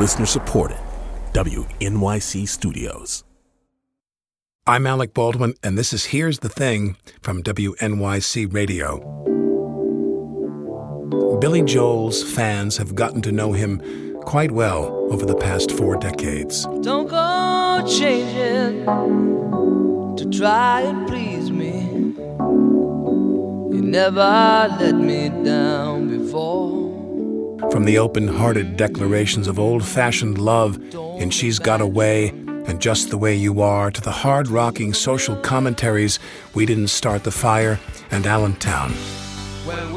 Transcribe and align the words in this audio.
Listener 0.00 0.24
supported. 0.24 0.78
WNYC 1.34 2.48
Studios. 2.48 3.22
I'm 4.66 4.86
Alec 4.86 5.12
Baldwin, 5.12 5.52
and 5.62 5.76
this 5.76 5.92
is 5.92 6.06
Here's 6.06 6.38
the 6.38 6.48
Thing 6.48 6.96
from 7.20 7.42
WNYC 7.42 8.50
Radio. 8.50 8.98
Billy 11.38 11.60
Joel's 11.60 12.22
fans 12.22 12.78
have 12.78 12.94
gotten 12.94 13.20
to 13.20 13.30
know 13.30 13.52
him 13.52 14.16
quite 14.22 14.52
well 14.52 14.86
over 15.12 15.26
the 15.26 15.36
past 15.36 15.70
four 15.70 15.98
decades. 15.98 16.64
Don't 16.80 17.08
go 17.08 17.86
changing 17.86 18.86
to 20.16 20.38
try 20.38 20.80
and 20.80 21.06
please 21.08 21.50
me. 21.50 22.14
You 23.76 23.82
never 23.82 24.74
let 24.80 24.94
me 24.94 25.28
down 25.44 26.08
before. 26.08 26.89
From 27.68 27.84
the 27.84 27.98
open 27.98 28.26
hearted 28.26 28.76
declarations 28.76 29.46
of 29.46 29.58
old 29.58 29.84
fashioned 29.84 30.38
love 30.38 30.80
in 31.20 31.30
She's 31.30 31.58
Got 31.58 31.80
a 31.80 31.86
Way 31.86 32.30
and 32.30 32.80
Just 32.80 33.10
the 33.10 33.18
Way 33.18 33.36
You 33.36 33.60
Are 33.60 33.90
to 33.90 34.00
the 34.00 34.10
hard 34.10 34.48
rocking 34.48 34.94
social 34.94 35.36
commentaries 35.36 36.18
We 36.54 36.64
Didn't 36.66 36.88
Start 36.88 37.22
the 37.22 37.30
Fire 37.30 37.78
and 38.10 38.26
Allentown. 38.26 38.92
Well, 39.66 39.94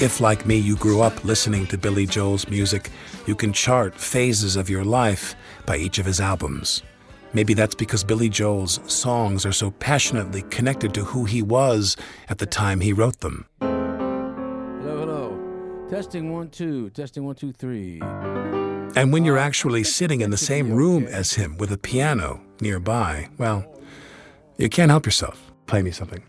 If, 0.00 0.20
like 0.20 0.46
me, 0.46 0.56
you 0.56 0.76
grew 0.76 1.00
up 1.00 1.24
listening 1.24 1.66
to 1.66 1.76
Billy 1.76 2.06
Joel's 2.06 2.48
music, 2.48 2.90
you 3.26 3.34
can 3.34 3.52
chart 3.52 3.96
phases 3.96 4.54
of 4.54 4.70
your 4.70 4.84
life 4.84 5.34
by 5.66 5.76
each 5.76 5.98
of 5.98 6.06
his 6.06 6.20
albums. 6.20 6.84
Maybe 7.32 7.52
that's 7.52 7.74
because 7.74 8.04
Billy 8.04 8.28
Joel's 8.28 8.78
songs 8.86 9.44
are 9.44 9.50
so 9.50 9.72
passionately 9.72 10.42
connected 10.50 10.94
to 10.94 11.02
who 11.02 11.24
he 11.24 11.42
was 11.42 11.96
at 12.28 12.38
the 12.38 12.46
time 12.46 12.78
he 12.78 12.92
wrote 12.92 13.18
them. 13.18 13.46
Hello, 13.60 14.98
hello. 15.00 15.86
Testing 15.90 16.32
one, 16.32 16.50
two. 16.50 16.90
Testing 16.90 17.24
one, 17.24 17.34
two, 17.34 17.50
three. 17.50 18.00
And 18.00 19.12
when 19.12 19.24
you're 19.24 19.36
actually 19.36 19.82
sitting 19.82 20.20
in 20.20 20.30
the 20.30 20.36
same 20.36 20.70
room 20.70 21.08
as 21.08 21.32
him 21.32 21.58
with 21.58 21.72
a 21.72 21.76
piano 21.76 22.40
nearby, 22.60 23.30
well, 23.36 23.64
you 24.58 24.68
can't 24.68 24.92
help 24.92 25.06
yourself. 25.06 25.50
Play 25.66 25.82
me 25.82 25.90
something, 25.90 26.22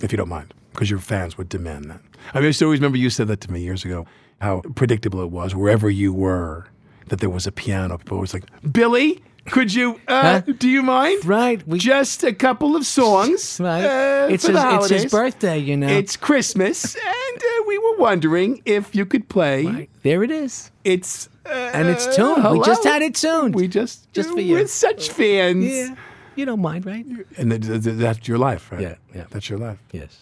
if 0.00 0.10
you 0.10 0.18
don't 0.18 0.28
mind, 0.28 0.52
because 0.72 0.90
your 0.90 0.98
fans 0.98 1.38
would 1.38 1.48
demand 1.48 1.84
that. 1.92 2.00
I 2.32 2.40
mean, 2.40 2.48
I 2.48 2.52
still 2.52 2.66
always 2.68 2.80
remember 2.80 2.98
you 2.98 3.10
said 3.10 3.28
that 3.28 3.40
to 3.42 3.52
me 3.52 3.60
years 3.60 3.84
ago, 3.84 4.06
how 4.40 4.62
predictable 4.74 5.20
it 5.22 5.30
was 5.30 5.54
wherever 5.54 5.90
you 5.90 6.12
were 6.12 6.66
that 7.08 7.20
there 7.20 7.30
was 7.30 7.46
a 7.46 7.52
piano. 7.52 7.98
People 7.98 8.16
were 8.16 8.18
always 8.20 8.32
like, 8.34 8.44
Billy, 8.72 9.22
could 9.46 9.74
you, 9.74 10.00
uh, 10.08 10.40
Huh? 10.46 10.52
do 10.58 10.68
you 10.68 10.82
mind? 10.82 11.24
Right, 11.26 11.66
we- 11.68 11.78
Just 11.78 12.24
a 12.24 12.32
couple 12.32 12.76
of 12.76 12.86
songs. 12.86 13.60
Right. 13.60 13.84
uh, 13.84 14.28
it's, 14.30 14.46
his, 14.46 14.56
it's 14.58 14.88
his 14.88 15.10
birthday, 15.12 15.58
you 15.58 15.76
know. 15.76 15.86
It's 15.88 16.16
Christmas, 16.16 16.94
and 16.94 17.42
uh, 17.42 17.64
we 17.66 17.76
were 17.78 17.96
wondering 17.98 18.62
if 18.64 18.94
you 18.94 19.04
could 19.04 19.28
play. 19.28 19.66
Right. 19.66 19.90
There 20.02 20.22
it 20.24 20.30
is. 20.30 20.70
It's 20.84 21.28
uh, 21.46 21.50
And 21.74 21.88
it's 21.88 22.06
tuned. 22.16 22.42
We 22.52 22.60
just 22.64 22.84
had 22.84 23.02
it 23.02 23.14
tuned. 23.14 23.54
We 23.54 23.68
just 23.68 24.10
Just 24.14 24.30
for 24.30 24.36
we're 24.36 24.66
such 24.66 25.10
fans. 25.10 25.64
Yeah. 25.66 25.94
You 26.36 26.46
don't 26.46 26.60
mind, 26.62 26.84
right? 26.86 27.04
And 27.36 27.50
th- 27.50 27.62
th- 27.62 27.84
th- 27.84 27.96
that's 27.96 28.26
your 28.26 28.38
life, 28.38 28.72
right? 28.72 28.80
Yeah, 28.80 28.94
yeah. 29.14 29.24
That's 29.30 29.48
your 29.50 29.58
life. 29.58 29.78
Yes. 29.92 30.18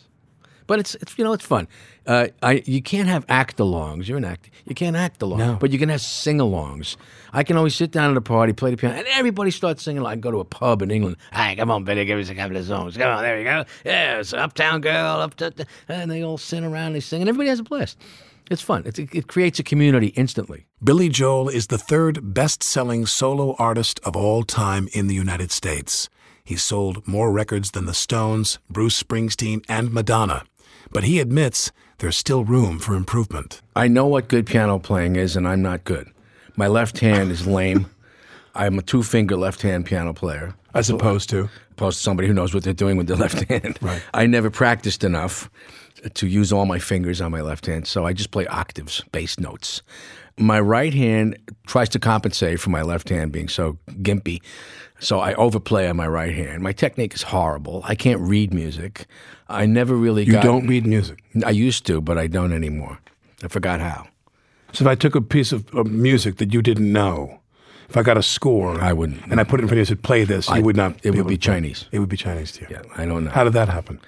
But 0.72 0.80
it's, 0.80 0.94
it's 0.94 1.18
you 1.18 1.24
know 1.24 1.34
it's 1.34 1.44
fun. 1.44 1.68
Uh, 2.06 2.28
I 2.42 2.62
you 2.64 2.80
can't 2.80 3.06
have 3.06 3.26
act 3.28 3.58
alongs. 3.58 4.08
You're 4.08 4.16
an 4.16 4.24
act. 4.24 4.48
You 4.64 4.74
can't 4.74 4.96
act 4.96 5.20
along. 5.20 5.38
No. 5.38 5.56
But 5.60 5.70
you 5.70 5.78
can 5.78 5.90
have 5.90 6.00
sing 6.00 6.38
alongs. 6.38 6.96
I 7.34 7.42
can 7.42 7.58
always 7.58 7.74
sit 7.74 7.90
down 7.90 8.10
at 8.10 8.16
a 8.16 8.22
party, 8.22 8.54
play 8.54 8.70
the 8.70 8.78
piano, 8.78 8.96
and 8.96 9.06
everybody 9.08 9.50
starts 9.50 9.82
singing. 9.82 10.02
Like 10.02 10.16
I 10.16 10.16
go 10.20 10.30
to 10.30 10.40
a 10.40 10.46
pub 10.46 10.80
in 10.80 10.90
England. 10.90 11.18
Hey, 11.30 11.56
come 11.56 11.70
on, 11.70 11.84
Billy, 11.84 12.06
give 12.06 12.18
us 12.18 12.30
a 12.30 12.34
couple 12.34 12.56
of 12.56 12.64
songs. 12.64 12.96
Come 12.96 13.14
on, 13.14 13.22
there 13.22 13.36
you 13.38 13.44
go. 13.44 13.66
Yeah, 13.84 14.20
it's 14.20 14.32
Uptown 14.32 14.80
Girl, 14.80 15.20
up 15.20 15.34
to, 15.34 15.52
and 15.88 16.10
they 16.10 16.24
all 16.24 16.38
sit 16.38 16.64
around, 16.64 16.94
they 16.94 17.00
sing, 17.00 17.20
and 17.20 17.28
everybody 17.28 17.50
has 17.50 17.60
a 17.60 17.64
blast. 17.64 17.98
It's 18.50 18.62
fun. 18.62 18.84
It's, 18.86 18.98
it 18.98 19.28
creates 19.28 19.58
a 19.58 19.62
community 19.62 20.06
instantly. 20.16 20.64
Billy 20.82 21.10
Joel 21.10 21.50
is 21.50 21.66
the 21.66 21.76
third 21.76 22.32
best 22.32 22.62
selling 22.62 23.04
solo 23.04 23.56
artist 23.58 24.00
of 24.04 24.16
all 24.16 24.42
time 24.42 24.88
in 24.94 25.06
the 25.06 25.14
United 25.14 25.50
States. 25.50 26.08
He 26.44 26.56
sold 26.56 27.06
more 27.06 27.30
records 27.30 27.70
than 27.70 27.86
the 27.86 27.94
Stones, 27.94 28.58
Bruce 28.68 29.00
Springsteen, 29.00 29.64
and 29.68 29.92
Madonna. 29.92 30.44
But 30.92 31.04
he 31.04 31.20
admits 31.20 31.72
there's 31.98 32.16
still 32.16 32.44
room 32.44 32.78
for 32.78 32.94
improvement. 32.94 33.62
I 33.74 33.88
know 33.88 34.06
what 34.06 34.28
good 34.28 34.46
piano 34.46 34.78
playing 34.78 35.16
is, 35.16 35.36
and 35.36 35.48
I'm 35.48 35.62
not 35.62 35.84
good. 35.84 36.10
My 36.56 36.66
left 36.68 36.98
hand 37.00 37.30
is 37.30 37.46
lame. 37.46 37.86
I'm 38.54 38.78
a 38.78 38.82
two 38.82 39.02
finger 39.02 39.36
left 39.36 39.62
hand 39.62 39.86
piano 39.86 40.12
player. 40.12 40.54
As 40.74 40.90
opposed 40.90 41.30
to. 41.30 41.48
opposed 41.70 41.98
to 41.98 42.02
somebody 42.02 42.28
who 42.28 42.34
knows 42.34 42.52
what 42.52 42.64
they're 42.64 42.74
doing 42.74 42.96
with 42.98 43.06
their 43.06 43.16
left 43.16 43.42
hand. 43.48 43.78
Right. 43.80 44.02
I 44.12 44.26
never 44.26 44.50
practiced 44.50 45.04
enough 45.04 45.50
to 46.14 46.26
use 46.26 46.52
all 46.52 46.66
my 46.66 46.78
fingers 46.78 47.20
on 47.20 47.30
my 47.30 47.40
left 47.40 47.66
hand, 47.66 47.86
so 47.86 48.04
I 48.04 48.12
just 48.12 48.30
play 48.30 48.46
octaves, 48.46 49.02
bass 49.12 49.38
notes. 49.38 49.82
My 50.38 50.60
right 50.60 50.92
hand 50.92 51.38
tries 51.66 51.88
to 51.90 51.98
compensate 51.98 52.58
for 52.60 52.70
my 52.70 52.82
left 52.82 53.08
hand 53.08 53.32
being 53.32 53.48
so 53.48 53.78
gimpy, 54.02 54.40
so 55.02 55.18
I 55.20 55.34
overplay 55.34 55.88
on 55.88 55.96
my 55.96 56.06
right 56.06 56.34
hand. 56.34 56.62
My 56.62 56.72
technique 56.72 57.14
is 57.14 57.22
horrible. 57.22 57.82
I 57.84 57.94
can't 57.94 58.20
read 58.20 58.54
music. 58.54 59.06
I 59.48 59.66
never 59.66 59.94
really 59.96 60.24
You 60.24 60.32
got. 60.32 60.42
don't 60.44 60.66
read 60.66 60.86
music. 60.86 61.22
I 61.44 61.50
used 61.50 61.84
to, 61.86 62.00
but 62.00 62.16
I 62.18 62.26
don't 62.28 62.52
anymore. 62.52 62.98
I 63.44 63.48
forgot 63.48 63.80
how. 63.80 64.06
So 64.72 64.84
if 64.84 64.88
I 64.88 64.94
took 64.94 65.14
a 65.14 65.20
piece 65.20 65.52
of, 65.52 65.68
of 65.74 65.86
music 65.90 66.36
that 66.36 66.54
you 66.54 66.62
didn't 66.62 66.90
know, 66.92 67.40
if 67.88 67.96
I 67.96 68.02
got 68.02 68.16
a 68.16 68.22
score, 68.22 68.80
I 68.80 68.92
wouldn't. 68.92 69.20
and 69.30 69.38
I 69.40 69.44
put 69.44 69.60
it 69.60 69.64
in 69.64 69.68
front 69.68 69.72
of 69.72 69.76
you 69.76 69.80
and 69.80 69.88
said, 69.88 70.02
"Play 70.02 70.24
this," 70.24 70.48
you 70.48 70.54
I- 70.54 70.60
would 70.60 70.76
not. 70.76 70.92
it 71.02 71.10
would 71.10 71.18
able 71.18 71.28
be 71.28 71.36
to 71.36 71.46
play. 71.46 71.54
Chinese. 71.56 71.84
It 71.92 71.98
would 71.98 72.08
be 72.08 72.16
Chinese 72.16 72.52
to 72.52 72.60
you. 72.62 72.66
Yeah, 72.70 72.82
I 72.96 73.04
don't 73.04 73.24
know. 73.24 73.30
How 73.30 73.44
did 73.44 73.52
that 73.52 73.68
happen? 73.68 74.00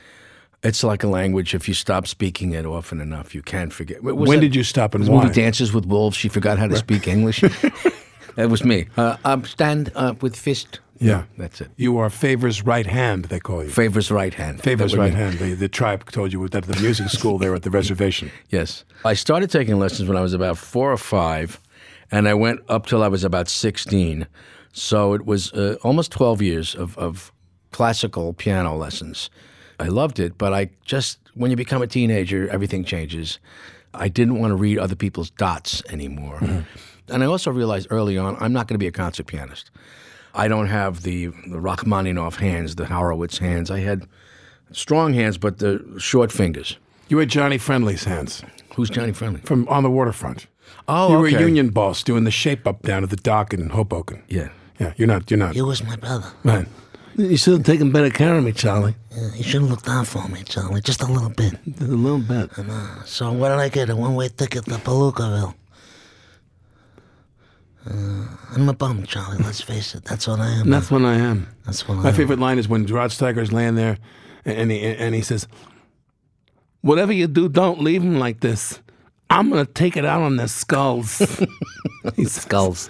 It's 0.62 0.82
like 0.82 1.04
a 1.04 1.08
language. 1.08 1.54
If 1.54 1.68
you 1.68 1.74
stop 1.74 2.06
speaking 2.06 2.52
it 2.52 2.64
often 2.64 3.00
enough, 3.00 3.34
you 3.34 3.42
can 3.42 3.68
forget. 3.68 4.02
When 4.02 4.16
that- 4.30 4.40
did 4.40 4.54
you 4.56 4.62
stop 4.64 4.94
and 4.94 5.06
why? 5.06 5.24
movie 5.24 5.34
Dances 5.34 5.74
with 5.74 5.84
Wolves. 5.84 6.16
She 6.16 6.28
forgot 6.30 6.58
how 6.58 6.68
to 6.68 6.76
speak 6.76 7.06
English. 7.06 7.40
that 8.36 8.48
was 8.48 8.64
me. 8.64 8.86
Uh, 8.96 9.16
um, 9.26 9.44
stand 9.44 9.92
up 9.94 10.22
with 10.22 10.34
fist. 10.36 10.80
Yeah. 11.04 11.24
that's 11.36 11.60
it. 11.60 11.68
You 11.76 11.98
are 11.98 12.10
Favor's 12.10 12.64
right 12.64 12.86
hand. 12.86 13.26
They 13.26 13.40
call 13.40 13.62
you. 13.62 13.70
Favor's 13.70 14.10
right 14.10 14.34
hand. 14.34 14.62
Favor's 14.62 14.96
right 14.96 15.12
hand. 15.14 15.38
The, 15.38 15.54
the 15.54 15.68
tribe 15.68 16.10
told 16.10 16.32
you 16.32 16.48
that 16.48 16.68
at 16.68 16.74
the 16.76 16.80
music 16.82 17.08
school 17.18 17.38
there 17.38 17.54
at 17.54 17.62
the 17.62 17.70
reservation. 17.70 18.30
Yes, 18.50 18.84
I 19.04 19.14
started 19.14 19.50
taking 19.50 19.78
lessons 19.78 20.08
when 20.08 20.16
I 20.16 20.22
was 20.22 20.34
about 20.34 20.58
four 20.58 20.92
or 20.92 20.96
five, 20.96 21.60
and 22.10 22.28
I 22.28 22.34
went 22.34 22.60
up 22.68 22.86
till 22.86 23.02
I 23.02 23.08
was 23.08 23.24
about 23.24 23.48
sixteen. 23.48 24.26
So 24.72 25.14
it 25.14 25.24
was 25.26 25.52
uh, 25.52 25.76
almost 25.82 26.10
twelve 26.10 26.42
years 26.42 26.74
of, 26.74 26.96
of 26.98 27.32
classical 27.70 28.32
piano 28.32 28.76
lessons. 28.76 29.30
I 29.78 29.88
loved 29.88 30.18
it, 30.18 30.38
but 30.38 30.52
I 30.52 30.70
just 30.84 31.18
when 31.34 31.50
you 31.50 31.56
become 31.56 31.82
a 31.82 31.86
teenager, 31.86 32.48
everything 32.48 32.84
changes. 32.84 33.38
I 33.92 34.08
didn't 34.08 34.38
want 34.40 34.50
to 34.50 34.56
read 34.56 34.78
other 34.78 34.96
people's 34.96 35.30
dots 35.30 35.82
anymore, 35.88 36.38
and 37.08 37.22
I 37.22 37.26
also 37.26 37.50
realized 37.52 37.88
early 37.90 38.18
on 38.18 38.36
I'm 38.40 38.52
not 38.52 38.66
going 38.68 38.74
to 38.74 38.82
be 38.82 38.88
a 38.88 38.92
concert 38.92 39.26
pianist. 39.26 39.70
I 40.34 40.48
don't 40.48 40.66
have 40.66 41.02
the, 41.02 41.26
the 41.46 41.60
Rachmaninoff 41.60 42.36
hands, 42.36 42.74
the 42.76 42.86
Horowitz 42.86 43.38
hands. 43.38 43.70
I 43.70 43.80
had 43.80 44.06
strong 44.72 45.14
hands, 45.14 45.38
but 45.38 45.58
the 45.58 45.94
short 45.98 46.32
fingers. 46.32 46.76
You 47.08 47.18
had 47.18 47.28
Johnny 47.28 47.58
Friendly's 47.58 48.04
hands 48.04 48.42
Who's 48.74 48.90
Johnny 48.90 49.12
Friendly? 49.12 49.40
from 49.42 49.68
on 49.68 49.82
the 49.82 49.90
waterfront. 49.90 50.46
Oh, 50.88 51.10
you 51.12 51.18
were 51.18 51.26
a 51.26 51.40
union 51.42 51.68
boss 51.70 52.02
doing 52.02 52.24
the 52.24 52.30
shape 52.30 52.66
up 52.66 52.82
down 52.82 53.04
at 53.04 53.10
the 53.10 53.16
dock 53.16 53.54
in 53.54 53.70
Hoboken. 53.70 54.22
Yeah. 54.28 54.48
Yeah, 54.80 54.92
you're 54.96 55.06
not. 55.08 55.30
You're 55.30 55.38
not. 55.38 55.54
He 55.54 55.62
was 55.62 55.84
my 55.84 55.96
brother. 55.96 56.26
Right. 56.42 56.66
You 57.16 57.36
should 57.36 57.52
have 57.52 57.62
taken 57.62 57.92
better 57.92 58.10
care 58.10 58.34
of 58.36 58.42
me, 58.42 58.50
Charlie. 58.50 58.96
Uh, 59.16 59.30
you 59.36 59.44
should 59.44 59.60
have 59.62 59.70
looked 59.70 59.88
out 59.88 60.08
for 60.08 60.26
me, 60.28 60.42
Charlie, 60.42 60.80
just 60.80 61.00
a 61.00 61.06
little 61.06 61.30
bit. 61.30 61.54
A 61.80 61.84
little 61.84 62.18
bit. 62.18 62.50
So 63.04 63.30
what 63.30 63.50
did 63.50 63.58
I 63.58 63.68
get? 63.68 63.88
A 63.88 63.94
one-way 63.94 64.30
ticket 64.30 64.64
to 64.64 64.72
Palookaville. 64.72 65.54
Uh, 67.88 68.26
I'm 68.54 68.68
a 68.68 68.72
bum, 68.72 69.04
Charlie. 69.04 69.38
Let's 69.38 69.60
face 69.60 69.94
it. 69.94 70.04
That's 70.04 70.26
what 70.26 70.40
I 70.40 70.48
am. 70.50 70.70
That's 70.70 70.90
what 70.90 71.02
I 71.02 71.14
am. 71.14 71.48
That's 71.66 71.86
what 71.86 71.98
I 71.98 72.02
My 72.02 72.08
am. 72.10 72.14
favorite 72.14 72.38
line 72.38 72.58
is 72.58 72.68
when 72.68 72.86
Rod 72.86 73.10
Steiger's 73.10 73.52
laying 73.52 73.74
there, 73.74 73.98
and 74.44 74.70
he 74.70 74.80
and 74.82 75.14
he 75.14 75.20
says, 75.22 75.46
Whatever 76.80 77.12
you 77.12 77.26
do, 77.26 77.48
don't 77.48 77.80
leave 77.82 78.02
them 78.02 78.18
like 78.18 78.40
this. 78.40 78.80
I'm 79.30 79.50
gonna 79.50 79.64
take 79.66 79.96
it 79.96 80.04
out 80.04 80.22
on 80.22 80.36
their 80.36 80.48
skulls. 80.48 81.10
Skulls. 82.26 82.88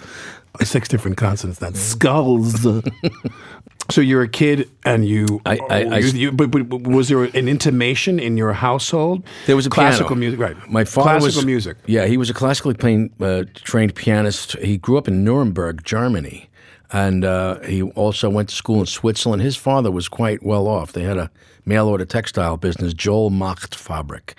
six 0.61 0.87
different 0.87 1.17
consonants. 1.17 1.59
That's 1.59 1.79
skulls. 1.79 2.65
so 3.89 4.01
you're 4.01 4.21
a 4.23 4.27
kid, 4.27 4.69
and 4.83 5.07
you. 5.07 5.41
I- 5.45 5.59
I- 5.69 5.83
I- 5.83 5.97
you, 5.99 6.07
you- 6.07 6.31
but, 6.31 6.49
but 6.51 6.81
was 6.87 7.07
there 7.09 7.23
an 7.23 7.47
intimation 7.47 8.19
in 8.19 8.37
your 8.37 8.53
household? 8.53 9.23
There 9.45 9.55
was 9.55 9.65
a 9.65 9.69
classical 9.69 10.07
piano. 10.09 10.19
music, 10.19 10.39
right? 10.39 10.55
My 10.69 10.83
father 10.85 11.19
classical 11.19 11.39
was 11.39 11.45
music. 11.45 11.77
Yeah, 11.85 12.05
he 12.07 12.17
was 12.17 12.29
a 12.29 12.33
classically 12.33 12.73
trained, 12.73 13.11
uh, 13.21 13.43
trained 13.53 13.93
pianist. 13.95 14.53
He 14.59 14.77
grew 14.77 14.97
up 14.97 15.07
in 15.07 15.23
Nuremberg, 15.23 15.83
Germany, 15.83 16.49
and 16.91 17.23
uh, 17.25 17.59
he 17.61 17.83
also 17.83 18.29
went 18.29 18.49
to 18.49 18.55
school 18.55 18.79
in 18.79 18.85
Switzerland. 18.87 19.41
His 19.41 19.55
father 19.55 19.91
was 19.91 20.07
quite 20.07 20.43
well 20.43 20.67
off. 20.67 20.93
They 20.93 21.03
had 21.03 21.17
a 21.17 21.29
mail 21.65 21.87
order 21.87 22.05
textile 22.05 22.57
business, 22.57 22.93
Joel 22.93 23.29
Macht 23.29 23.75
Fabrik. 23.75 24.33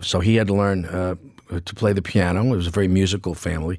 So 0.00 0.20
he 0.20 0.36
had 0.36 0.46
to 0.48 0.54
learn 0.54 0.84
uh, 0.86 1.14
to 1.64 1.74
play 1.74 1.92
the 1.92 2.02
piano. 2.02 2.44
It 2.52 2.56
was 2.56 2.66
a 2.66 2.70
very 2.70 2.88
musical 2.88 3.34
family. 3.34 3.78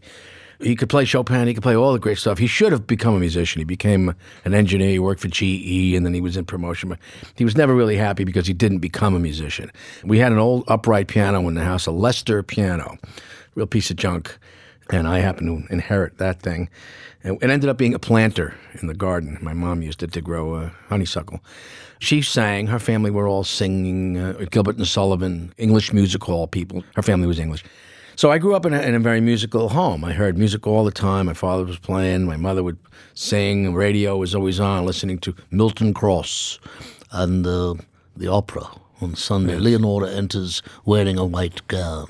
He 0.60 0.76
could 0.76 0.90
play 0.90 1.06
Chopin. 1.06 1.48
He 1.48 1.54
could 1.54 1.64
play 1.64 1.76
all 1.76 1.94
the 1.94 2.00
great 2.00 2.18
stuff. 2.18 2.38
He 2.38 2.48
should 2.48 2.72
have 2.72 2.88
become 2.88 3.16
a 3.16 3.20
musician. 3.20 3.60
He 3.60 3.66
became 3.66 4.16
an 4.46 4.54
engineer. 4.54 4.90
He 4.90 5.00
worked 5.00 5.22
for 5.22 5.28
GE, 5.28 5.94
and 5.96 6.06
then 6.06 6.14
he 6.14 6.22
was 6.22 6.38
in 6.38 6.46
promotion. 6.46 6.90
But 6.90 7.00
he 7.36 7.44
was 7.44 7.58
never 7.58 7.76
really 7.76 7.98
happy 7.98 8.24
because 8.24 8.48
he 8.48 8.54
didn't 8.54 8.80
become 8.80 9.16
a 9.16 9.20
musician. 9.20 9.72
We 10.04 10.20
had 10.20 10.32
an 10.32 10.38
old 10.38 10.64
upright 10.68 11.08
piano 11.08 11.48
in 11.48 11.56
the 11.56 11.64
house, 11.64 11.86
a 11.86 11.92
Lester 11.92 12.44
piano, 12.44 12.98
real 13.56 13.68
piece 13.68 13.90
of 13.90 13.98
junk, 13.98 14.38
and 14.90 15.08
I 15.08 15.20
happened 15.20 15.68
to 15.68 15.74
inherit 15.74 16.18
that 16.18 16.42
thing. 16.42 16.70
It 17.24 17.50
ended 17.50 17.70
up 17.70 17.78
being 17.78 17.96
a 17.96 18.00
planter 18.00 18.54
in 18.80 18.88
the 18.88 18.94
garden. 18.94 19.40
My 19.42 19.54
mom 19.54 19.82
used 19.82 20.04
it 20.04 20.12
to 20.14 20.22
grow 20.22 20.54
uh, 20.54 20.70
honeysuckle. 20.90 21.40
She 21.98 22.22
sang. 22.22 22.68
Her 22.68 22.78
family 22.78 23.10
were 23.10 23.28
all 23.28 23.44
singing. 23.44 24.18
Uh, 24.18 24.46
Gilbert 24.52 24.78
and 24.78 24.88
Sullivan, 24.88 25.52
English 25.58 25.92
music 25.92 26.24
hall 26.24 26.46
people. 26.46 26.84
Her 26.96 27.02
family 27.02 27.26
was 27.26 27.40
English. 27.40 27.64
So 28.18 28.32
I 28.32 28.38
grew 28.38 28.56
up 28.56 28.66
in 28.66 28.74
a, 28.74 28.82
in 28.82 28.96
a 28.96 29.00
very 29.00 29.20
musical 29.20 29.70
home. 29.70 30.06
I 30.06 30.14
heard 30.14 30.38
music 30.38 30.66
all 30.66 30.86
the 30.86 30.92
time. 30.92 31.26
My 31.26 31.34
father 31.34 31.66
was 31.66 31.78
playing. 31.78 32.26
My 32.26 32.38
mother 32.38 32.64
would 32.64 32.78
sing. 33.14 33.74
Radio 33.74 34.16
was 34.16 34.34
always 34.34 34.58
on, 34.58 34.86
listening 34.86 35.20
to 35.20 35.36
Milton 35.52 35.94
Cross. 35.94 36.60
And 37.12 37.46
uh, 37.46 37.76
the 38.16 38.28
opera 38.28 38.64
on 39.02 39.16
Sunday. 39.16 39.58
Leonora 39.58 40.10
enters 40.10 40.62
wearing 40.86 41.18
a 41.18 41.26
white 41.26 41.68
gown. 41.68 42.08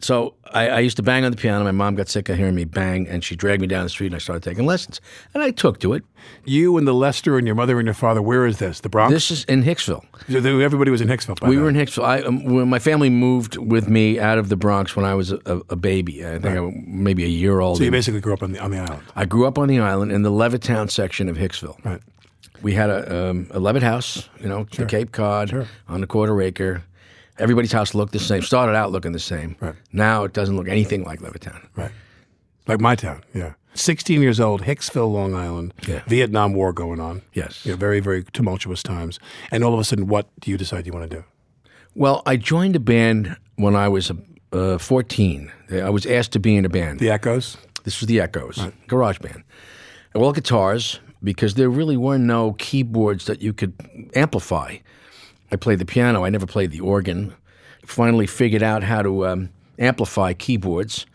So 0.00 0.34
I, 0.52 0.68
I 0.68 0.78
used 0.80 0.96
to 0.98 1.02
bang 1.02 1.24
on 1.24 1.30
the 1.30 1.36
piano. 1.36 1.64
My 1.64 1.70
mom 1.72 1.94
got 1.94 2.08
sick 2.08 2.28
of 2.28 2.36
hearing 2.36 2.54
me 2.54 2.64
bang, 2.64 3.06
and 3.08 3.22
she 3.24 3.36
dragged 3.36 3.60
me 3.60 3.66
down 3.66 3.84
the 3.84 3.88
street, 3.90 4.08
and 4.08 4.14
I 4.16 4.18
started 4.18 4.42
taking 4.42 4.66
lessons. 4.66 5.00
And 5.34 5.42
I 5.42 5.50
took 5.50 5.80
to 5.80 5.92
it. 5.94 6.04
You 6.44 6.76
and 6.78 6.86
the 6.86 6.94
Lester 6.94 7.38
and 7.38 7.46
your 7.46 7.56
mother 7.56 7.78
and 7.78 7.86
your 7.86 7.94
father. 7.94 8.20
Where 8.22 8.46
is 8.46 8.58
this? 8.58 8.80
The 8.80 8.88
Bronx. 8.88 9.12
This 9.12 9.30
is 9.30 9.44
in 9.44 9.62
Hicksville. 9.62 10.04
So 10.28 10.38
Everybody 10.38 10.90
was 10.90 11.00
in 11.00 11.08
Hicksville. 11.08 11.38
By 11.40 11.48
We 11.48 11.56
then. 11.56 11.64
were 11.64 11.70
in 11.70 11.76
Hicksville. 11.76 12.04
I, 12.04 12.22
um, 12.22 12.44
when 12.44 12.68
my 12.68 12.78
family 12.78 13.10
moved 13.10 13.56
with 13.56 13.88
me 13.88 14.18
out 14.18 14.38
of 14.38 14.48
the 14.48 14.56
Bronx 14.56 14.96
when 14.96 15.04
I 15.04 15.14
was 15.14 15.32
a, 15.32 15.40
a, 15.46 15.56
a 15.70 15.76
baby. 15.76 16.26
I 16.26 16.38
think 16.38 16.56
I 16.58 16.82
maybe 16.86 17.24
a 17.24 17.28
year 17.28 17.60
old. 17.60 17.78
So 17.78 17.84
you 17.84 17.90
basically 17.90 18.20
grew 18.20 18.32
up 18.34 18.42
on 18.42 18.52
the 18.52 18.60
on 18.60 18.70
the 18.70 18.78
island. 18.78 19.02
I 19.16 19.24
grew 19.24 19.46
up 19.46 19.58
on 19.58 19.68
the 19.68 19.80
island 19.80 20.12
in 20.12 20.22
the 20.22 20.30
Levittown 20.30 20.90
section 20.90 21.28
of 21.28 21.36
Hicksville. 21.36 21.82
Right. 21.84 22.00
We 22.60 22.74
had 22.74 22.90
a, 22.90 23.30
um, 23.30 23.46
a 23.52 23.60
Levitt 23.60 23.84
house, 23.84 24.28
you 24.40 24.48
know, 24.48 24.64
the 24.64 24.84
Cape 24.84 25.12
Cod 25.12 25.68
on 25.88 26.00
the 26.00 26.06
quarter 26.08 26.40
acre. 26.42 26.82
Everybody's 27.38 27.72
house 27.72 27.94
looked 27.94 28.12
the 28.12 28.18
same. 28.18 28.42
Started 28.42 28.74
out 28.74 28.90
looking 28.90 29.12
the 29.12 29.18
same. 29.18 29.56
Right. 29.60 29.74
Now 29.92 30.24
it 30.24 30.32
doesn't 30.32 30.56
look 30.56 30.68
anything 30.68 31.04
like 31.04 31.20
Levittown. 31.20 31.66
Right. 31.76 31.90
Like 32.66 32.80
my 32.80 32.94
town. 32.94 33.22
Yeah. 33.34 33.54
16 33.74 34.20
years 34.20 34.40
old, 34.40 34.62
Hicksville, 34.62 35.12
Long 35.12 35.34
Island. 35.34 35.72
Yeah. 35.86 36.02
Vietnam 36.06 36.52
War 36.54 36.72
going 36.72 37.00
on. 37.00 37.22
Yes. 37.32 37.64
Yeah, 37.64 37.76
very, 37.76 38.00
very 38.00 38.24
tumultuous 38.24 38.82
times. 38.82 39.20
And 39.50 39.62
all 39.62 39.72
of 39.72 39.80
a 39.80 39.84
sudden, 39.84 40.08
what 40.08 40.28
do 40.40 40.50
you 40.50 40.56
decide 40.56 40.86
you 40.86 40.92
want 40.92 41.08
to 41.08 41.16
do? 41.16 41.24
Well, 41.94 42.22
I 42.26 42.36
joined 42.36 42.76
a 42.76 42.80
band 42.80 43.36
when 43.56 43.76
I 43.76 43.88
was 43.88 44.10
uh, 44.52 44.78
14. 44.78 45.52
I 45.70 45.90
was 45.90 46.06
asked 46.06 46.32
to 46.32 46.40
be 46.40 46.56
in 46.56 46.64
a 46.64 46.68
band. 46.68 46.98
The 46.98 47.10
Echoes? 47.10 47.56
This 47.84 48.00
was 48.00 48.08
the 48.08 48.20
Echoes, 48.20 48.60
garage 48.86 49.18
band. 49.18 49.44
All 50.14 50.32
guitars 50.32 51.00
because 51.22 51.54
there 51.54 51.68
really 51.68 51.96
were 51.96 52.18
no 52.18 52.52
keyboards 52.54 53.26
that 53.26 53.42
you 53.42 53.52
could 53.52 53.74
amplify. 54.14 54.76
I 55.50 55.56
played 55.56 55.78
the 55.78 55.84
piano. 55.84 56.24
I 56.24 56.30
never 56.30 56.46
played 56.46 56.70
the 56.70 56.80
organ. 56.80 57.34
Finally 57.84 58.26
figured 58.26 58.62
out 58.62 58.82
how 58.82 59.02
to 59.02 59.26
um, 59.26 59.48
amplify 59.78 60.32
keyboards. 60.34 61.06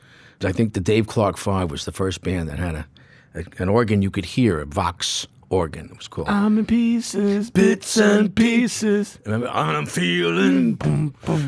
I 0.43 0.51
think 0.51 0.73
the 0.73 0.81
Dave 0.81 1.07
Clark 1.07 1.37
Five 1.37 1.71
was 1.71 1.85
the 1.85 1.91
first 1.91 2.21
band 2.21 2.49
that 2.49 2.59
had 2.59 2.75
a, 2.75 2.87
a 3.35 3.43
an 3.59 3.69
organ 3.69 4.01
you 4.01 4.11
could 4.11 4.25
hear, 4.25 4.59
a 4.59 4.65
Vox 4.65 5.25
organ. 5.49 5.85
It 5.85 5.97
was 5.97 6.07
called. 6.07 6.27
I'm 6.27 6.57
in 6.57 6.65
pieces, 6.65 7.49
bits 7.49 7.97
and 7.97 8.35
pieces. 8.35 9.19
Remember, 9.25 9.47
I'm 9.49 9.85
feeling 9.85 10.75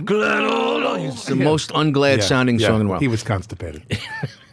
glad 0.05 0.43
all. 0.43 0.75
It's 0.95 1.25
the 1.25 1.35
most 1.35 1.71
unglad 1.71 2.23
sounding 2.23 2.59
yeah. 2.59 2.67
song 2.67 2.81
in 2.81 2.87
the 2.87 2.89
world. 2.91 3.01
He 3.01 3.07
was 3.07 3.23
constipated. 3.23 3.83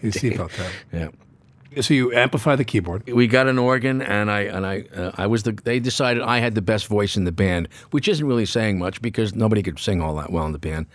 His 0.00 0.14
seatbelt 0.16 0.54
tied. 0.56 0.72
yeah. 0.92 1.08
So 1.80 1.94
you 1.94 2.12
amplify 2.12 2.56
the 2.56 2.64
keyboard. 2.64 3.08
we 3.10 3.26
got 3.26 3.48
an 3.48 3.58
organ, 3.58 4.02
and 4.02 4.30
I 4.30 4.40
and 4.42 4.66
I 4.66 4.84
uh, 4.94 5.12
I 5.14 5.26
was 5.26 5.44
the. 5.44 5.52
They 5.52 5.80
decided 5.80 6.22
I 6.22 6.38
had 6.38 6.54
the 6.54 6.62
best 6.62 6.86
voice 6.86 7.16
in 7.16 7.24
the 7.24 7.32
band, 7.32 7.68
which 7.90 8.08
isn't 8.08 8.26
really 8.26 8.46
saying 8.46 8.78
much 8.78 9.00
because 9.00 9.34
nobody 9.34 9.62
could 9.62 9.78
sing 9.78 10.02
all 10.02 10.14
that 10.16 10.30
well 10.30 10.44
in 10.46 10.52
the 10.52 10.58
band. 10.58 10.86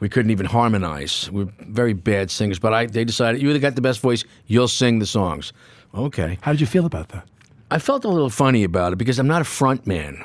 We 0.00 0.08
couldn't 0.08 0.30
even 0.30 0.46
harmonize. 0.46 1.30
We 1.30 1.44
were 1.44 1.52
very 1.60 1.92
bad 1.92 2.30
singers, 2.30 2.58
but 2.58 2.72
I 2.72 2.86
they 2.86 3.04
decided 3.04 3.42
you 3.42 3.50
either 3.50 3.58
got 3.58 3.74
the 3.74 3.80
best 3.80 4.00
voice, 4.00 4.24
you'll 4.46 4.68
sing 4.68 4.98
the 4.98 5.06
songs. 5.06 5.52
Okay. 5.94 6.38
How 6.40 6.52
did 6.52 6.60
you 6.60 6.66
feel 6.66 6.86
about 6.86 7.08
that? 7.10 7.26
I 7.70 7.78
felt 7.78 8.04
a 8.04 8.08
little 8.08 8.30
funny 8.30 8.64
about 8.64 8.92
it 8.92 8.96
because 8.96 9.18
I'm 9.18 9.26
not 9.26 9.40
a 9.40 9.46
front 9.46 9.86
man. 9.86 10.24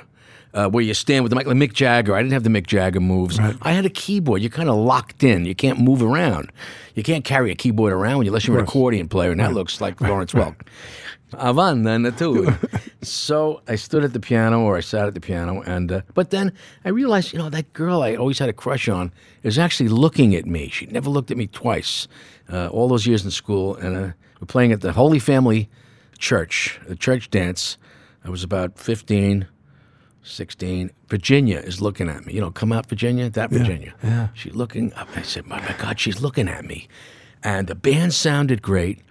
Uh, 0.54 0.68
where 0.68 0.84
you 0.84 0.94
stand 0.94 1.24
with 1.24 1.30
the 1.30 1.36
mic, 1.36 1.46
like 1.46 1.58
Mick 1.58 1.74
Jagger. 1.74 2.16
I 2.16 2.22
didn't 2.22 2.34
have 2.34 2.44
the 2.44 2.50
Mick 2.50 2.66
Jagger 2.66 3.00
moves. 3.00 3.38
I 3.38 3.74
had 3.74 3.86
a 3.86 3.90
keyboard. 3.90 4.42
You're 4.42 4.50
kind 4.50 4.70
of 4.70 4.78
locked 4.78 5.24
in. 5.24 5.46
You 5.46 5.54
can't 5.54 5.80
move 5.80 6.02
around. 6.02 6.52
You 6.96 7.04
can't 7.04 7.24
carry 7.24 7.52
a 7.52 7.56
keyboard 7.56 7.94
around 7.94 8.26
unless 8.26 8.48
you're 8.48 8.58
an 8.58 8.64
accordion 8.64 9.08
player, 9.08 9.30
and 9.30 9.40
that 9.40 9.54
looks 9.54 9.82
like 9.82 10.02
Lawrence 10.02 10.32
Welk. 10.32 10.62
Avan 11.34 11.84
then 11.84 12.12
too. 12.16 12.56
so 13.02 13.62
I 13.68 13.76
stood 13.76 14.04
at 14.04 14.14
the 14.14 14.20
piano, 14.20 14.62
or 14.62 14.78
I 14.78 14.80
sat 14.80 15.08
at 15.08 15.14
the 15.14 15.20
piano, 15.20 15.62
and 15.62 15.92
uh, 15.92 16.02
but 16.14 16.30
then 16.30 16.54
I 16.86 16.90
realized, 16.90 17.34
you 17.34 17.40
know, 17.40 17.50
that 17.50 17.74
girl 17.74 18.02
I 18.02 18.16
always 18.16 18.40
had 18.40 18.50
a 18.50 18.54
crush 18.54 18.88
on 18.88 19.12
is 19.44 19.60
actually 19.60 19.90
looking 19.90 20.36
at 20.36 20.46
me. 20.46 20.70
She 20.70 20.86
never 20.86 21.10
looked 21.10 21.30
at 21.30 21.38
me 21.38 21.48
twice. 21.48 22.08
Uh, 22.50 22.68
all 22.68 22.88
those 22.88 23.06
years 23.06 23.26
in 23.26 23.32
school, 23.32 23.76
and 23.76 23.96
uh, 23.96 24.14
we're 24.40 24.48
playing 24.48 24.72
at 24.72 24.80
the 24.80 24.94
Holy 24.94 25.20
Family 25.20 25.70
Church, 26.18 26.80
the 26.88 26.96
church 26.96 27.30
dance. 27.30 27.78
I 28.24 28.30
was 28.30 28.44
about 28.44 28.80
15, 28.80 29.48
16. 30.28 30.92
Virginia 31.08 31.60
is 31.60 31.82
looking 31.82 32.10
at 32.10 32.26
me. 32.26 32.34
You 32.34 32.42
know, 32.42 32.52
come 32.52 32.72
out, 32.72 32.88
Virginia, 32.88 33.30
that 33.30 33.50
Virginia. 33.50 33.94
Yeah. 34.04 34.28
She's 34.34 34.56
looking 34.56 34.94
up. 34.94 35.08
I 35.16 35.22
said, 35.22 35.46
my, 35.48 35.60
my 35.62 35.76
God, 35.78 36.00
she's 36.00 36.22
looking 36.22 36.48
at 36.48 36.66
me. 36.66 36.88
And 37.44 37.68
the 37.68 37.76
band 37.76 38.14
sounded 38.14 38.62
great. 38.62 39.02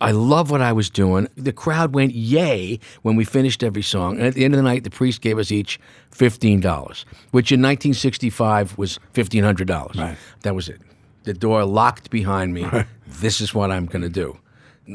I 0.00 0.10
love 0.10 0.50
what 0.50 0.60
I 0.60 0.72
was 0.72 0.90
doing. 0.90 1.28
The 1.36 1.52
crowd 1.52 1.94
went 1.94 2.14
yay 2.14 2.80
when 3.02 3.16
we 3.16 3.24
finished 3.24 3.62
every 3.62 3.82
song. 3.82 4.16
And 4.16 4.26
at 4.26 4.34
the 4.34 4.44
end 4.44 4.54
of 4.54 4.58
the 4.58 4.64
night, 4.64 4.84
the 4.84 4.90
priest 4.90 5.20
gave 5.20 5.38
us 5.38 5.52
each 5.52 5.78
$15, 6.10 7.04
which 7.30 7.52
in 7.52 7.60
1965 7.60 8.76
was 8.76 8.98
$1,500. 9.14 9.94
Right. 9.96 10.16
That 10.42 10.54
was 10.54 10.68
it. 10.68 10.80
The 11.22 11.32
door 11.32 11.64
locked 11.64 12.10
behind 12.10 12.52
me. 12.52 12.66
This 13.06 13.40
is 13.40 13.54
what 13.54 13.70
I'm 13.70 13.86
going 13.86 14.02
to 14.02 14.08
do. 14.08 14.36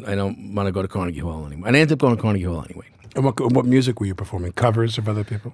I 0.06 0.13
don't 0.13 0.54
want 0.54 0.68
to 0.68 0.71
go 0.71 0.81
to 0.81 0.88
Carnegie 0.88 1.19
Hall 1.21 1.45
anymore. 1.45 1.68
And 1.68 1.75
I 1.75 1.80
ended 1.80 1.94
up 1.94 2.00
going 2.00 2.16
to 2.16 2.21
Carnegie 2.21 2.44
Hall 2.44 2.63
anyway. 2.63 2.86
And 3.15 3.25
what, 3.25 3.39
what 3.53 3.65
music 3.65 4.00
were 4.00 4.06
you 4.06 4.15
performing? 4.15 4.51
Covers 4.53 4.97
of 4.97 5.09
other 5.09 5.23
people? 5.23 5.53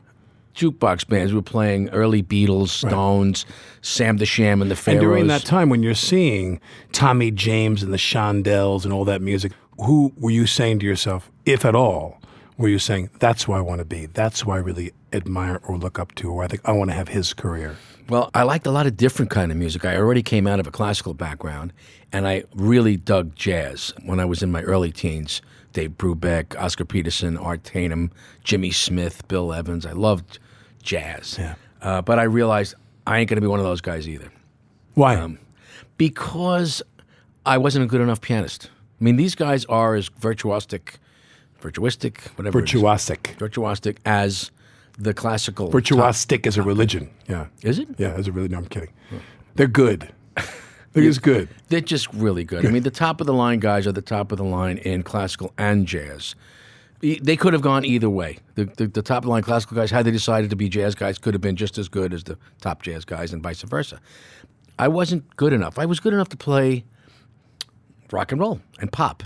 Jukebox 0.56 1.08
bands 1.08 1.34
we 1.34 1.38
were 1.38 1.44
playing 1.44 1.90
early 1.90 2.24
Beatles, 2.24 2.70
Stones, 2.70 3.46
Sam 3.82 4.18
the 4.18 4.26
Sham, 4.26 4.62
and 4.62 4.72
the 4.72 4.76
Pharaohs. 4.76 5.02
And 5.02 5.10
during 5.10 5.28
that 5.28 5.44
time, 5.44 5.70
when 5.70 5.84
you're 5.84 5.94
seeing 5.94 6.62
Tommy 6.94 7.30
James 7.30 7.84
and 7.84 7.94
the 7.94 7.98
Shondells 7.98 8.86
and 8.86 8.94
all 8.94 9.04
that 9.06 9.22
music, 9.22 9.52
who 9.80 10.14
were 10.18 10.32
you 10.32 10.48
saying 10.48 10.80
to 10.80 10.86
yourself, 10.86 11.30
if 11.46 11.66
at 11.66 11.76
all, 11.76 12.22
were 12.58 12.70
you 12.70 12.80
saying, 12.80 13.10
that's 13.20 13.44
who 13.44 13.52
I 13.52 13.60
want 13.60 13.80
to 13.80 13.86
be? 13.86 14.06
That's 14.06 14.42
who 14.42 14.52
I 14.52 14.58
really 14.58 14.94
admire 15.12 15.60
or 15.68 15.78
look 15.78 16.00
up 16.00 16.16
to, 16.16 16.32
or 16.32 16.44
I 16.44 16.48
think 16.48 16.62
I 16.64 16.72
want 16.72 16.90
to 16.90 16.96
have 16.96 17.10
his 17.10 17.34
career? 17.34 17.76
Well, 18.08 18.30
I 18.34 18.44
liked 18.44 18.66
a 18.66 18.72
lot 18.72 18.86
of 18.86 18.96
different 18.96 19.32
kind 19.32 19.52
of 19.52 19.58
music. 19.58 19.84
I 19.84 19.98
already 19.98 20.24
came 20.24 20.48
out 20.48 20.60
of 20.60 20.68
a 20.68 20.72
classical 20.72 21.14
background, 21.14 21.74
and 22.14 22.28
I 22.28 22.44
really 22.54 22.96
dug 22.98 23.36
jazz 23.36 23.94
when 24.06 24.20
I 24.20 24.26
was 24.26 24.42
in 24.42 24.52
my 24.52 24.62
early 24.62 24.92
teens. 24.92 25.42
Dave 25.76 25.92
Brubeck, 25.92 26.58
Oscar 26.58 26.86
Peterson, 26.86 27.38
Art 27.38 27.66
Tatum, 27.66 28.10
Jimmy 28.46 28.72
Smith, 28.72 29.28
Bill 29.28 29.54
Evans. 29.54 29.86
I 29.86 29.92
loved 29.92 30.40
jazz. 30.82 31.36
Yeah. 31.38 31.56
Uh, 31.82 32.02
but 32.02 32.18
I 32.18 32.24
realized 32.24 32.76
I 33.06 33.20
ain't 33.20 33.30
going 33.30 33.36
to 33.36 33.42
be 33.42 33.48
one 33.48 33.60
of 33.60 33.66
those 33.66 33.82
guys 33.82 34.08
either 34.08 34.32
Why? 34.94 35.36
because 35.98 36.82
I 37.46 37.58
wasn't 37.58 37.84
a 37.84 37.88
good 37.88 38.00
enough 38.00 38.22
pianist. 38.22 38.70
I 39.00 39.04
mean, 39.04 39.18
these 39.18 39.36
guys 39.36 39.66
are 39.66 39.96
as 39.96 40.10
virtuosic, 40.10 40.96
virtuistic, 41.62 42.22
whatever. 42.38 42.62
Virtuosic. 42.62 43.36
virtuosic 43.36 43.98
as 44.06 44.52
the 44.98 45.14
classical. 45.14 45.70
Virtuosic 45.70 46.48
is 46.48 46.56
a 46.56 46.64
religion. 46.64 47.12
Yeah. 47.28 47.48
Is 47.64 47.80
it? 47.80 47.90
Yeah, 47.98 48.14
as 48.14 48.30
a 48.30 48.32
religion. 48.32 48.54
No, 48.54 48.60
I'm 48.60 48.68
kidding. 48.70 48.94
They're 49.56 49.68
good. 49.68 50.10
They're 50.96 51.12
good. 51.14 51.50
They're 51.68 51.82
just 51.82 52.12
really 52.14 52.44
good. 52.44 52.66
I 52.66 52.70
mean, 52.72 52.84
the 52.84 52.92
top 52.92 53.20
of 53.20 53.28
the 53.28 53.34
line 53.34 53.60
guys 53.60 53.86
are 53.86 53.92
the 53.92 54.02
top 54.02 54.32
of 54.32 54.38
the 54.38 54.46
line 54.46 54.78
in 54.78 55.04
classical 55.04 55.54
and 55.58 55.86
jazz. 55.86 56.36
They 57.02 57.36
could 57.36 57.54
have 57.54 57.62
gone 57.62 57.84
either 57.86 58.10
way. 58.10 58.40
The, 58.56 58.66
the, 58.66 58.88
the 58.88 59.02
top 59.02 59.18
of 59.18 59.24
the 59.24 59.30
line 59.30 59.44
classical 59.44 59.76
guys, 59.76 59.92
had 59.92 60.06
they 60.06 60.12
decided 60.12 60.50
to 60.50 60.56
be 60.56 60.70
jazz 60.70 60.96
guys, 60.96 61.18
could 61.18 61.34
have 61.34 61.42
been 61.42 61.58
just 61.58 61.78
as 61.78 61.90
good 61.90 62.14
as 62.14 62.24
the 62.24 62.38
top 62.62 62.82
jazz 62.82 63.04
guys, 63.04 63.34
and 63.34 63.44
vice 63.44 63.62
versa. 63.62 64.00
I 64.80 64.88
wasn't 64.88 65.36
good 65.36 65.54
enough. 65.54 65.78
I 65.78 65.86
was 65.86 66.00
good 66.00 66.14
enough 66.14 66.30
to 66.30 66.38
play 66.38 66.86
rock 68.12 68.32
and 68.32 68.40
roll 68.40 68.62
and 68.80 68.92
pop. 68.92 69.24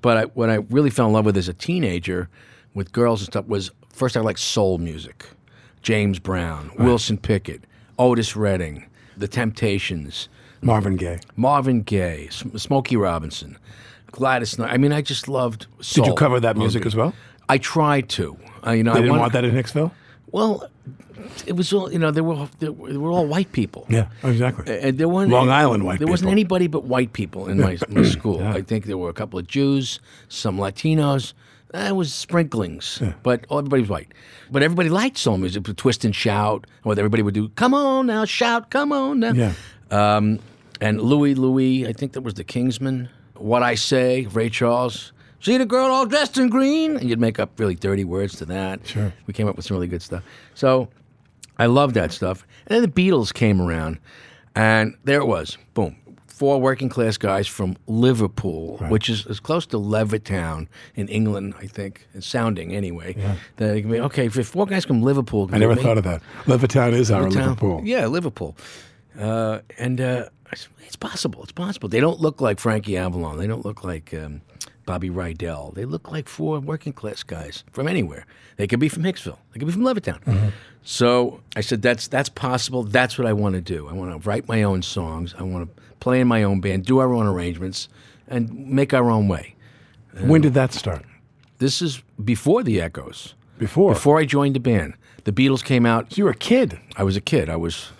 But 0.00 0.16
I, 0.16 0.24
what 0.26 0.48
I 0.48 0.56
really 0.70 0.90
fell 0.90 1.08
in 1.08 1.12
love 1.12 1.24
with 1.24 1.36
as 1.36 1.48
a 1.48 1.54
teenager 1.54 2.28
with 2.74 2.92
girls 2.92 3.20
and 3.20 3.26
stuff 3.26 3.46
was 3.46 3.72
first 3.92 4.16
I 4.16 4.20
liked 4.20 4.38
soul 4.38 4.78
music. 4.78 5.26
James 5.82 6.18
Brown, 6.18 6.70
Wilson 6.78 7.18
Pickett, 7.18 7.64
Otis 7.98 8.36
Redding, 8.36 8.86
The 9.16 9.28
Temptations, 9.28 10.28
Marvin 10.62 10.96
Gaye. 10.96 11.20
Marvin 11.36 11.82
Gaye, 11.82 12.28
Smokey 12.30 12.96
Robinson, 12.96 13.56
Gladys 14.12 14.58
Knight. 14.58 14.72
I 14.72 14.76
mean, 14.76 14.92
I 14.92 15.00
just 15.02 15.28
loved 15.28 15.66
soul. 15.80 16.04
Did 16.04 16.10
you 16.10 16.14
cover 16.16 16.40
that 16.40 16.56
music 16.56 16.84
as 16.86 16.96
well? 16.96 17.14
I 17.48 17.58
tried 17.58 18.08
to. 18.10 18.36
Uh, 18.66 18.72
you 18.72 18.82
know, 18.82 18.92
They 18.92 18.98
I 18.98 19.02
didn't 19.02 19.10
wanted- 19.12 19.20
want 19.20 19.32
that 19.34 19.44
in 19.44 19.52
Hicksville? 19.54 19.92
Well, 20.30 20.68
it 21.46 21.52
was 21.56 21.72
all 21.72 21.90
you 21.92 21.98
know. 21.98 22.10
They 22.10 22.20
were 22.20 22.48
they 22.58 22.68
were, 22.68 23.10
all 23.10 23.26
white 23.26 23.50
people. 23.52 23.86
Yeah, 23.88 24.08
exactly. 24.22 24.78
And 24.78 24.98
there 24.98 25.08
weren't 25.08 25.30
Long 25.30 25.48
Island 25.50 25.84
white 25.84 25.98
There 25.98 26.06
wasn't 26.08 26.30
anybody 26.30 26.66
but 26.66 26.84
white 26.84 27.12
people 27.12 27.48
in 27.48 27.58
my, 27.60 27.78
my 27.88 28.02
school. 28.16 28.42
I 28.46 28.60
think 28.62 28.84
there 28.86 28.98
were 28.98 29.08
a 29.08 29.14
couple 29.14 29.38
of 29.38 29.46
Jews, 29.46 30.00
some 30.28 30.58
Latinos. 30.58 31.32
That 31.72 31.96
was 31.96 32.12
sprinklings, 32.14 33.02
but 33.22 33.44
everybody 33.50 33.82
was 33.82 33.90
white. 33.90 34.08
But 34.50 34.62
everybody 34.62 34.88
liked 34.88 35.18
soul 35.18 35.36
music, 35.38 35.64
twist 35.76 36.04
and 36.04 36.14
shout. 36.14 36.66
What 36.82 36.98
everybody 36.98 37.22
would 37.22 37.34
do, 37.34 37.48
come 37.50 37.74
on 37.74 38.06
now, 38.06 38.24
shout, 38.24 38.70
come 38.70 38.90
on 38.92 39.20
now. 39.20 39.32
Yeah. 39.32 39.52
Um, 39.90 40.38
and 40.80 41.00
Louie 41.00 41.34
Louie, 41.34 41.86
I 41.86 41.92
think 41.92 42.12
that 42.12 42.20
was 42.22 42.34
the 42.34 42.44
Kingsmen. 42.44 43.08
What 43.34 43.62
I 43.62 43.74
Say, 43.74 44.26
Ray 44.26 44.48
Charles. 44.48 45.12
See 45.40 45.56
the 45.56 45.66
girl 45.66 45.86
all 45.86 46.06
dressed 46.06 46.36
in 46.36 46.48
green? 46.48 46.96
And 46.96 47.08
you'd 47.08 47.20
make 47.20 47.38
up 47.38 47.58
really 47.60 47.76
dirty 47.76 48.04
words 48.04 48.36
to 48.38 48.44
that. 48.46 48.86
Sure. 48.86 49.12
We 49.26 49.32
came 49.32 49.46
up 49.46 49.56
with 49.56 49.66
some 49.66 49.76
really 49.76 49.86
good 49.86 50.02
stuff. 50.02 50.24
So 50.54 50.88
I 51.58 51.66
love 51.66 51.94
that 51.94 52.12
stuff. 52.12 52.44
And 52.66 52.74
then 52.74 52.82
the 52.82 52.88
Beatles 52.88 53.32
came 53.32 53.60
around, 53.60 53.98
and 54.56 54.96
there 55.04 55.20
it 55.20 55.26
was. 55.26 55.56
Boom. 55.74 55.96
Four 56.26 56.60
working 56.60 56.88
class 56.88 57.16
guys 57.16 57.48
from 57.48 57.76
Liverpool, 57.88 58.76
which 58.88 59.08
is 59.08 59.26
as 59.26 59.40
close 59.40 59.66
to 59.66 59.76
Levittown 59.76 60.68
in 60.94 61.08
England, 61.08 61.54
I 61.58 61.66
think, 61.66 62.06
it's 62.14 62.28
sounding 62.28 62.74
anyway. 62.76 63.16
Yeah. 63.18 63.34
That 63.56 63.76
it 63.76 63.80
can 63.82 63.90
be, 63.90 64.00
okay, 64.00 64.26
if 64.26 64.46
four 64.46 64.66
guys 64.66 64.84
from 64.84 65.02
Liverpool. 65.02 65.48
I 65.52 65.58
never 65.58 65.74
thought 65.74 65.98
of 65.98 66.04
that. 66.04 66.22
Levittown 66.44 66.92
is 66.92 67.10
our 67.10 67.24
Levittown. 67.24 67.34
Liverpool. 67.34 67.80
Yeah, 67.82 68.06
Liverpool. 68.06 68.56
Uh, 69.18 69.60
and 69.78 70.00
uh, 70.00 70.28
it's 70.52 70.96
possible. 70.96 71.42
It's 71.42 71.52
possible. 71.52 71.88
They 71.88 72.00
don't 72.00 72.20
look 72.20 72.40
like 72.40 72.60
Frankie 72.60 72.96
Avalon. 72.96 73.36
They 73.38 73.46
don't 73.46 73.64
look 73.64 73.82
like 73.84 74.14
um, 74.14 74.42
Bobby 74.86 75.10
Rydell. 75.10 75.74
They 75.74 75.84
look 75.84 76.10
like 76.10 76.28
four 76.28 76.60
working 76.60 76.92
class 76.92 77.22
guys 77.22 77.64
from 77.72 77.88
anywhere. 77.88 78.26
They 78.56 78.66
could 78.66 78.80
be 78.80 78.88
from 78.88 79.02
Hicksville. 79.02 79.38
They 79.52 79.58
could 79.58 79.66
be 79.66 79.72
from 79.72 79.82
Levittown. 79.82 80.22
Mm-hmm. 80.24 80.48
So 80.82 81.40
I 81.56 81.60
said, 81.60 81.82
that's 81.82 82.08
that's 82.08 82.28
possible. 82.28 82.84
That's 82.84 83.18
what 83.18 83.26
I 83.26 83.32
want 83.32 83.56
to 83.56 83.60
do. 83.60 83.88
I 83.88 83.92
want 83.92 84.10
to 84.12 84.28
write 84.28 84.48
my 84.48 84.62
own 84.62 84.82
songs. 84.82 85.34
I 85.38 85.42
want 85.42 85.68
to 85.68 85.82
play 86.00 86.20
in 86.20 86.28
my 86.28 86.42
own 86.44 86.60
band, 86.60 86.84
do 86.84 86.98
our 86.98 87.12
own 87.12 87.26
arrangements, 87.26 87.88
and 88.28 88.68
make 88.68 88.94
our 88.94 89.10
own 89.10 89.28
way. 89.28 89.54
When 90.20 90.40
did 90.40 90.54
that 90.54 90.72
start? 90.72 91.04
This 91.58 91.82
is 91.82 92.02
before 92.24 92.62
the 92.62 92.80
Echoes. 92.80 93.34
Before. 93.58 93.92
Before 93.92 94.18
I 94.18 94.24
joined 94.24 94.54
the 94.54 94.60
band, 94.60 94.94
the 95.24 95.32
Beatles 95.32 95.62
came 95.62 95.84
out. 95.84 96.12
So 96.12 96.18
you 96.18 96.24
were 96.24 96.30
a 96.30 96.34
kid, 96.34 96.78
I 96.96 97.02
was 97.02 97.16
a 97.16 97.20
kid. 97.20 97.48
I 97.48 97.56
was 97.56 97.90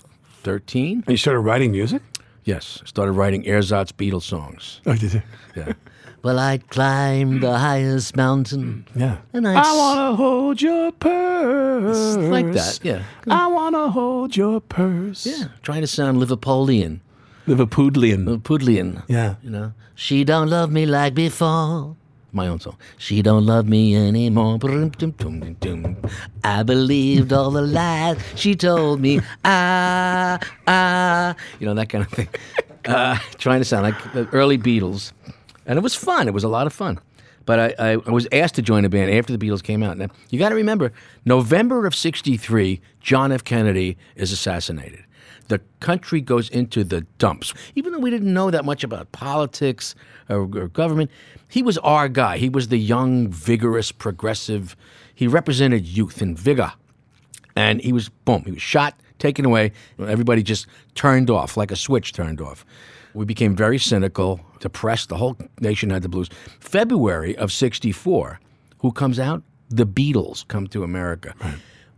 thirteen. 0.53 0.95
and 1.07 1.13
you 1.15 1.17
started 1.17 1.41
writing 1.41 1.71
music. 1.73 2.03
Yes, 2.45 2.81
I 2.83 2.87
started 2.87 3.13
writing 3.13 3.43
Ersatz 3.45 3.93
Beatles 3.93 4.23
songs. 4.35 4.81
Oh, 4.87 4.95
did 4.95 5.13
you? 5.15 5.23
Yeah. 5.57 5.73
Well, 6.21 6.39
I'd 6.41 6.65
climb 6.69 7.39
the 7.41 7.57
highest 7.59 8.17
mountain, 8.17 8.85
Yeah. 9.03 9.19
and 9.33 9.47
I'd 9.47 9.57
I 9.57 9.73
wanna 9.83 10.17
hold 10.17 10.61
your 10.61 10.91
purse. 10.91 12.17
like 12.17 12.51
that, 12.59 12.81
yeah. 12.83 13.03
I 13.31 13.47
wanna 13.47 13.89
hold 13.99 14.37
your 14.37 14.61
purse. 14.61 15.25
Yeah, 15.25 15.45
trying 15.63 15.83
to 15.83 15.87
sound 15.87 16.19
Liverpoolian, 16.19 16.99
Liverpudlian. 17.47 18.21
Liverpudlian. 18.27 19.03
Yeah. 19.09 19.37
You 19.45 19.51
know, 19.51 19.73
She 19.95 20.25
don't 20.25 20.51
love 20.51 20.71
me 20.73 20.87
like 20.87 21.15
before. 21.15 21.95
My 22.33 22.47
own 22.47 22.61
song. 22.61 22.77
She 22.99 23.23
don't 23.23 23.47
love 23.47 23.67
me 23.69 23.97
anymore. 23.97 24.59
I 26.45 26.63
believed 26.63 27.33
all 27.33 27.51
the 27.51 27.63
lies 27.63 28.19
she 28.35 28.55
told 28.55 29.01
me. 29.01 29.21
Ah, 29.45 30.39
ah. 30.67 31.35
You 31.59 31.67
know 31.67 31.75
that 31.75 31.89
kind 31.89 32.05
of 32.05 32.11
thing. 32.11 32.29
Uh, 32.85 33.19
trying 33.37 33.61
to 33.61 33.67
sound 33.67 33.83
like 33.83 34.13
the 34.15 34.27
early 34.33 34.57
Beatles, 34.57 35.13
and 35.67 35.77
it 35.79 35.83
was 35.83 35.95
fun. 35.95 36.27
It 36.27 36.33
was 36.33 36.45
a 36.45 36.49
lot 36.49 36.67
of 36.67 36.73
fun. 36.73 36.99
But 37.45 37.59
I, 37.59 37.75
I, 37.79 37.93
I 37.93 38.11
was 38.11 38.27
asked 38.33 38.55
to 38.55 38.63
join 38.63 38.87
a 38.87 38.89
band 38.89 39.11
after 39.11 39.37
the 39.37 39.47
Beatles 39.47 39.63
came 39.63 39.83
out. 39.83 39.99
Now 39.99 40.07
you 40.31 40.39
got 40.39 40.51
to 40.51 40.55
remember, 40.55 40.93
November 41.27 41.85
of 41.85 41.95
'63, 41.95 42.81
John 43.01 43.31
F. 43.31 43.45
Kennedy 43.45 43.99
is 44.17 44.33
assassinated. 44.33 45.05
The 45.49 45.61
country 45.81 46.21
goes 46.21 46.49
into 46.49 46.85
the 46.85 47.03
dumps. 47.19 47.53
Even 47.75 47.93
though 47.93 47.99
we 47.99 48.11
didn't 48.11 48.33
know 48.33 48.51
that 48.51 48.65
much 48.65 48.85
about 48.85 49.13
politics 49.13 49.95
Uh, 50.31 50.35
or, 50.35 50.43
or 50.57 50.69
government, 50.69 51.11
he 51.49 51.63
was 51.63 51.79
our 51.79 52.09
guy. 52.09 52.39
He 52.39 52.49
was 52.49 52.69
the 52.69 52.79
young, 52.79 53.29
vigorous, 53.29 53.93
progressive. 53.93 54.77
He 55.15 55.27
represented 55.27 55.87
youth 55.87 56.21
and 56.23 56.39
vigor. 56.39 56.73
And 57.57 57.81
he 57.81 57.93
was 57.93 58.09
boom 58.09 58.43
he 58.45 58.53
was 58.53 58.63
shot 58.63 58.95
taken 59.19 59.45
away. 59.45 59.73
Everybody 59.99 60.43
just 60.43 60.67
turned 60.95 61.29
off 61.29 61.57
like 61.57 61.71
a 61.73 61.77
switch 61.77 62.13
turned 62.13 62.41
off. 62.41 62.65
We 63.15 63.25
became 63.25 63.57
very 63.57 63.79
cynical 63.79 64.41
depressed. 64.61 65.09
The 65.09 65.17
whole 65.17 65.37
nation 65.61 65.91
had 65.91 66.03
the 66.03 66.09
blues. 66.09 66.29
February 66.61 67.37
of 67.37 67.51
64 67.53 68.39
who 68.79 68.93
comes 68.93 69.19
out? 69.19 69.43
The 69.71 69.87
beatles 69.87 70.47
come 70.47 70.67
to 70.69 70.85
america. 70.85 71.35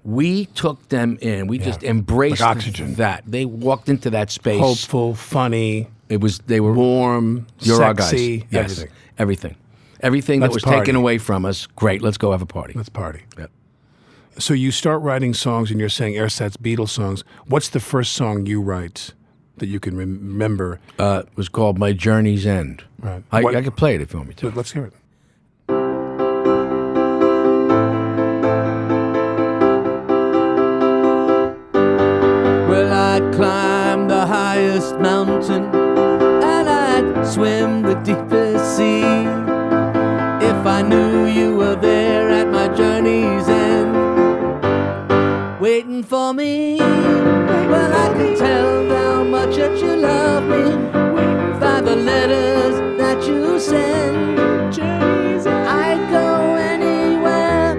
We 0.02 0.46
took 0.46 0.88
them 0.88 1.18
in. 1.20 1.46
We 1.46 1.58
just 1.58 1.82
embraced 1.82 2.40
Like 2.40 2.56
oxygen. 2.56 2.94
that. 2.94 3.22
They 3.26 3.44
walked 3.44 3.90
into 3.90 4.08
that 4.10 4.30
space. 4.30 4.58
Hopeful, 4.58 5.14
funny, 5.14 5.88
it 6.10 6.20
was 6.20 6.38
they 6.40 6.60
were 6.60 6.74
warm, 6.74 7.46
you're 7.60 7.82
our 7.82 7.94
guys 7.94 8.10
sexy, 8.10 8.46
yes 8.50 8.72
everything. 8.72 8.90
everything 9.18 9.56
everything 10.00 10.40
Let's 10.40 10.50
that 10.50 10.54
was 10.56 10.62
party. 10.64 10.80
taken 10.80 10.96
away 10.96 11.16
from 11.18 11.44
us 11.46 11.66
great 11.66 12.02
let's 12.02 12.18
go 12.18 12.32
have 12.32 12.42
a 12.42 12.46
party 12.46 12.74
Let's 12.76 12.88
party. 12.90 13.22
Yep. 13.38 13.50
So 14.38 14.54
you 14.54 14.70
start 14.70 15.02
writing 15.02 15.34
songs, 15.34 15.70
and 15.70 15.78
you're 15.80 15.88
saying 15.90 16.14
Ersatz 16.14 16.56
Beatles 16.56 16.88
songs. 16.90 17.24
What's 17.46 17.68
the 17.68 17.80
first 17.80 18.12
song 18.12 18.46
you 18.46 18.60
write 18.62 19.12
that 19.58 19.66
you 19.66 19.78
can 19.80 19.96
remember? 19.96 20.80
uh, 20.98 21.22
it 21.26 21.36
was 21.36 21.48
called 21.48 21.78
my 21.78 21.92
journey's 21.92 22.46
end 22.46 22.84
Right. 23.00 23.22
I, 23.32 23.42
What- 23.42 23.56
I 23.56 23.62
could 23.62 23.76
play 23.76 23.94
it 23.94 24.00
if 24.00 24.12
you 24.12 24.18
want 24.18 24.28
me 24.30 24.34
to 24.36 24.46
Let- 24.46 24.56
Let's 24.56 24.72
hear 24.72 24.84
it. 24.86 24.94
Well, 31.72 32.92
I'd 32.92 33.34
climb 33.34 34.06
the 34.08 34.26
highest 34.26 34.94
mountain 34.98 35.00
and 35.00 35.08
I'd 35.08 35.19
swim 37.30 37.82
the 37.82 37.94
deepest 38.02 38.76
sea. 38.76 39.02
If 40.50 40.66
I 40.66 40.82
knew 40.82 41.26
you 41.26 41.54
were 41.56 41.76
there 41.76 42.28
at 42.28 42.48
my 42.48 42.66
journey's 42.74 43.48
end, 43.48 43.92
waiting 45.60 46.02
for 46.02 46.34
me. 46.34 46.78
Well, 46.78 47.92
I 48.04 48.08
can 48.14 48.36
tell 48.36 48.88
how 48.88 49.22
much 49.22 49.54
that 49.56 49.78
you 49.78 49.94
love 49.94 50.42
me 50.42 50.64
by 51.60 51.80
the 51.80 51.94
letters 51.94 52.98
that 52.98 53.24
you 53.24 53.60
send. 53.60 54.40
I'd 55.86 56.10
go 56.10 56.56
anywhere 56.56 57.76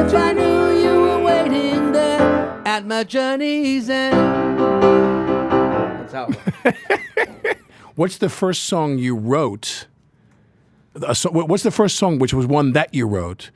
if 0.00 0.14
I 0.14 0.32
knew 0.32 0.72
you 0.84 1.00
were 1.00 1.22
waiting 1.22 1.92
there 1.92 2.60
at 2.66 2.84
my 2.84 3.02
journey's 3.02 3.88
end. 3.88 4.14
That's 6.10 6.12
how. 6.12 6.28
What's 7.96 8.18
the 8.18 8.28
first 8.28 8.64
song 8.64 8.98
you 8.98 9.16
wrote? 9.16 9.86
A 11.02 11.14
so, 11.14 11.30
what's 11.30 11.62
the 11.62 11.70
first 11.70 11.96
song, 11.96 12.18
which 12.18 12.32
was 12.32 12.46
one 12.46 12.72
that 12.72 12.94
you 12.94 13.06
wrote, 13.06 13.50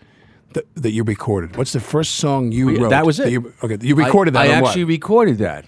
that, 0.54 0.66
that 0.74 0.90
you 0.90 1.04
recorded? 1.04 1.56
What's 1.56 1.72
the 1.72 1.80
first 1.80 2.16
song 2.16 2.50
you 2.50 2.80
wrote? 2.80 2.90
that 2.90 3.06
was 3.06 3.20
it. 3.20 3.30
you, 3.30 3.52
okay, 3.62 3.76
you 3.80 3.94
recorded 3.94 4.34
I, 4.34 4.46
that. 4.46 4.52
I 4.52 4.56
on 4.56 4.62
what? 4.62 4.68
actually 4.70 4.84
recorded 4.84 5.38
that 5.38 5.66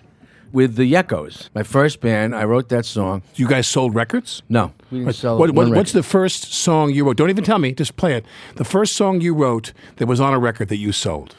with 0.52 0.76
the 0.76 0.96
Echoes. 0.96 1.50
My 1.54 1.62
first 1.62 2.00
band. 2.00 2.34
I 2.34 2.44
wrote 2.44 2.70
that 2.70 2.86
song. 2.86 3.22
you 3.34 3.46
guys 3.46 3.66
sold 3.66 3.94
records. 3.94 4.42
No, 4.48 4.72
we 4.90 5.00
didn't 5.00 5.14
sell 5.14 5.38
What, 5.38 5.50
what, 5.52 5.68
what's 5.68 5.92
the 5.92 6.02
first 6.02 6.52
song 6.52 6.90
you 6.90 7.04
wrote? 7.04 7.18
Don't 7.18 7.30
even 7.30 7.44
tell 7.44 7.58
me. 7.58 7.72
Just 7.72 7.96
play 7.96 8.14
it. 8.14 8.24
The 8.56 8.64
first 8.64 8.94
song 8.94 9.20
you 9.20 9.34
wrote 9.34 9.72
that 9.96 10.06
was 10.06 10.20
on 10.20 10.32
a 10.32 10.38
record 10.38 10.68
that 10.68 10.78
you 10.78 10.92
sold. 10.92 11.36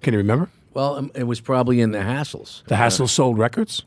Can 0.00 0.14
you 0.14 0.18
remember? 0.18 0.48
Well, 0.72 0.96
um, 0.96 1.10
it 1.14 1.24
was 1.24 1.40
probably 1.40 1.80
in 1.80 1.90
the 1.92 1.98
Hassles. 1.98 2.64
The 2.66 2.76
Hassel 2.76 3.08
sold 3.08 3.38
records. 3.38 3.82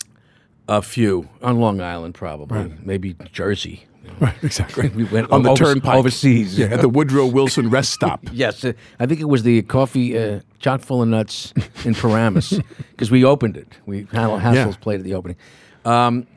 A 0.67 0.81
few 0.81 1.27
on 1.41 1.59
Long 1.59 1.81
Island, 1.81 2.13
probably 2.13 2.73
maybe 2.83 3.15
Jersey. 3.31 3.85
Right, 4.19 4.35
exactly. 4.43 4.89
We 4.95 5.03
went 5.05 5.29
on 5.31 5.43
the 5.43 5.49
over- 5.51 5.65
turnpike 5.65 5.95
overseas. 5.97 6.57
Yeah, 6.57 6.67
at 6.67 6.81
the 6.81 6.87
Woodrow 6.89 7.25
Wilson 7.25 7.69
rest 7.69 7.91
stop. 7.91 8.21
Yes, 8.31 8.63
uh, 8.63 8.73
I 8.99 9.05
think 9.05 9.19
it 9.19 9.25
was 9.29 9.43
the 9.43 9.61
coffee 9.63 10.17
uh, 10.17 10.39
chock 10.59 10.81
full 10.81 11.01
of 11.01 11.07
nuts 11.09 11.53
in 11.83 11.93
Paramus 11.93 12.59
because 12.91 13.11
we 13.11 13.25
opened 13.25 13.57
it. 13.57 13.67
We 13.85 14.07
Hassel 14.11 14.39
Hassles 14.39 14.79
played 14.79 14.99
at 14.99 15.03
the 15.05 15.13
opening. 15.15 15.35
Um, 15.85 16.27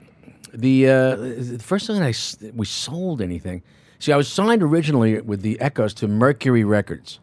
the 0.53 0.89
uh, 0.89 1.17
the 1.17 1.59
first 1.63 1.87
time 1.87 2.03
I 2.03 2.13
we 2.55 2.67
sold 2.67 3.21
anything. 3.23 3.63
See, 3.99 4.13
I 4.13 4.17
was 4.17 4.29
signed 4.29 4.63
originally 4.63 5.21
with 5.21 5.43
the 5.43 5.61
Echoes 5.61 5.95
to 5.95 6.09
Mercury 6.09 6.65
Records, 6.65 7.21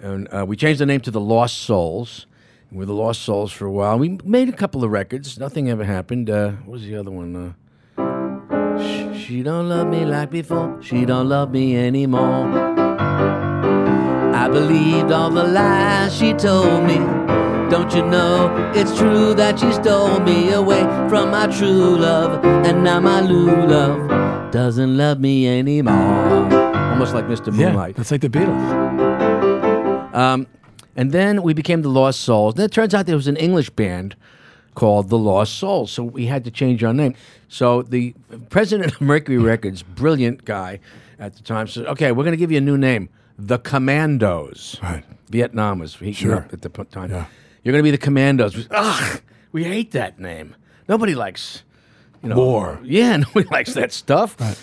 and 0.00 0.28
uh, 0.32 0.44
we 0.46 0.56
changed 0.56 0.80
the 0.80 0.86
name 0.86 1.00
to 1.00 1.10
the 1.10 1.20
Lost 1.20 1.58
Souls. 1.58 2.26
Were 2.72 2.86
the 2.86 2.94
Lost 2.94 3.20
Souls 3.20 3.52
for 3.52 3.66
a 3.66 3.70
while. 3.70 3.98
We 3.98 4.18
made 4.24 4.48
a 4.48 4.52
couple 4.52 4.82
of 4.82 4.90
records. 4.90 5.38
Nothing 5.38 5.68
ever 5.68 5.84
happened. 5.84 6.30
Uh, 6.30 6.52
what 6.64 6.72
was 6.72 6.82
the 6.84 6.96
other 6.96 7.10
one? 7.10 7.36
Uh, 7.36 9.14
she 9.14 9.42
don't 9.42 9.68
love 9.68 9.88
me 9.88 10.06
like 10.06 10.30
before. 10.30 10.78
She 10.80 11.04
don't 11.04 11.28
love 11.28 11.50
me 11.50 11.76
anymore. 11.76 12.48
I 14.34 14.48
believed 14.48 15.12
all 15.12 15.28
the 15.28 15.44
lies 15.44 16.16
she 16.16 16.32
told 16.32 16.84
me. 16.84 16.96
Don't 17.68 17.94
you 17.94 18.06
know 18.06 18.72
it's 18.74 18.96
true 18.96 19.34
that 19.34 19.58
she 19.58 19.70
stole 19.72 20.20
me 20.20 20.52
away 20.52 20.80
from 21.10 21.30
my 21.30 21.48
true 21.48 21.98
love, 21.98 22.42
and 22.44 22.82
now 22.82 23.00
my 23.00 23.20
new 23.20 23.66
love 23.66 24.50
doesn't 24.50 24.96
love 24.96 25.20
me 25.20 25.46
anymore. 25.46 25.92
Almost 26.90 27.12
like 27.12 27.26
Mr. 27.26 27.52
Moonlight. 27.52 27.90
Yeah, 27.90 27.96
that's 27.98 28.10
like 28.10 28.22
the 28.22 28.30
Beatles. 28.30 28.92
And 30.96 31.12
then 31.12 31.42
we 31.42 31.54
became 31.54 31.82
the 31.82 31.88
Lost 31.88 32.20
Souls. 32.20 32.54
And 32.54 32.64
it 32.64 32.72
turns 32.72 32.94
out 32.94 33.06
there 33.06 33.16
was 33.16 33.28
an 33.28 33.36
English 33.36 33.70
band 33.70 34.14
called 34.74 35.08
the 35.10 35.18
Lost 35.18 35.54
Souls, 35.58 35.90
so 35.90 36.02
we 36.02 36.26
had 36.26 36.44
to 36.44 36.50
change 36.50 36.82
our 36.82 36.94
name. 36.94 37.14
So 37.48 37.82
the 37.82 38.14
president 38.50 38.92
of 38.92 39.00
Mercury 39.00 39.38
Records, 39.38 39.82
brilliant 39.82 40.44
guy 40.44 40.80
at 41.18 41.36
the 41.36 41.42
time, 41.42 41.66
said, 41.66 41.86
"Okay, 41.86 42.10
we're 42.12 42.24
going 42.24 42.32
to 42.32 42.38
give 42.38 42.50
you 42.50 42.58
a 42.58 42.62
new 42.62 42.78
name, 42.78 43.08
the 43.38 43.58
Commandos." 43.58 44.78
Right. 44.82 45.04
Vietnam 45.28 45.78
was 45.78 45.94
heating 45.96 46.12
Sure. 46.14 46.36
up 46.36 46.52
at 46.52 46.62
the 46.62 46.68
time. 46.68 47.10
Yeah. 47.10 47.26
You're 47.62 47.72
going 47.72 47.80
to 47.82 47.86
be 47.86 47.90
the 47.90 47.98
Commandos. 47.98 48.56
We- 48.56 48.66
Ugh, 48.70 49.20
we 49.52 49.64
hate 49.64 49.92
that 49.92 50.18
name. 50.18 50.56
Nobody 50.88 51.14
likes, 51.14 51.62
you 52.22 52.28
know, 52.30 52.36
War. 52.36 52.78
Yeah, 52.82 53.16
nobody 53.18 53.48
likes 53.50 53.74
that 53.74 53.92
stuff. 53.92 54.36
Uh, 54.40 54.54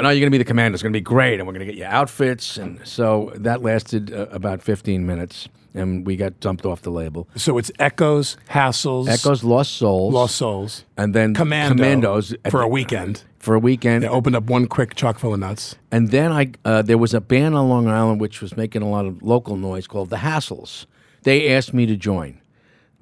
no, 0.00 0.10
you're 0.10 0.20
going 0.20 0.24
to 0.24 0.30
be 0.30 0.38
the 0.38 0.44
Commandos. 0.44 0.76
It's 0.76 0.82
going 0.82 0.92
to 0.92 0.98
be 0.98 1.02
great, 1.04 1.38
and 1.38 1.46
we're 1.46 1.54
going 1.54 1.66
to 1.66 1.72
get 1.72 1.78
you 1.78 1.84
outfits. 1.86 2.56
And 2.58 2.80
so 2.86 3.32
that 3.36 3.62
lasted 3.62 4.12
uh, 4.12 4.26
about 4.30 4.62
15 4.62 5.06
minutes, 5.06 5.48
and 5.74 6.06
we 6.06 6.16
got 6.16 6.40
dumped 6.40 6.64
off 6.66 6.82
the 6.82 6.90
label. 6.90 7.28
So 7.36 7.58
it's 7.58 7.70
Echoes, 7.78 8.36
Hassles, 8.48 9.08
Echoes, 9.08 9.44
Lost 9.44 9.72
Souls, 9.72 10.12
Lost 10.14 10.36
Souls, 10.36 10.84
and 10.96 11.14
then 11.14 11.34
Commando 11.34 11.74
Commandos 11.74 12.34
for 12.50 12.58
the- 12.60 12.64
a 12.64 12.68
weekend. 12.68 13.24
For 13.38 13.54
a 13.54 13.58
weekend, 13.58 14.02
They 14.04 14.08
opened 14.08 14.36
up 14.36 14.44
one 14.50 14.66
quick 14.66 14.94
chock 14.94 15.18
full 15.18 15.32
of 15.32 15.40
nuts. 15.40 15.76
And 15.90 16.10
then 16.10 16.30
I 16.30 16.52
uh, 16.64 16.82
there 16.82 16.98
was 16.98 17.14
a 17.14 17.22
band 17.22 17.54
on 17.54 17.68
Long 17.70 17.88
Island 17.88 18.20
which 18.20 18.42
was 18.42 18.54
making 18.54 18.82
a 18.82 18.88
lot 18.90 19.06
of 19.06 19.22
local 19.22 19.56
noise 19.56 19.86
called 19.86 20.10
the 20.10 20.18
Hassles. 20.18 20.84
They 21.22 21.54
asked 21.54 21.72
me 21.72 21.86
to 21.86 21.96
join. 21.96 22.38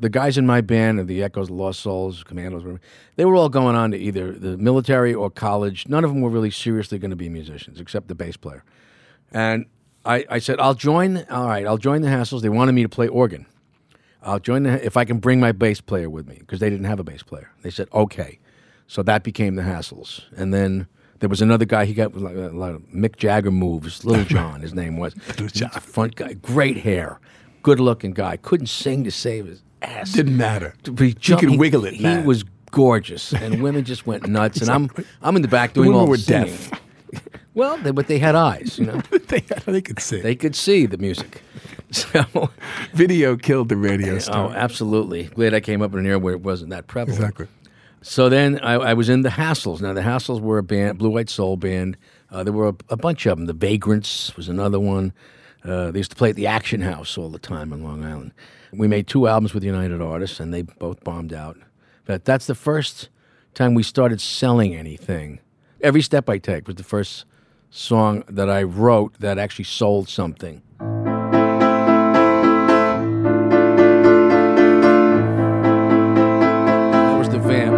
The 0.00 0.08
guys 0.08 0.38
in 0.38 0.46
my 0.46 0.60
band, 0.60 1.08
the 1.08 1.24
Echoes, 1.24 1.50
Lost 1.50 1.80
Souls, 1.80 2.22
Commandos, 2.22 2.62
whatever, 2.62 2.80
they 3.16 3.24
were 3.24 3.34
all 3.34 3.48
going 3.48 3.74
on 3.74 3.90
to 3.90 3.96
either 3.98 4.30
the 4.30 4.56
military 4.56 5.12
or 5.12 5.28
college. 5.28 5.88
None 5.88 6.04
of 6.04 6.12
them 6.12 6.20
were 6.20 6.30
really 6.30 6.52
seriously 6.52 7.00
going 7.00 7.10
to 7.10 7.16
be 7.16 7.28
musicians, 7.28 7.80
except 7.80 8.06
the 8.06 8.14
bass 8.14 8.36
player. 8.36 8.62
And 9.32 9.66
I, 10.04 10.24
I 10.30 10.38
said, 10.38 10.60
I'll 10.60 10.74
join. 10.74 11.24
All 11.30 11.46
right, 11.46 11.66
I'll 11.66 11.78
join 11.78 12.02
the 12.02 12.08
Hassles. 12.08 12.40
They 12.42 12.48
wanted 12.48 12.72
me 12.72 12.82
to 12.82 12.88
play 12.88 13.08
organ. 13.08 13.46
I'll 14.22 14.38
join 14.40 14.64
the, 14.64 14.84
if 14.84 14.96
I 14.96 15.04
can 15.04 15.18
bring 15.18 15.38
my 15.40 15.52
bass 15.52 15.80
player 15.80 16.10
with 16.10 16.26
me 16.28 16.36
because 16.40 16.60
they 16.60 16.70
didn't 16.70 16.86
have 16.86 16.98
a 17.00 17.04
bass 17.04 17.22
player. 17.22 17.50
They 17.62 17.70
said 17.70 17.88
okay, 17.92 18.38
so 18.86 19.02
that 19.04 19.22
became 19.22 19.54
the 19.54 19.62
Hassles, 19.62 20.22
and 20.36 20.52
then 20.52 20.86
there 21.20 21.28
was 21.28 21.40
another 21.40 21.64
guy. 21.64 21.84
He 21.84 21.94
got 21.94 22.16
like 22.16 22.34
a 22.36 22.50
lot 22.56 22.74
of 22.74 22.82
Mick 22.92 23.16
Jagger 23.16 23.50
moves. 23.50 24.04
Little 24.04 24.24
John, 24.36 24.60
his 24.60 24.74
name 24.74 24.96
was. 24.98 25.14
Little 25.28 25.48
John, 25.48 25.70
front 25.70 26.16
guy, 26.16 26.32
great 26.34 26.78
hair, 26.78 27.20
good 27.62 27.78
looking 27.80 28.12
guy. 28.12 28.36
Couldn't 28.38 28.66
sing 28.68 29.04
to 29.04 29.10
save 29.10 29.46
his 29.46 29.62
ass. 29.82 30.12
Didn't 30.12 30.36
matter. 30.36 30.74
He, 30.98 31.06
He 31.06 31.14
jumped- 31.14 31.40
could 31.42 31.50
he- 31.52 31.58
wiggle 31.58 31.84
it, 31.84 31.94
He 31.94 32.18
was 32.18 32.44
gorgeous, 32.70 33.32
and 33.32 33.62
women 33.62 33.84
just 33.84 34.06
went 34.06 34.26
nuts. 34.26 34.60
and 34.60 34.70
I'm 34.74 34.90
I'm 35.22 35.36
in 35.36 35.42
the 35.42 35.48
back 35.48 35.74
doing 35.74 35.88
women 35.88 36.00
all 36.02 36.06
were 36.08 36.16
the 36.16 36.22
singing. 36.22 36.46
deaf. 36.56 36.70
Well, 37.58 37.76
they, 37.78 37.90
but 37.90 38.06
they 38.06 38.20
had 38.20 38.36
eyes, 38.36 38.78
you 38.78 38.86
know. 38.86 39.00
they, 39.26 39.40
they 39.40 39.80
could 39.80 39.98
see. 39.98 40.20
they 40.20 40.36
could 40.36 40.54
see 40.54 40.86
the 40.86 40.98
music. 40.98 41.42
So, 41.90 42.50
Video 42.92 43.34
killed 43.34 43.70
the 43.70 43.76
radio 43.78 44.18
star. 44.18 44.50
oh, 44.50 44.52
absolutely. 44.52 45.24
Glad 45.24 45.54
I 45.54 45.60
came 45.60 45.80
up 45.80 45.94
in 45.94 46.00
an 46.00 46.06
era 46.06 46.18
where 46.18 46.34
it 46.34 46.42
wasn't 46.42 46.68
that 46.68 46.86
prevalent. 46.86 47.18
exactly. 47.18 47.48
So 48.02 48.28
then 48.28 48.60
I, 48.60 48.74
I 48.74 48.92
was 48.92 49.08
in 49.08 49.22
the 49.22 49.30
Hassles. 49.30 49.80
Now 49.80 49.94
the 49.94 50.02
Hassles 50.02 50.42
were 50.42 50.58
a 50.58 50.62
band, 50.62 50.98
blue 50.98 51.08
white 51.08 51.30
soul 51.30 51.56
band. 51.56 51.96
Uh, 52.30 52.44
there 52.44 52.52
were 52.52 52.68
a, 52.68 52.74
a 52.90 52.96
bunch 52.98 53.24
of 53.24 53.38
them. 53.38 53.46
The 53.46 53.54
Vagrants 53.54 54.36
was 54.36 54.50
another 54.50 54.78
one. 54.78 55.14
Uh, 55.64 55.90
they 55.90 56.00
used 56.00 56.10
to 56.10 56.16
play 56.16 56.28
at 56.28 56.36
the 56.36 56.46
Action 56.46 56.82
House 56.82 57.16
all 57.16 57.30
the 57.30 57.38
time 57.38 57.72
on 57.72 57.82
Long 57.82 58.04
Island. 58.04 58.32
We 58.70 58.86
made 58.86 59.06
two 59.06 59.26
albums 59.26 59.54
with 59.54 59.64
United 59.64 60.02
Artists, 60.02 60.40
and 60.40 60.52
they 60.52 60.62
both 60.62 61.02
bombed 61.02 61.32
out. 61.32 61.56
But 62.04 62.26
that's 62.26 62.46
the 62.46 62.54
first 62.54 63.08
time 63.54 63.72
we 63.72 63.82
started 63.82 64.20
selling 64.20 64.76
anything. 64.76 65.40
Every 65.80 66.02
Step 66.02 66.28
I 66.28 66.36
Take 66.36 66.66
was 66.66 66.76
the 66.76 66.84
first 66.84 67.24
song 67.70 68.24
that 68.28 68.48
I 68.50 68.62
wrote 68.62 69.14
that 69.20 69.38
actually 69.38 69.64
sold 69.64 70.08
something. 70.08 70.62
That 76.92 77.18
was 77.18 77.28
the 77.28 77.38
vamp. 77.38 77.74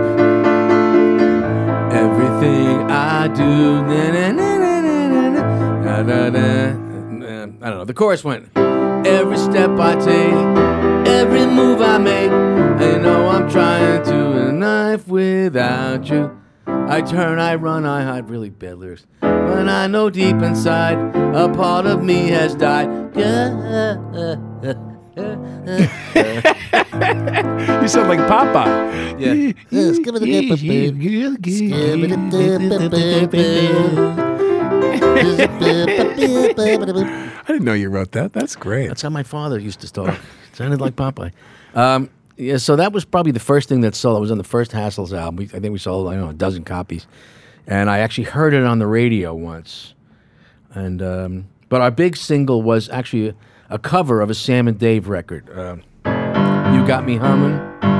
Everything 1.93 2.91
I 2.91 3.29
do. 3.29 3.71
I 7.63 7.69
don't 7.69 7.79
know. 7.79 7.85
The 7.85 7.93
chorus 7.93 8.25
went. 8.25 8.49
Every 8.57 9.37
step 9.37 9.79
I 9.79 9.95
take, 9.97 10.33
every 11.07 11.45
move 11.45 11.83
I 11.83 11.99
make, 11.99 12.31
I 12.31 13.03
know 13.03 13.29
I'm 13.29 13.50
trying 13.50 14.03
to 14.05 14.49
a 14.49 14.53
knife 14.53 15.07
without 15.07 16.09
you. 16.09 16.40
I 16.91 17.03
turn, 17.03 17.39
I 17.39 17.55
run, 17.55 17.87
I 17.87 18.03
hide. 18.03 18.29
Really 18.29 18.50
bad 18.50 18.79
lyrics. 18.79 19.07
When 19.21 19.69
I 19.69 19.87
know 19.87 20.11
deep 20.11 20.43
inside, 20.43 20.99
a 21.37 21.49
part 21.49 21.87
of 21.87 22.03
me 22.03 22.29
has 22.29 22.55
died. 22.57 22.89
You 27.81 27.89
sound 27.89 28.09
like 28.09 28.19
Popeye. 28.21 29.21
Yeah. 29.21 29.53
I 36.13 37.45
didn't 37.47 37.65
know 37.65 37.73
you 37.73 37.89
wrote 37.89 38.13
that. 38.13 38.33
That's 38.33 38.57
great. 38.57 38.89
That's 38.89 39.03
how 39.03 39.11
my 39.11 39.23
father 39.23 39.59
used 39.59 39.81
to 39.81 39.93
talk. 39.93 40.19
Sounded 40.53 40.81
like 40.81 40.97
Popeye. 40.97 41.33
Um, 41.75 42.11
yeah, 42.41 42.57
so 42.57 42.76
that 42.76 42.93
was 42.93 43.05
probably 43.05 43.33
the 43.33 43.41
first 43.41 43.69
thing 43.69 43.83
that 43.83 43.95
sold. 43.95 44.17
It 44.17 44.21
was 44.21 44.31
on 44.31 44.39
the 44.39 44.45
first 44.45 44.71
Hassles 44.73 45.17
album. 45.17 45.37
We, 45.37 45.45
I 45.47 45.61
think 45.61 45.73
we 45.73 45.79
sold, 45.79 46.09
I 46.09 46.15
don't 46.15 46.25
know, 46.25 46.31
a 46.31 46.35
dozen 46.35 46.65
copies. 46.65 47.07
And 47.67 47.91
I 47.91 47.99
actually 47.99 48.25
heard 48.25 48.55
it 48.55 48.65
on 48.65 48.79
the 48.79 48.87
radio 48.87 49.35
once. 49.35 49.95
And 50.73 51.03
um, 51.03 51.49
but 51.69 51.81
our 51.81 51.91
big 51.91 52.17
single 52.17 52.63
was 52.63 52.89
actually 52.89 53.35
a, 53.69 53.79
cover 53.79 54.21
of 54.21 54.31
a 54.31 54.35
Sam 54.35 54.67
and 54.69 54.79
Dave 54.79 55.09
record. 55.09 55.49
Um 55.57 55.83
you 56.75 56.87
got 56.87 57.05
me 57.05 57.17
humming. 57.17 58.00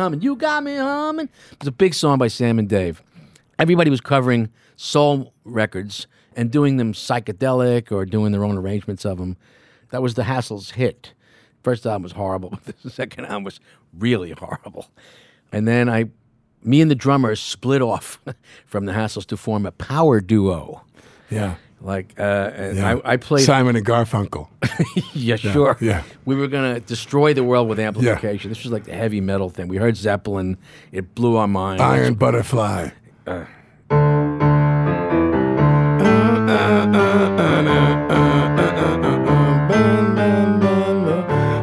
Humming. 0.00 0.22
You 0.22 0.36
got 0.36 0.64
me 0.64 0.76
humming. 0.76 1.28
It 1.52 1.60
was 1.60 1.68
a 1.68 1.72
big 1.72 1.94
song 1.94 2.18
by 2.18 2.28
Sam 2.28 2.58
and 2.58 2.68
Dave. 2.68 3.02
Everybody 3.58 3.90
was 3.90 4.00
covering 4.00 4.48
soul 4.76 5.32
records 5.44 6.06
and 6.34 6.50
doing 6.50 6.76
them 6.78 6.92
psychedelic 6.92 7.92
or 7.92 8.06
doing 8.06 8.32
their 8.32 8.44
own 8.44 8.56
arrangements 8.56 9.04
of 9.04 9.18
them. 9.18 9.36
That 9.90 10.02
was 10.02 10.14
the 10.14 10.22
Hassles' 10.22 10.72
hit. 10.72 11.12
First 11.62 11.84
album 11.84 12.04
was 12.04 12.12
horrible, 12.12 12.58
but 12.64 12.80
the 12.82 12.90
second 12.90 13.26
album 13.26 13.44
was 13.44 13.60
really 13.98 14.30
horrible. 14.30 14.86
And 15.52 15.68
then 15.68 15.88
I, 15.88 16.06
me 16.62 16.80
and 16.80 16.90
the 16.90 16.94
drummer 16.94 17.36
split 17.36 17.82
off 17.82 18.18
from 18.66 18.86
the 18.86 18.92
Hassles 18.92 19.26
to 19.26 19.36
form 19.36 19.66
a 19.66 19.72
power 19.72 20.20
duo. 20.20 20.82
Yeah. 21.28 21.56
Like, 21.82 22.14
uh, 22.18 22.22
and 22.22 22.76
yeah. 22.76 22.96
I, 23.04 23.12
I 23.12 23.16
played. 23.16 23.44
Simon 23.44 23.74
and 23.74 23.86
Garfunkel. 23.86 24.48
yeah, 25.14 25.36
sure. 25.36 25.78
yeah. 25.80 26.02
We 26.26 26.34
were 26.34 26.46
going 26.46 26.74
to 26.74 26.80
destroy 26.80 27.32
the 27.32 27.42
world 27.42 27.68
with 27.68 27.80
amplification. 27.80 28.50
This 28.50 28.62
was 28.64 28.72
like 28.72 28.84
the 28.84 28.92
heavy 28.92 29.20
metal 29.20 29.48
thing. 29.48 29.68
We 29.68 29.78
heard 29.78 29.96
Zeppelin. 29.96 30.58
It 30.92 31.14
blew 31.14 31.36
our 31.36 31.48
mind. 31.48 31.80
Iron 31.80 32.14
Butterfly. 32.14 32.90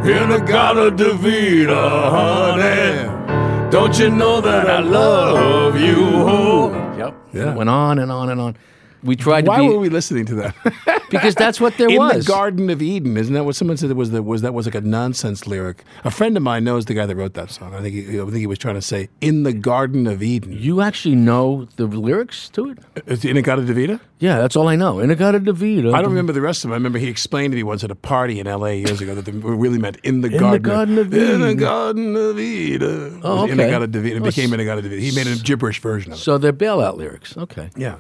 In-A-Gadda-Da-Vida, 0.08 1.90
honey. 2.10 3.70
Don't 3.70 4.00
you 4.00 4.10
know 4.10 4.42
that 4.42 4.70
I 4.70 4.80
love 4.80 5.80
you? 5.80 6.74
Yep. 6.98 7.16
Yeah. 7.34 7.52
It 7.52 7.56
went 7.56 7.70
on 7.70 8.00
and 8.00 8.12
on 8.12 8.30
and 8.30 8.42
on. 8.42 8.58
We 9.04 9.16
tried 9.16 9.48
Why 9.48 9.58
to 9.58 9.64
be 9.64 9.70
were 9.70 9.80
we 9.80 9.90
listening 9.90 10.26
to 10.28 10.36
that? 10.36 11.06
because 11.10 11.36
that's 11.36 11.62
what 11.62 11.78
there 11.78 11.90
In 11.90 11.98
was. 11.98 12.14
In 12.14 12.20
the 12.20 12.26
Garden 12.26 12.70
of 12.70 12.82
Eden, 12.82 13.16
isn't 13.18 13.34
that 13.34 13.46
what 13.46 13.56
someone 13.56 13.78
said? 13.78 13.90
It 13.90 13.96
was 13.96 14.12
the, 14.12 14.24
was 14.24 14.42
that 14.42 14.54
was 14.54 14.66
like 14.66 14.76
a 14.76 14.82
nonsense 14.82 15.48
lyric. 15.48 15.84
A 16.04 16.12
friend 16.12 16.36
of 16.36 16.44
mine 16.44 16.64
knows 16.64 16.86
the 16.86 16.94
guy 16.94 17.06
that 17.06 17.16
wrote 17.16 17.34
that 17.36 17.52
song. 17.52 17.74
I 17.74 17.82
think 17.82 17.96
he, 17.96 18.20
I 18.20 18.24
think 18.24 18.38
he 18.38 18.48
was 18.48 18.58
trying 18.58 18.76
to 18.76 18.82
say 18.82 19.10
"In 19.22 19.44
the 19.44 19.54
Garden 19.54 20.08
of 20.08 20.24
Eden." 20.24 20.54
you 20.54 20.82
actually 20.82 21.16
know 21.16 21.68
the 21.76 21.86
lyrics 21.86 22.50
to 22.50 22.70
it? 22.70 22.80
it? 22.96 23.04
Is 23.08 23.26
it 23.26 23.32
In-A-Gadda-Da-Vida? 23.32 24.00
Yeah, 24.20 24.40
that's 24.40 24.56
all 24.56 24.68
I 24.68 24.76
know. 24.76 24.96
Inagata 24.96 25.44
Davida. 25.46 25.94
I 25.94 26.02
don't 26.02 26.10
remember 26.10 26.34
the 26.34 26.42
rest 26.42 26.64
of 26.64 26.70
them. 26.70 26.74
I 26.74 26.78
remember 26.78 26.98
he 26.98 27.08
explained 27.08 27.52
to 27.52 27.56
me 27.56 27.62
once 27.64 27.84
at 27.84 27.92
a 27.92 27.96
party 27.96 28.40
in 28.40 28.48
L.A. 28.48 28.80
years 28.80 29.00
ago 29.00 29.14
that 29.14 29.26
they 29.26 29.32
really 29.34 29.78
meant 29.78 29.98
"In 30.04 30.22
the 30.22 30.30
the 30.30 30.40
Garden." 30.40 30.62
Garden 30.64 30.98
of 30.98 31.14
Eden. 31.14 31.30
Oh, 31.30 31.34
in 31.36 31.42
the 31.42 31.56
Garden 31.56 32.16
of 32.16 32.40
Eden. 32.40 33.22
Oh, 33.24 33.44
okay. 33.44 33.52
In-A-Gadda-Da-Vida. 33.54 34.18
It 34.18 34.24
became 34.24 34.54
In-A-Gadda-Da-Vida. 34.54 35.02
He 35.02 35.12
made 35.12 35.28
a 35.28 35.36
gibberish 35.36 35.80
version 35.82 36.14
of 36.14 36.18
it. 36.18 36.22
So 36.22 36.38
they're 36.38 36.54
bailout 36.54 36.98
lyrics. 36.98 37.38
Okay. 37.38 37.70
Yeah. 37.76 37.98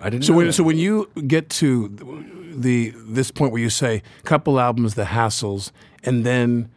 I 0.00 0.10
didn't 0.10 0.24
So 0.24 0.32
know 0.32 0.36
when 0.38 0.46
that. 0.48 0.52
so 0.52 0.62
when 0.62 0.78
you 0.78 1.08
get 1.26 1.48
to 1.50 1.88
the 2.54 2.92
this 2.96 3.30
point 3.30 3.52
where 3.52 3.60
you 3.62 3.70
say 3.70 4.02
couple 4.24 4.58
albums, 4.60 4.94
the 4.94 5.04
hassles, 5.04 5.70
and 6.04 6.24
then 6.24 6.68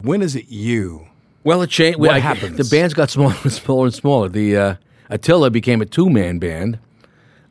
when 0.00 0.22
is 0.22 0.34
it 0.36 0.48
you? 0.48 1.06
Well, 1.44 1.62
it 1.62 1.70
changed. 1.70 1.98
What 1.98 2.10
I- 2.10 2.18
happens? 2.18 2.56
The 2.56 2.64
bands 2.76 2.94
got 2.94 3.10
smaller 3.10 3.34
and 3.42 3.52
smaller 3.64 3.86
and 3.86 3.94
smaller. 3.94 4.28
The 4.28 4.56
uh, 4.56 4.74
Attila 5.10 5.50
became 5.50 5.80
a 5.80 5.86
two-man 5.86 6.38
band, 6.38 6.78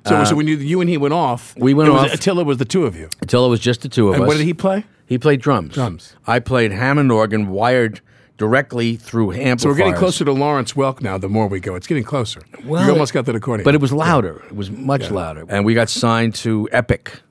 So, 0.05 0.23
so 0.23 0.35
when 0.35 0.47
you 0.47 0.57
you 0.57 0.81
and 0.81 0.89
he 0.89 0.97
went 0.97 1.13
off, 1.13 1.55
we 1.57 1.73
went 1.73 1.89
it 1.89 1.93
was- 1.93 2.03
off. 2.11 2.13
Attila 2.13 2.43
was 2.43 2.57
the 2.57 2.65
two 2.65 2.85
of 2.85 2.95
you. 2.95 3.09
it 3.21 3.33
was 3.33 3.59
just 3.59 3.81
the 3.81 3.89
two 3.89 4.09
of 4.09 4.15
And 4.15 4.23
us. 4.23 4.27
what 4.27 4.37
did 4.37 4.45
he 4.45 4.53
play? 4.53 4.85
He 5.05 5.17
played 5.17 5.41
drums. 5.41 5.73
Drums. 5.73 6.15
I 6.27 6.39
played 6.39 6.71
Hammond 6.71 7.11
organ 7.11 7.47
wired 7.47 8.01
directly 8.37 8.95
through 8.95 9.33
amplifiers. 9.33 9.61
So 9.61 9.69
we're 9.69 9.75
getting 9.75 9.95
closer 9.95 10.23
to 10.25 10.31
Lawrence 10.31 10.73
Welk 10.73 11.01
now. 11.01 11.17
The 11.17 11.29
more 11.29 11.47
we 11.47 11.59
go, 11.59 11.75
it's 11.75 11.87
getting 11.87 12.03
closer. 12.03 12.41
Well, 12.63 12.85
you 12.85 12.91
almost 12.91 13.13
got 13.13 13.25
that 13.25 13.35
accordion, 13.35 13.63
But 13.63 13.75
it 13.75 13.81
was 13.81 13.91
louder. 13.91 14.43
It 14.45 14.55
was 14.55 14.69
much 14.71 15.11
louder. 15.11 15.45
And 15.49 15.65
we 15.65 15.73
got 15.73 15.89
signed 15.89 16.35
to 16.35 16.69
Epic. 16.71 17.21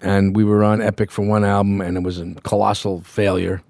And 0.00 0.36
we 0.36 0.44
were 0.44 0.62
on 0.62 0.82
Epic 0.82 1.10
for 1.10 1.22
one 1.22 1.44
album, 1.44 1.80
and 1.80 1.96
it 1.96 2.02
was 2.02 2.18
a 2.18 2.34
colossal 2.42 3.00
failure. 3.02 3.62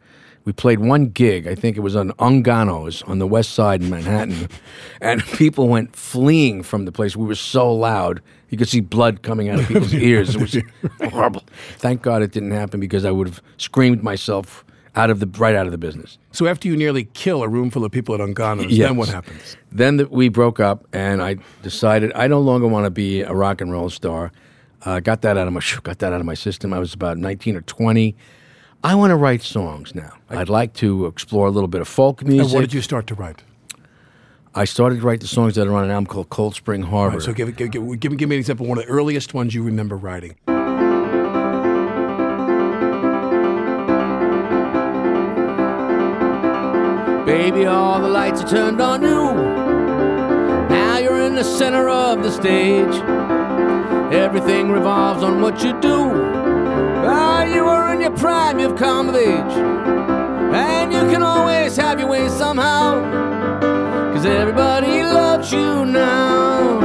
We 0.44 0.53
played 0.53 0.81
one 0.81 1.07
gig, 1.07 1.46
I 1.46 1.55
think 1.55 1.77
it 1.77 1.81
was 1.81 1.96
on 1.96 2.11
Ungano's 2.12 3.03
on 3.03 3.18
the 3.18 3.27
west 3.27 3.53
side 3.53 3.83
in 3.83 3.88
Manhattan. 3.88 4.48
and 5.00 5.24
people 5.24 5.68
went 5.68 5.96
fleeing 5.96 6.62
from 6.62 6.85
the 6.85 6.92
place. 6.92 7.16
We 7.16 7.27
were 7.27 7.35
so 7.35 7.72
loud. 7.72 8.20
You 8.50 8.59
could 8.59 8.68
see 8.68 8.81
blood 8.81 9.22
coming 9.22 9.48
out 9.48 9.61
of 9.61 9.68
people's 9.68 9.94
ears. 10.12 10.35
It 10.35 10.40
was 10.40 10.57
horrible. 11.11 11.44
Thank 11.79 12.03
God 12.03 12.20
it 12.20 12.33
didn't 12.33 12.50
happen 12.50 12.79
because 12.79 13.07
I 13.07 13.11
would 13.11 13.27
have 13.27 13.42
screamed 13.57 14.03
myself 14.03 14.64
out 14.96 15.11
of 15.11 15.18
the 15.20 15.26
right 15.38 15.54
out 15.57 15.66
of 15.66 15.72
the 15.72 15.78
business. 15.78 16.18
So 16.33 16.46
after 16.46 16.68
you 16.68 16.76
nearly 16.76 17.04
kill 17.14 17.42
a 17.42 17.48
room 17.48 17.70
full 17.70 17.85
of 17.85 17.90
people 17.92 18.14
at 18.14 18.20
Ungano's, 18.20 18.72
Yes. 18.72 18.88
then 18.88 18.96
what 18.96 19.09
happens? 19.09 19.57
Then 19.72 19.96
the, 19.96 20.07
we 20.07 20.28
broke 20.28 20.61
up, 20.61 20.87
and 20.92 21.20
I 21.22 21.37
decided 21.62 22.12
I 22.14 22.26
no 22.28 22.40
longer 22.40 22.66
want 22.68 22.85
to 22.87 22.90
be 22.90 23.22
a 23.22 23.33
rock 23.33 23.61
and 23.61 23.72
roll 23.72 23.90
star. 23.90 24.30
Uh, 24.85 25.00
got 25.00 25.22
that 25.22 25.37
out 25.37 25.46
of 25.46 25.52
my 25.52 25.61
got 25.83 25.98
that 25.98 26.12
out 26.12 26.20
of 26.20 26.26
my 26.26 26.35
system. 26.35 26.72
I 26.72 26.78
was 26.78 26.94
about 26.94 27.18
nineteen 27.18 27.57
or 27.57 27.62
twenty. 27.62 28.14
I 28.85 28.94
want 28.94 29.11
to 29.12 29.16
write 29.16 29.40
songs 29.42 29.94
now. 29.94 30.12
I'd 30.28 30.50
like 30.50 30.74
to 30.74 31.07
explore 31.07 31.46
a 31.46 31.50
little 31.50 31.68
bit 31.68 31.80
of 31.80 31.88
folk 31.88 32.22
music. 32.22 32.44
And 32.44 32.52
what 32.52 32.61
did 32.61 32.74
you 32.74 32.83
start 32.83 33.07
to 33.07 33.14
write? 33.14 33.42
I 34.54 34.66
started 34.66 35.00
to 35.00 35.07
write 35.07 35.20
the 35.20 35.26
songs 35.26 35.54
that 35.54 35.66
are 35.66 35.74
on 35.74 35.85
an 35.85 35.90
album 35.90 36.07
called 36.07 36.28
Cold 36.28 36.54
Spring 36.54 36.83
Harbor. 36.83 37.16
Right, 37.16 37.24
so 37.24 37.33
give, 37.33 37.57
give, 37.57 37.70
give, 37.72 37.98
give, 37.98 38.12
me- 38.12 38.18
give 38.18 38.28
me 38.28 38.37
an 38.37 38.40
example. 38.40 38.66
One 38.66 38.76
of 38.78 38.85
the 38.85 38.90
earliest 38.90 39.33
ones 39.35 39.54
you 39.54 39.62
remember 39.62 39.96
writing. 39.96 40.37
Baby, 47.44 47.66
all 47.66 48.00
the 48.00 48.09
lights 48.09 48.42
are 48.42 48.48
turned 48.48 48.80
on 48.80 49.02
you. 49.02 49.35
Now 50.74 50.96
you're 50.96 51.20
in 51.20 51.35
the 51.35 51.44
center 51.44 51.90
of 51.90 52.22
the 52.22 52.30
stage. 52.30 52.94
Everything 54.14 54.70
revolves 54.70 55.22
on 55.22 55.42
what 55.42 55.62
you 55.62 55.78
do. 55.78 55.94
Ah, 57.04 57.44
you 57.44 57.66
are 57.66 57.92
in 57.92 58.00
your 58.00 58.12
prime, 58.12 58.59
you've 58.59 58.76
come 58.76 59.11
of 59.11 59.14
age. 59.16 59.28
And 59.28 60.90
you 60.90 61.00
can 61.12 61.22
always 61.22 61.76
have 61.76 62.00
your 62.00 62.09
way 62.09 62.30
somehow. 62.30 63.02
Cause 64.14 64.24
everybody 64.24 65.02
loves 65.02 65.52
you 65.52 65.85
now. 65.85 66.78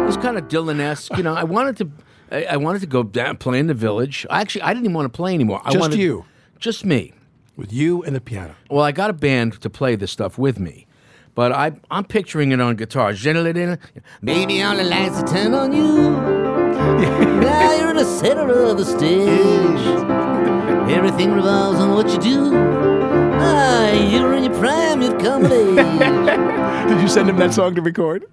It 0.00 0.06
was 0.06 0.16
kind 0.16 0.38
of 0.38 0.48
Dylan-esque, 0.48 1.14
you 1.14 1.22
know. 1.22 1.34
I 1.34 1.44
wanted 1.44 1.76
to, 1.76 1.90
I, 2.30 2.44
I 2.54 2.56
wanted 2.56 2.80
to 2.80 2.86
go 2.86 3.02
down, 3.02 3.36
play 3.36 3.58
in 3.58 3.66
the 3.66 3.74
village. 3.74 4.24
Actually, 4.30 4.62
I 4.62 4.72
didn't 4.72 4.86
even 4.86 4.94
want 4.94 5.12
to 5.12 5.14
play 5.14 5.34
anymore. 5.34 5.60
I 5.62 5.72
Just 5.72 5.80
wanted, 5.82 5.98
you? 5.98 6.24
just 6.58 6.86
me. 6.86 7.12
With 7.56 7.72
you 7.72 8.02
and 8.02 8.16
the 8.16 8.20
piano. 8.20 8.56
Well, 8.70 8.82
I 8.82 8.92
got 8.92 9.10
a 9.10 9.12
band 9.12 9.60
to 9.60 9.68
play 9.68 9.94
this 9.94 10.10
stuff 10.10 10.38
with 10.38 10.58
me, 10.58 10.86
but 11.34 11.52
I, 11.52 11.72
I'm 11.90 12.04
picturing 12.04 12.50
it 12.52 12.60
on 12.60 12.76
guitar. 12.76 13.12
Baby, 13.12 14.62
all 14.62 14.76
the 14.76 14.84
lights 14.84 15.18
are 15.18 15.26
turned 15.26 15.54
on 15.54 15.72
you. 15.72 16.10
now 17.40 17.76
you're 17.76 17.90
in 17.90 17.96
the 17.96 18.04
center 18.04 18.50
of 18.50 18.78
the 18.78 18.84
stage. 18.84 19.86
Everything 20.90 21.32
revolves 21.32 21.78
on 21.78 21.94
what 21.94 22.10
you 22.10 22.18
do. 22.18 22.52
Ah, 22.54 23.92
you're 23.92 24.34
in 24.34 24.44
your 24.44 24.54
prime, 24.54 25.02
you've 25.02 25.18
come 25.18 25.44
of 25.44 25.52
age. 25.52 25.76
Did 26.88 27.02
you 27.02 27.08
send 27.08 27.28
him 27.28 27.36
that 27.36 27.52
song 27.52 27.74
to 27.74 27.82
record? 27.82 28.24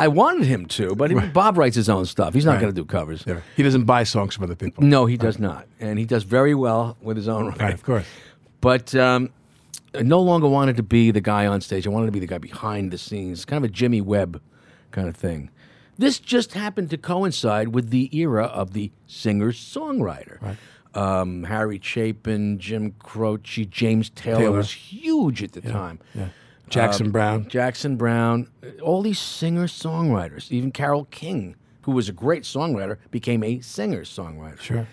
I 0.00 0.08
wanted 0.08 0.46
him 0.46 0.66
to, 0.66 0.94
but 0.94 1.10
he- 1.10 1.16
Bob 1.28 1.56
writes 1.58 1.76
his 1.76 1.88
own 1.88 2.06
stuff. 2.06 2.34
He's 2.34 2.44
not 2.44 2.52
Right. 2.52 2.60
going 2.62 2.74
to 2.74 2.80
do 2.80 2.84
covers. 2.84 3.24
Yeah. 3.26 3.40
He 3.56 3.62
doesn't 3.62 3.84
buy 3.84 4.04
songs 4.04 4.34
from 4.34 4.44
other 4.44 4.54
people. 4.56 4.82
No, 4.84 5.06
he 5.06 5.16
does 5.16 5.38
not, 5.38 5.66
and 5.78 5.98
he 5.98 6.04
does 6.04 6.24
very 6.24 6.54
well 6.54 6.96
with 7.02 7.16
his 7.16 7.28
own 7.28 7.46
writing. 7.46 7.62
Right, 7.62 7.74
of 7.74 7.82
course. 7.82 8.06
But 8.60 8.94
um, 8.94 9.30
I 9.94 10.02
no 10.02 10.20
longer 10.20 10.48
wanted 10.48 10.76
to 10.78 10.82
be 10.82 11.10
the 11.10 11.20
guy 11.20 11.46
on 11.46 11.60
stage. 11.60 11.86
I 11.86 11.90
wanted 11.90 12.06
to 12.06 12.12
be 12.12 12.20
the 12.20 12.26
guy 12.26 12.38
behind 12.38 12.90
the 12.90 12.98
scenes, 12.98 13.44
kind 13.44 13.64
of 13.64 13.70
a 13.70 13.72
Jimmy 13.72 14.00
Webb 14.00 14.40
kind 14.90 15.08
of 15.08 15.16
thing. 15.16 15.50
This 15.98 16.18
just 16.18 16.54
happened 16.54 16.88
to 16.90 16.96
coincide 16.98 17.68
with 17.68 17.90
the 17.90 18.08
era 18.16 18.44
of 18.46 18.72
the 18.72 18.90
singer-songwriter. 19.06 20.40
Right. 20.40 20.56
Um, 20.94 21.44
Harry 21.44 21.78
Chapin, 21.82 22.58
Jim 22.58 22.94
Croce, 22.98 23.64
James 23.66 24.10
Taylor, 24.10 24.38
Taylor. 24.40 24.56
was 24.56 24.72
huge 24.72 25.42
at 25.42 25.52
the 25.52 25.60
time. 25.60 26.00
Yeah. 26.14 26.28
Jackson 26.70 27.06
Um, 27.06 27.12
Browne. 27.12 27.48
Jackson 27.48 27.96
Browne, 27.96 28.48
all 28.82 29.02
these 29.02 29.18
singer 29.18 29.66
songwriters, 29.66 30.50
even 30.50 30.70
Carole 30.72 31.04
King, 31.06 31.56
who 31.82 31.92
was 31.92 32.08
a 32.08 32.12
great 32.12 32.44
songwriter, 32.44 32.96
became 33.10 33.42
a 33.42 33.60
singer 33.60 34.02
songwriter. 34.02 34.60
Sure. 34.60 34.86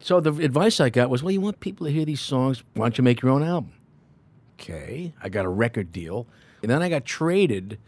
So 0.00 0.20
the 0.20 0.32
advice 0.44 0.80
I 0.80 0.90
got 0.90 1.10
was, 1.10 1.22
well, 1.22 1.30
you 1.30 1.40
want 1.40 1.60
people 1.60 1.86
to 1.86 1.92
hear 1.92 2.04
these 2.04 2.20
songs, 2.20 2.64
why 2.74 2.86
don't 2.86 2.98
you 2.98 3.04
make 3.04 3.22
your 3.22 3.30
own 3.30 3.42
album? 3.42 3.72
Okay. 4.60 5.12
I 5.22 5.28
got 5.28 5.44
a 5.44 5.48
record 5.48 5.92
deal. 5.92 6.26
And 6.62 6.70
then 6.70 6.82
I 6.82 6.88
got 6.88 7.04
traded 7.04 7.78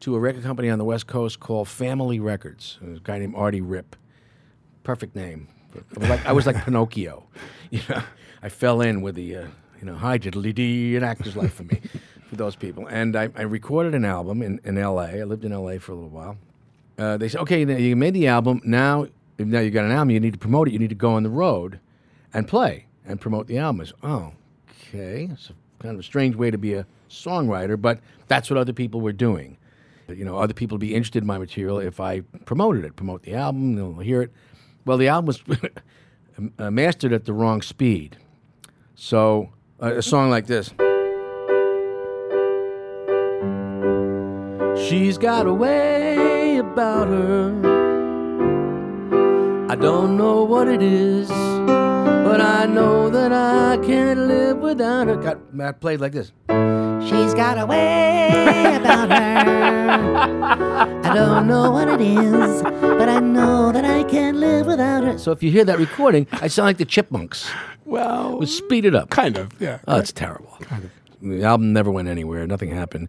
to 0.00 0.14
a 0.14 0.18
record 0.18 0.42
company 0.42 0.68
on 0.68 0.78
the 0.78 0.84
West 0.84 1.06
Coast 1.06 1.40
called 1.40 1.68
Family 1.68 2.20
Records. 2.20 2.78
A 2.82 2.98
guy 3.00 3.18
named 3.18 3.34
Artie 3.36 3.60
Ripp. 3.60 3.96
Perfect 4.84 5.14
name. 5.16 5.48
I 5.96 6.00
was 6.00 6.08
like, 6.08 6.26
I 6.26 6.32
was 6.32 6.46
like 6.46 6.56
Pinocchio. 6.64 7.24
You 7.70 7.80
know, 7.88 8.02
I 8.42 8.50
fell 8.50 8.82
in 8.82 9.00
with 9.00 9.14
the, 9.14 9.34
uh, 9.36 9.46
you 9.80 9.86
know, 9.86 9.94
hi 9.94 10.18
diddly 10.18 10.54
dee, 10.54 10.94
an 10.96 11.02
actor's 11.02 11.34
life 11.36 11.54
for 11.54 11.62
me, 11.62 11.80
for 12.32 12.36
those 12.36 12.56
people. 12.56 12.86
And 12.86 13.14
I, 13.14 13.28
I 13.36 13.42
recorded 13.42 13.94
an 13.94 14.06
album 14.06 14.40
in, 14.40 14.58
in 14.64 14.78
L.A. 14.78 15.20
I 15.20 15.24
lived 15.24 15.44
in 15.44 15.52
L.A. 15.52 15.78
for 15.78 15.92
a 15.92 15.94
little 15.94 16.08
while. 16.08 16.38
Uh, 16.96 17.18
they 17.18 17.28
said, 17.28 17.42
okay, 17.42 17.60
you 17.60 17.94
made 17.94 18.14
the 18.14 18.26
album. 18.26 18.62
Now, 18.64 19.06
now 19.38 19.60
you 19.60 19.70
got 19.70 19.84
an 19.84 19.90
album. 19.90 20.12
You 20.12 20.20
need 20.20 20.32
to 20.32 20.38
promote 20.38 20.66
it. 20.66 20.72
You 20.72 20.78
need 20.78 20.88
to 20.88 20.94
go 20.94 21.12
on 21.12 21.24
the 21.24 21.28
road 21.28 21.78
and 22.32 22.48
play 22.48 22.86
and 23.04 23.20
promote 23.20 23.48
the 23.48 23.58
album. 23.58 23.82
I 23.82 23.84
said, 23.84 23.94
oh, 24.02 24.32
okay. 24.70 25.28
It's 25.30 25.50
a, 25.50 25.82
kind 25.82 25.92
of 25.92 26.00
a 26.00 26.02
strange 26.02 26.34
way 26.34 26.50
to 26.50 26.56
be 26.56 26.72
a 26.72 26.86
songwriter, 27.10 27.78
but 27.78 28.00
that's 28.28 28.48
what 28.48 28.56
other 28.56 28.72
people 28.72 29.02
were 29.02 29.12
doing. 29.12 29.58
You 30.08 30.24
know, 30.24 30.38
other 30.38 30.54
people 30.54 30.76
would 30.76 30.80
be 30.80 30.94
interested 30.94 31.22
in 31.22 31.26
my 31.26 31.36
material 31.36 31.80
if 31.80 32.00
I 32.00 32.20
promoted 32.46 32.86
it, 32.86 32.96
promote 32.96 33.24
the 33.24 33.34
album, 33.34 33.76
they'll 33.76 33.98
hear 33.98 34.22
it. 34.22 34.32
Well, 34.86 34.96
the 34.96 35.08
album 35.08 35.26
was 35.26 35.42
mastered 36.58 37.12
at 37.12 37.26
the 37.26 37.34
wrong 37.34 37.60
speed. 37.60 38.16
So, 38.94 39.50
uh, 39.82 39.96
a 39.96 40.02
song 40.02 40.30
like 40.30 40.46
this. 40.46 40.72
She's 44.92 45.16
got 45.16 45.46
a 45.46 45.54
way 45.54 46.58
about 46.58 47.08
her. 47.08 47.48
I 49.70 49.74
don't 49.74 50.18
know 50.18 50.44
what 50.44 50.68
it 50.68 50.82
is, 50.82 51.30
but 51.30 52.42
I 52.42 52.66
know 52.66 53.08
that 53.08 53.32
I 53.32 53.78
can't 53.86 54.20
live 54.28 54.58
without 54.58 55.06
her. 55.06 55.16
Got 55.16 55.38
I 55.58 55.72
played 55.72 56.00
like 56.02 56.12
this. 56.12 56.30
She's 57.08 57.32
got 57.32 57.56
a 57.58 57.64
way 57.64 58.74
about 58.76 59.08
her. 59.10 59.38
I 61.04 61.14
don't 61.14 61.46
know 61.48 61.70
what 61.70 61.88
it 61.88 62.02
is, 62.02 62.62
but 62.62 63.08
I 63.08 63.18
know 63.20 63.72
that 63.72 63.86
I 63.86 64.04
can't 64.04 64.36
live 64.36 64.66
without 64.66 65.04
her. 65.04 65.16
So 65.16 65.32
if 65.32 65.42
you 65.42 65.50
hear 65.50 65.64
that 65.64 65.78
recording, 65.78 66.26
I 66.32 66.48
sound 66.48 66.66
like 66.66 66.76
the 66.76 66.84
Chipmunks. 66.84 67.50
Well, 67.86 68.34
It 68.34 68.40
was 68.40 68.54
speed 68.54 68.84
it 68.84 68.94
up. 68.94 69.08
kind 69.08 69.38
of, 69.38 69.58
yeah. 69.58 69.78
Oh, 69.88 69.98
it's 69.98 70.12
terrible. 70.12 70.54
Kind 70.60 70.84
of. 70.84 70.90
The 71.22 71.44
album 71.44 71.72
never 71.72 71.90
went 71.90 72.08
anywhere. 72.08 72.46
Nothing 72.46 72.70
happened. 72.72 73.08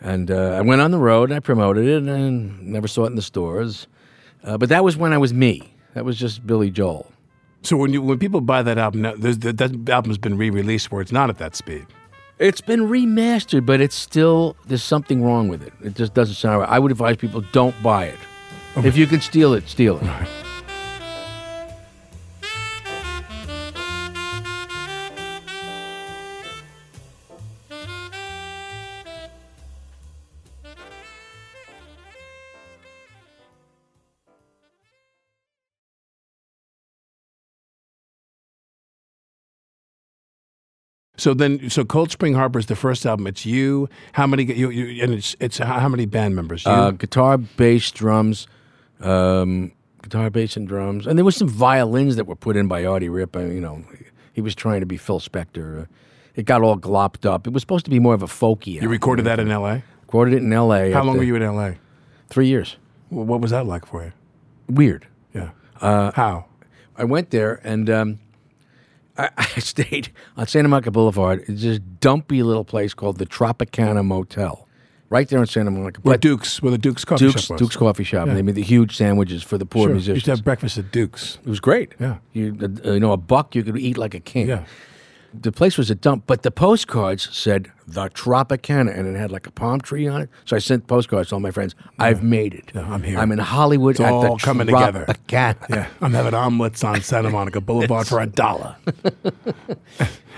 And 0.00 0.30
uh, 0.30 0.52
I 0.52 0.60
went 0.60 0.80
on 0.80 0.90
the 0.90 0.98
road. 0.98 1.30
And 1.30 1.36
I 1.36 1.40
promoted 1.40 1.86
it 1.86 2.02
and 2.02 2.62
never 2.62 2.88
saw 2.88 3.04
it 3.04 3.08
in 3.08 3.16
the 3.16 3.22
stores. 3.22 3.86
Uh, 4.44 4.56
but 4.56 4.68
that 4.68 4.84
was 4.84 4.96
when 4.96 5.12
I 5.12 5.18
was 5.18 5.32
me. 5.32 5.72
That 5.94 6.04
was 6.04 6.18
just 6.18 6.46
Billy 6.46 6.70
Joel. 6.70 7.10
So 7.62 7.76
when 7.76 7.92
you 7.92 8.00
when 8.02 8.18
people 8.18 8.40
buy 8.40 8.62
that 8.62 8.78
album, 8.78 9.02
that, 9.02 9.56
that 9.56 9.90
album's 9.90 10.18
been 10.18 10.36
re-released 10.36 10.92
where 10.92 11.02
it's 11.02 11.10
not 11.10 11.30
at 11.30 11.38
that 11.38 11.56
speed. 11.56 11.86
It's 12.38 12.60
been 12.60 12.82
remastered, 12.82 13.64
but 13.64 13.80
it's 13.80 13.96
still 13.96 14.56
there's 14.66 14.84
something 14.84 15.24
wrong 15.24 15.48
with 15.48 15.62
it. 15.62 15.72
It 15.82 15.94
just 15.94 16.14
doesn't 16.14 16.34
sound 16.36 16.60
right. 16.60 16.68
I 16.68 16.78
would 16.78 16.92
advise 16.92 17.16
people 17.16 17.40
don't 17.52 17.74
buy 17.82 18.04
it. 18.04 18.18
If 18.76 18.96
you 18.96 19.06
can 19.06 19.20
steal 19.20 19.54
it, 19.54 19.68
steal 19.68 19.98
it. 19.98 20.45
So 41.18 41.32
then, 41.34 41.70
so 41.70 41.84
Cold 41.84 42.10
Spring 42.10 42.34
Harbor 42.34 42.58
is 42.58 42.66
the 42.66 42.76
first 42.76 43.06
album. 43.06 43.26
It's 43.26 43.46
you. 43.46 43.88
How 44.12 44.26
many? 44.26 44.44
You, 44.44 44.70
you 44.70 45.02
and 45.02 45.14
it's 45.14 45.34
it's 45.40 45.58
how 45.58 45.88
many 45.88 46.06
band 46.06 46.36
members? 46.36 46.64
You. 46.64 46.70
Uh, 46.72 46.90
guitar, 46.90 47.38
bass, 47.38 47.90
drums, 47.90 48.46
um, 49.00 49.72
guitar, 50.02 50.28
bass, 50.30 50.56
and 50.56 50.68
drums, 50.68 51.06
and 51.06 51.18
there 51.18 51.24
was 51.24 51.36
some 51.36 51.48
violins 51.48 52.16
that 52.16 52.26
were 52.26 52.36
put 52.36 52.56
in 52.56 52.68
by 52.68 52.84
Artie 52.84 53.08
Ripp. 53.08 53.36
I, 53.36 53.44
you 53.46 53.60
know, 53.60 53.82
he 54.34 54.40
was 54.42 54.54
trying 54.54 54.80
to 54.80 54.86
be 54.86 54.96
Phil 54.96 55.20
Spector. 55.20 55.86
It 56.34 56.44
got 56.44 56.60
all 56.60 56.76
glopped 56.76 57.24
up. 57.24 57.46
It 57.46 57.54
was 57.54 57.62
supposed 57.62 57.86
to 57.86 57.90
be 57.90 57.98
more 57.98 58.12
of 58.12 58.22
a 58.22 58.26
folky. 58.26 58.80
you 58.82 58.88
recorded 58.90 59.24
that 59.24 59.40
in 59.40 59.50
L.A. 59.50 59.82
Recorded 60.02 60.34
it 60.34 60.42
in 60.42 60.52
L.A. 60.52 60.92
How 60.92 61.02
long 61.02 61.14
the- 61.14 61.20
were 61.20 61.24
you 61.24 61.34
in 61.36 61.42
L.A.? 61.42 61.78
Three 62.28 62.46
years. 62.48 62.76
Well, 63.10 63.24
what 63.24 63.40
was 63.40 63.52
that 63.52 63.64
like 63.66 63.86
for 63.86 64.04
you? 64.04 64.12
Weird. 64.68 65.06
Yeah. 65.32 65.50
Uh, 65.80 66.10
How? 66.12 66.46
I 66.96 67.04
went 67.04 67.30
there 67.30 67.60
and 67.64 67.88
um, 67.88 68.18
I, 69.18 69.30
I 69.38 69.60
stayed 69.60 70.12
on 70.36 70.46
Santa 70.46 70.68
Monica 70.68 70.90
Boulevard. 70.90 71.44
It's 71.48 71.62
this 71.62 71.78
dumpy 72.00 72.42
little 72.42 72.64
place 72.64 72.94
called 72.94 73.18
the 73.18 73.26
Tropicana 73.26 74.04
Motel, 74.04 74.66
right 75.10 75.28
there 75.28 75.38
in 75.40 75.46
Santa 75.46 75.70
Monica. 75.70 76.00
Where 76.02 76.14
But 76.14 76.20
Duke's, 76.20 76.60
where 76.62 76.70
the 76.72 76.78
Duke's 76.78 77.04
coffee 77.04 77.26
Duke's, 77.26 77.42
shop 77.42 77.50
was. 77.50 77.60
Duke's 77.60 77.76
Coffee 77.76 78.04
Shop, 78.04 78.28
and 78.28 78.36
they 78.36 78.42
made 78.42 78.54
the 78.54 78.62
huge 78.62 78.96
sandwiches 78.96 79.42
for 79.42 79.58
the 79.58 79.66
poor 79.66 79.84
Sure. 79.84 79.92
musicians. 79.92 80.16
Used 80.16 80.24
to 80.26 80.30
have 80.32 80.44
breakfast 80.44 80.78
at 80.78 80.90
Duke's. 80.92 81.38
it 81.44 81.48
was 81.48 81.60
great. 81.60 81.94
Yeah. 82.00 82.18
you, 82.32 82.56
uh, 82.84 82.92
you 82.92 83.00
know, 83.00 83.12
a 83.12 83.16
buck 83.16 83.54
you 83.54 83.62
could 83.62 83.76
eat 83.78 83.96
like 83.98 84.14
a 84.14 84.20
king. 84.20 84.48
Yeah. 84.48 84.64
The 85.42 85.52
place 85.52 85.78
was 85.78 85.90
a 85.90 85.94
dump, 85.94 86.24
but 86.26 86.42
the 86.42 86.50
postcards 86.50 87.34
said 87.34 87.70
the 87.86 88.08
Tropicana, 88.10 88.96
and 88.96 89.06
it 89.06 89.18
had 89.18 89.30
like 89.30 89.46
a 89.46 89.50
palm 89.50 89.80
tree 89.80 90.06
on 90.06 90.22
it. 90.22 90.30
So 90.44 90.56
I 90.56 90.58
sent 90.58 90.86
postcards 90.86 91.28
to 91.30 91.36
all 91.36 91.40
my 91.40 91.50
friends. 91.50 91.74
I've 91.98 92.22
made 92.22 92.54
it. 92.54 92.72
Yeah, 92.74 92.92
I'm 92.92 93.02
here. 93.02 93.18
I'm 93.18 93.32
in 93.32 93.38
Hollywood 93.38 93.92
It's 93.92 94.00
at 94.00 94.12
all 94.12 94.36
the 94.36 94.42
coming 94.44 94.66
together. 94.66 95.06
Yeah. 95.70 95.88
I'm 96.00 96.12
having 96.12 96.34
omelets 96.34 96.82
on 96.84 97.00
Santa 97.02 97.30
Monica 97.30 97.60
Boulevard 97.62 98.06
for 98.06 98.20
a 98.20 98.26
dollar. 98.26 98.76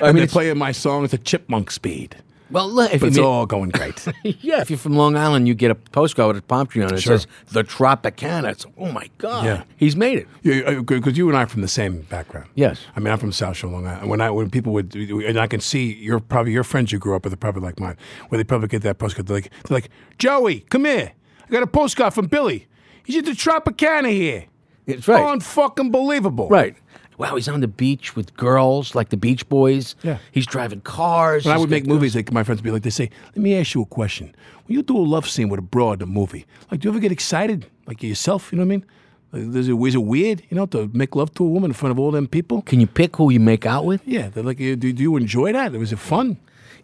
I 0.01 0.07
mean, 0.13 0.17
they're 0.17 0.27
playing 0.27 0.59
my 0.59 0.73
song 0.73 1.05
at 1.05 1.11
the 1.11 1.19
chipmunk 1.19 1.71
speed. 1.71 2.17
Well, 2.51 2.69
look, 2.69 2.93
it's 2.95 3.03
mean- 3.03 3.19
all 3.25 3.47
going 3.47 3.71
great. 3.71 4.07
yeah, 4.41 4.61
if 4.61 4.71
you're 4.71 4.79
from 4.79 4.97
Long 4.97 5.17
Island, 5.17 5.47
you 5.49 5.55
get 5.55 5.71
a 5.71 5.75
postcard 5.75 6.35
with 6.35 6.43
a 6.45 6.47
palm 6.47 6.67
tree 6.67 6.83
on 6.83 6.93
it. 6.93 6.97
It 6.99 7.03
Sure. 7.03 7.19
says 7.19 7.27
the 7.53 7.65
Tropicana. 7.65 8.51
It's, 8.53 8.67
oh 8.77 8.93
my 8.93 9.09
God, 9.19 9.45
Yeah. 9.45 9.63
he's 9.77 9.97
made 9.97 10.19
it. 10.19 10.29
Yeah, 10.43 10.61
uh, 10.63 10.81
Because 10.83 11.17
you 11.19 11.29
and 11.29 11.37
I 11.37 11.43
are 11.43 11.47
from 11.49 11.63
the 11.63 11.69
same 11.69 12.03
background. 12.03 12.49
Yes. 12.55 12.81
I 12.97 13.01
mean, 13.01 13.13
I'm 13.13 13.19
from 13.19 13.33
South 13.33 13.57
Shore, 13.57 13.71
Long 13.71 13.87
Island. 13.87 14.03
And 14.03 14.11
when 14.11 14.21
I 14.21 14.31
when 14.31 14.51
people 14.51 14.73
would, 14.73 14.95
and 14.95 15.39
I 15.39 15.47
can 15.47 15.61
see 15.61 15.93
your 15.95 16.21
probably 16.21 16.53
your 16.53 16.65
friends 16.65 16.93
you 16.93 16.99
grew 16.99 17.15
up 17.17 17.25
with 17.25 17.33
are 17.33 17.37
probably 17.37 17.63
like 17.63 17.79
mine, 17.81 17.97
where 18.29 18.37
they 18.39 18.45
probably 18.45 18.69
get 18.69 18.83
that 18.83 18.99
postcard. 18.99 19.27
They're 19.27 19.37
like, 19.37 19.51
they're 19.67 19.77
like, 19.77 19.91
Joey, 20.19 20.61
come 20.71 20.85
here. 20.85 21.13
I 21.47 21.51
got 21.51 21.63
a 21.63 21.67
postcard 21.67 22.15
from 22.15 22.27
Billy. 22.27 22.67
He's 23.05 23.17
at 23.17 23.25
the 23.25 23.31
Tropicana 23.33 24.11
here. 24.11 24.45
It's 24.87 25.07
right. 25.07 25.23
Unfucking 25.39 25.93
believable. 25.93 26.49
Right. 26.49 26.75
Wow, 27.19 27.35
he's 27.35 27.49
on 27.49 27.61
the 27.61 27.69
beach 27.69 28.15
with 28.17 28.35
girls 28.37 28.95
like 28.95 29.09
the 29.11 29.17
Beach 29.17 29.49
Boys. 29.49 29.97
Yeah. 30.03 30.19
He's 30.33 30.47
driving 30.47 30.81
cars. 30.81 31.45
When 31.45 31.55
I 31.55 31.59
would 31.59 31.69
make 31.69 31.87
movies, 31.87 32.15
like 32.15 32.33
my 32.33 32.45
friends 32.45 32.61
would 32.61 32.65
be 32.65 32.71
like, 32.71 32.83
they 32.83 32.91
say, 32.91 33.11
"Let 33.35 33.39
me 33.39 33.55
ask 33.57 33.75
you 33.75 33.83
a 33.83 33.87
question. 33.87 34.35
When 34.67 34.77
you 34.77 34.83
do 34.83 34.97
a 34.97 35.01
love 35.01 35.29
scene 35.29 35.49
with 35.49 35.59
a 35.59 35.63
broad 35.63 36.01
in 36.01 36.09
a 36.09 36.11
movie, 36.11 36.47
like, 36.71 36.81
do 36.81 36.87
you 36.89 36.93
ever 36.93 37.01
get 37.01 37.11
excited, 37.13 37.67
like 37.87 38.03
yourself? 38.03 38.53
You 38.53 38.59
know 38.59 38.63
what 38.63 38.67
I 38.67 38.77
mean? 38.77 38.85
Like, 39.33 39.57
is, 39.57 39.69
it, 39.69 39.75
is 39.75 39.95
it 39.95 39.99
weird, 39.99 40.43
you 40.49 40.57
know, 40.57 40.67
to 40.67 40.91
make 40.95 41.15
love 41.17 41.35
to 41.35 41.45
a 41.45 41.49
woman 41.49 41.71
in 41.71 41.75
front 41.75 41.91
of 41.91 41.99
all 41.99 42.11
them 42.11 42.29
people? 42.29 42.63
Can 42.63 42.81
you 42.81 42.87
pick 42.87 43.17
who 43.17 43.31
you 43.31 43.41
make 43.41 43.67
out 43.67 43.85
with? 43.85 44.01
Yeah, 44.07 44.29
they're 44.29 44.45
like, 44.45 44.59
uh, 44.59 44.75
do, 44.77 44.93
do 44.93 45.03
you 45.03 45.17
enjoy 45.17 45.53
that? 45.53 45.73
Was 45.73 45.93
it 45.93 45.99
fun? 45.99 46.39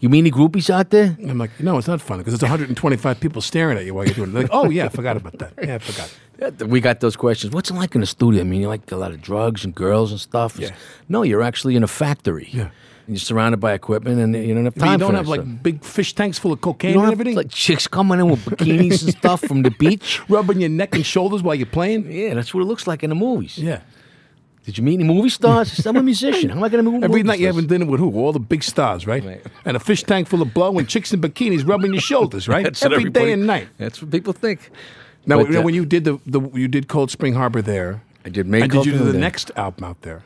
You 0.05 0.11
mean 0.11 0.25
the 0.25 0.31
groupies 0.31 0.69
out 0.69 0.91
there? 0.91 1.17
I'm 1.31 1.39
like, 1.39 1.59
no, 1.61 1.79
it's 1.79 1.89
not 1.89 1.99
funny 1.99 2.19
because 2.19 2.35
it's 2.35 2.43
125 2.43 3.21
people 3.21 3.41
staring 3.41 3.79
at 3.79 3.87
you 3.87 3.95
while 3.95 4.05
you're 4.05 4.13
doing 4.15 4.29
it. 4.29 4.33
They're 4.35 4.43
like, 4.43 4.51
oh 4.53 4.69
yeah, 4.69 4.85
I 4.85 4.89
forgot 4.91 5.17
about 5.17 5.39
that. 5.39 5.55
Yeah, 5.63 5.77
I 5.77 5.79
forgot. 5.79 6.69
We 6.69 6.83
got 6.83 7.01
those 7.01 7.17
questions. 7.17 7.55
What's 7.55 7.71
it 7.71 7.75
like 7.75 7.95
in 7.95 8.03
the 8.03 8.07
studio? 8.07 8.43
I 8.43 8.45
mean, 8.45 8.61
you 8.61 8.69
like 8.69 8.93
a 8.93 8.97
lot 8.97 9.13
of 9.13 9.23
drugs 9.23 9.65
and 9.65 9.75
girls 9.75 10.11
and 10.11 10.21
stuff. 10.21 10.59
Yeah. 10.59 10.75
No, 11.09 11.23
you're 11.23 11.41
actually 11.41 11.75
in 11.75 11.83
a 11.83 11.87
factory. 11.87 12.51
Yeah. 12.53 12.69
You're 13.09 13.17
surrounded 13.17 13.61
by 13.61 13.73
equipment, 13.73 14.19
and 14.21 14.35
you 14.37 14.53
don't 14.55 14.67
have 14.67 14.75
time 14.75 14.93
you 14.93 14.99
don't 14.99 15.15
have 15.15 15.25
that 15.25 15.31
like 15.31 15.41
stuff. 15.41 15.63
big 15.63 15.83
fish 15.83 16.15
tanks 16.15 16.39
full 16.39 16.53
of 16.53 16.61
cocaine 16.61 16.91
You 16.91 16.95
don't 16.97 17.05
and 17.05 17.13
have 17.13 17.21
everything, 17.21 17.37
like 17.39 17.49
chicks 17.51 17.89
coming 17.89 18.21
in 18.21 18.29
with 18.29 18.45
bikinis 18.45 19.05
and 19.05 19.13
stuff 19.17 19.41
from 19.41 19.63
the 19.63 19.71
beach. 19.79 20.21
rubbing 20.29 20.61
your 20.61 20.69
neck 20.69 20.95
and 20.95 21.07
shoulders 21.07 21.43
while 21.43 21.55
you're 21.55 21.65
playing. 21.79 22.13
Yeah, 22.13 22.35
that's 22.35 22.53
what 22.53 22.61
it 22.61 22.67
looks 22.67 22.87
like 22.87 23.03
in 23.03 23.09
the 23.09 23.17
movies. 23.17 23.57
Yeah. 23.57 23.81
Did 24.65 24.79
you 24.79 24.85
meet 24.85 24.95
any 24.95 25.05
movie 25.05 25.29
stars? 25.29 25.87
I'm 25.87 25.97
a 25.97 26.03
musician. 26.03 26.49
How 26.49 26.57
am 26.57 26.65
I 26.65 26.69
going 26.71 26.85
to 26.85 26.91
meet 26.91 27.05
Every 27.05 27.09
movie 27.19 27.23
night 27.25 27.39
you're 27.39 27.53
having 27.53 27.67
dinner 27.67 27.85
with 27.85 28.01
who? 28.01 28.15
All 28.19 28.33
the 28.33 28.41
big 28.41 28.63
stars, 28.63 29.07
right? 29.07 29.23
Right. 29.23 29.43
And 29.67 29.77
a 29.77 29.81
fish 29.81 30.03
tank 30.03 30.27
full 30.27 30.41
of 30.41 30.55
blow 30.55 30.79
and 30.79 30.89
chicks 30.89 31.13
in 31.13 31.21
bikinis 31.21 31.67
rubbing 31.69 31.93
your 31.93 32.01
shoulders, 32.01 32.49
right? 32.49 32.65
That's 32.65 32.83
Every 32.83 33.11
day 33.11 33.33
and 33.33 33.47
night. 33.47 33.69
That's 33.77 34.01
what 34.01 34.11
people 34.11 34.33
think. 34.33 34.71
Now, 35.27 35.37
But, 35.37 35.47
you 35.47 35.53
know, 35.53 35.61
uh, 35.61 35.65
when 35.65 35.75
you 35.75 35.85
did 35.85 36.05
the, 36.05 36.19
the 36.27 36.41
you 36.55 36.69
did 36.69 36.89
Cold 36.89 37.11
Spring 37.11 37.35
Harbor 37.35 37.61
there, 37.63 38.03
I 38.25 38.31
did 38.31 38.47
make 38.47 38.63
and 38.63 38.73
did 38.73 38.87
you 38.87 38.93
do 38.93 38.99
the 38.99 39.13
there. 39.13 39.21
next 39.21 39.51
album 39.57 39.85
out 39.85 40.01
there? 40.03 40.23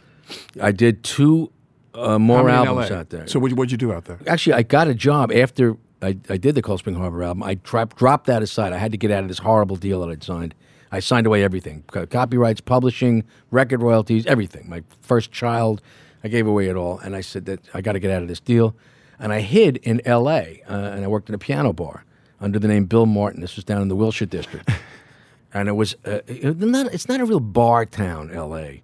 I 0.61 0.71
did 0.73 1.03
two 1.03 1.51
uh, 1.95 2.19
more 2.19 2.49
albums 2.49 2.91
out 2.91 3.11
there. 3.11 3.27
So 3.27 3.41
what 3.41 3.53
what'd 3.55 3.73
you 3.73 3.79
do 3.79 3.93
out 3.93 4.05
there? 4.05 4.19
Actually, 4.27 4.55
I 4.55 4.63
got 4.63 4.87
a 4.87 4.95
job 4.95 5.33
after 5.33 5.77
I, 6.01 6.17
I 6.29 6.37
did 6.37 6.55
the 6.55 6.63
Cold 6.63 6.79
Spring 6.79 6.95
Harbor 6.97 7.23
album. 7.25 7.43
I 7.43 7.57
tra- 7.57 7.89
dropped 7.97 8.27
that 8.27 8.43
aside. 8.43 8.73
I 8.73 8.79
had 8.79 8.93
to 8.93 8.99
get 8.99 9.11
out 9.11 9.23
of 9.23 9.29
this 9.29 9.39
horrible 9.39 9.77
deal 9.77 10.01
that 10.01 10.11
I'd 10.11 10.23
signed. 10.23 10.55
I 10.91 11.01
signed 11.01 11.27
away 11.27 11.43
everything 11.43 11.85
copyrights, 12.11 12.61
publishing, 12.61 13.25
record 13.51 13.83
royalties, 13.83 14.27
everything. 14.27 14.69
My 14.69 14.83
first 15.01 15.33
child, 15.33 15.83
I 16.25 16.29
gave 16.29 16.47
away 16.47 16.69
it 16.69 16.77
all. 16.77 16.99
And 16.99 17.15
I 17.15 17.21
said 17.21 17.45
that 17.47 17.61
I 17.75 17.81
got 17.81 17.93
to 17.93 18.01
get 18.01 18.11
out 18.11 18.23
of 18.23 18.29
this 18.29 18.41
deal. 18.41 18.75
And 19.19 19.33
I 19.33 19.41
hid 19.41 19.79
in 19.79 20.01
L.A., 20.05 20.63
uh, 20.69 20.73
and 20.75 21.05
I 21.05 21.09
worked 21.09 21.29
in 21.29 21.35
a 21.35 21.39
piano 21.39 21.73
bar 21.73 22.05
under 22.41 22.59
the 22.59 22.69
name 22.69 22.85
Bill 22.87 23.05
Martin. 23.07 23.41
This 23.41 23.57
was 23.57 23.65
down 23.65 23.83
in 23.83 23.89
the 23.89 23.97
Wilshire 23.97 24.27
District. 24.27 24.69
and 25.53 25.69
it 25.69 25.73
was 25.73 25.95
uh, 26.05 26.21
it- 26.27 26.59
not, 26.59 26.93
it's 26.95 27.09
not 27.09 27.21
a 27.21 27.25
real 27.25 27.41
bar 27.41 27.85
town, 27.85 28.31
L.A. 28.33 28.83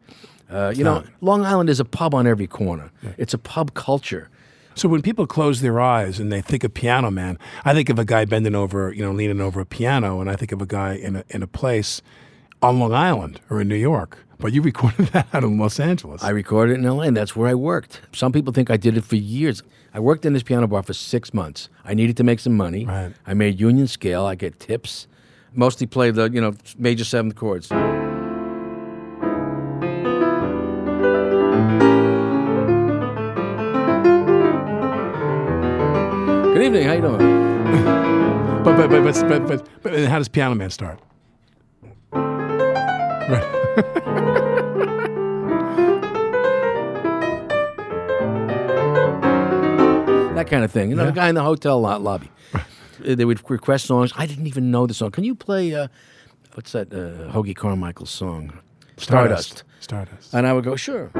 Uh, 0.50 0.72
you 0.76 0.84
know, 0.84 1.04
Long 1.20 1.44
Island 1.44 1.70
is 1.70 1.80
a 1.80 1.84
pub 1.84 2.14
on 2.14 2.26
every 2.26 2.46
corner. 2.46 2.90
It's 3.16 3.32
a 3.32 3.38
pub 3.38 3.74
culture. 3.74 4.28
So 4.74 4.88
when 4.88 5.02
people 5.02 5.26
close 5.26 5.60
their 5.60 5.80
eyes 5.80 6.18
and 6.18 6.32
they 6.32 6.42
think 6.42 6.64
of 6.64 6.74
Piano 6.74 7.10
Man, 7.10 7.38
I 7.64 7.74
think 7.74 7.88
of 7.88 7.98
a 7.98 8.04
guy 8.04 8.24
bending 8.24 8.54
over, 8.54 8.92
you 8.92 9.04
know, 9.04 9.12
leaning 9.12 9.40
over 9.40 9.60
a 9.60 9.66
piano, 9.66 10.20
and 10.20 10.28
I 10.28 10.36
think 10.36 10.52
of 10.52 10.60
a 10.60 10.66
guy 10.66 10.94
in 10.94 11.16
a 11.16 11.24
in 11.30 11.42
a 11.42 11.46
place 11.46 12.02
on 12.60 12.78
Long 12.78 12.92
Island 12.92 13.40
or 13.50 13.60
in 13.60 13.68
New 13.68 13.76
York. 13.76 14.18
But 14.38 14.52
you 14.52 14.62
recorded 14.72 15.06
that 15.08 15.28
out 15.32 15.44
in 15.44 15.58
Los 15.58 15.78
Angeles. 15.78 16.22
I 16.22 16.30
recorded 16.30 16.72
it 16.72 16.84
in 16.84 16.84
LA, 16.84 17.04
and 17.04 17.16
that's 17.16 17.36
where 17.36 17.48
I 17.48 17.54
worked. 17.54 18.00
Some 18.12 18.32
people 18.32 18.52
think 18.52 18.70
I 18.70 18.76
did 18.76 18.96
it 18.96 19.04
for 19.04 19.16
years. 19.16 19.62
I 19.92 20.00
worked 20.00 20.26
in 20.26 20.32
this 20.32 20.42
piano 20.42 20.66
bar 20.66 20.82
for 20.82 20.92
six 20.92 21.32
months. 21.32 21.68
I 21.84 21.94
needed 21.94 22.16
to 22.16 22.24
make 22.24 22.40
some 22.40 22.56
money. 22.56 22.84
Right. 22.84 23.12
I 23.26 23.34
made 23.34 23.60
union 23.60 23.86
scale. 23.86 24.26
I 24.26 24.34
get 24.34 24.58
tips. 24.58 25.06
Mostly 25.52 25.86
play 25.86 26.10
the 26.10 26.28
you 26.30 26.40
know 26.40 26.54
major 26.76 27.04
seventh 27.04 27.36
chords. 27.36 27.70
Evening. 36.64 36.86
How 36.86 36.92
you 36.94 37.00
doing? 37.02 37.18
but, 38.64 38.76
but, 38.76 38.88
but, 38.90 39.02
but, 39.02 39.28
but, 39.28 39.46
but, 39.46 39.68
but 39.82 39.98
how 40.06 40.18
does 40.18 40.28
Piano 40.28 40.54
Man 40.54 40.70
start? 40.70 40.98
Right. 42.12 43.74
that 50.34 50.46
kind 50.48 50.64
of 50.64 50.72
thing. 50.72 50.90
You 50.90 50.96
know, 50.96 51.04
Yeah. 51.04 51.10
the 51.10 51.20
guy 51.20 51.28
in 51.28 51.34
the 51.34 51.42
hotel 51.42 51.80
lo- 51.80 51.98
lobby. 51.98 52.30
They 53.00 53.24
would 53.24 53.48
request 53.50 53.86
songs. 53.86 54.12
I 54.16 54.26
didn't 54.26 54.46
even 54.46 54.70
know 54.70 54.86
the 54.86 54.94
song. 54.94 55.10
Can 55.10 55.24
you 55.24 55.34
play 55.34 55.74
uh, 55.74 55.88
what's 56.54 56.72
that 56.72 56.92
uh, 56.92 57.30
Hoagy 57.32 57.54
Carmichael 57.54 58.06
song? 58.06 58.52
Stardust. 58.96 59.64
Stardust. 59.80 60.32
And 60.32 60.46
I 60.46 60.52
would 60.52 60.64
go, 60.64 60.76
sure. 60.76 61.10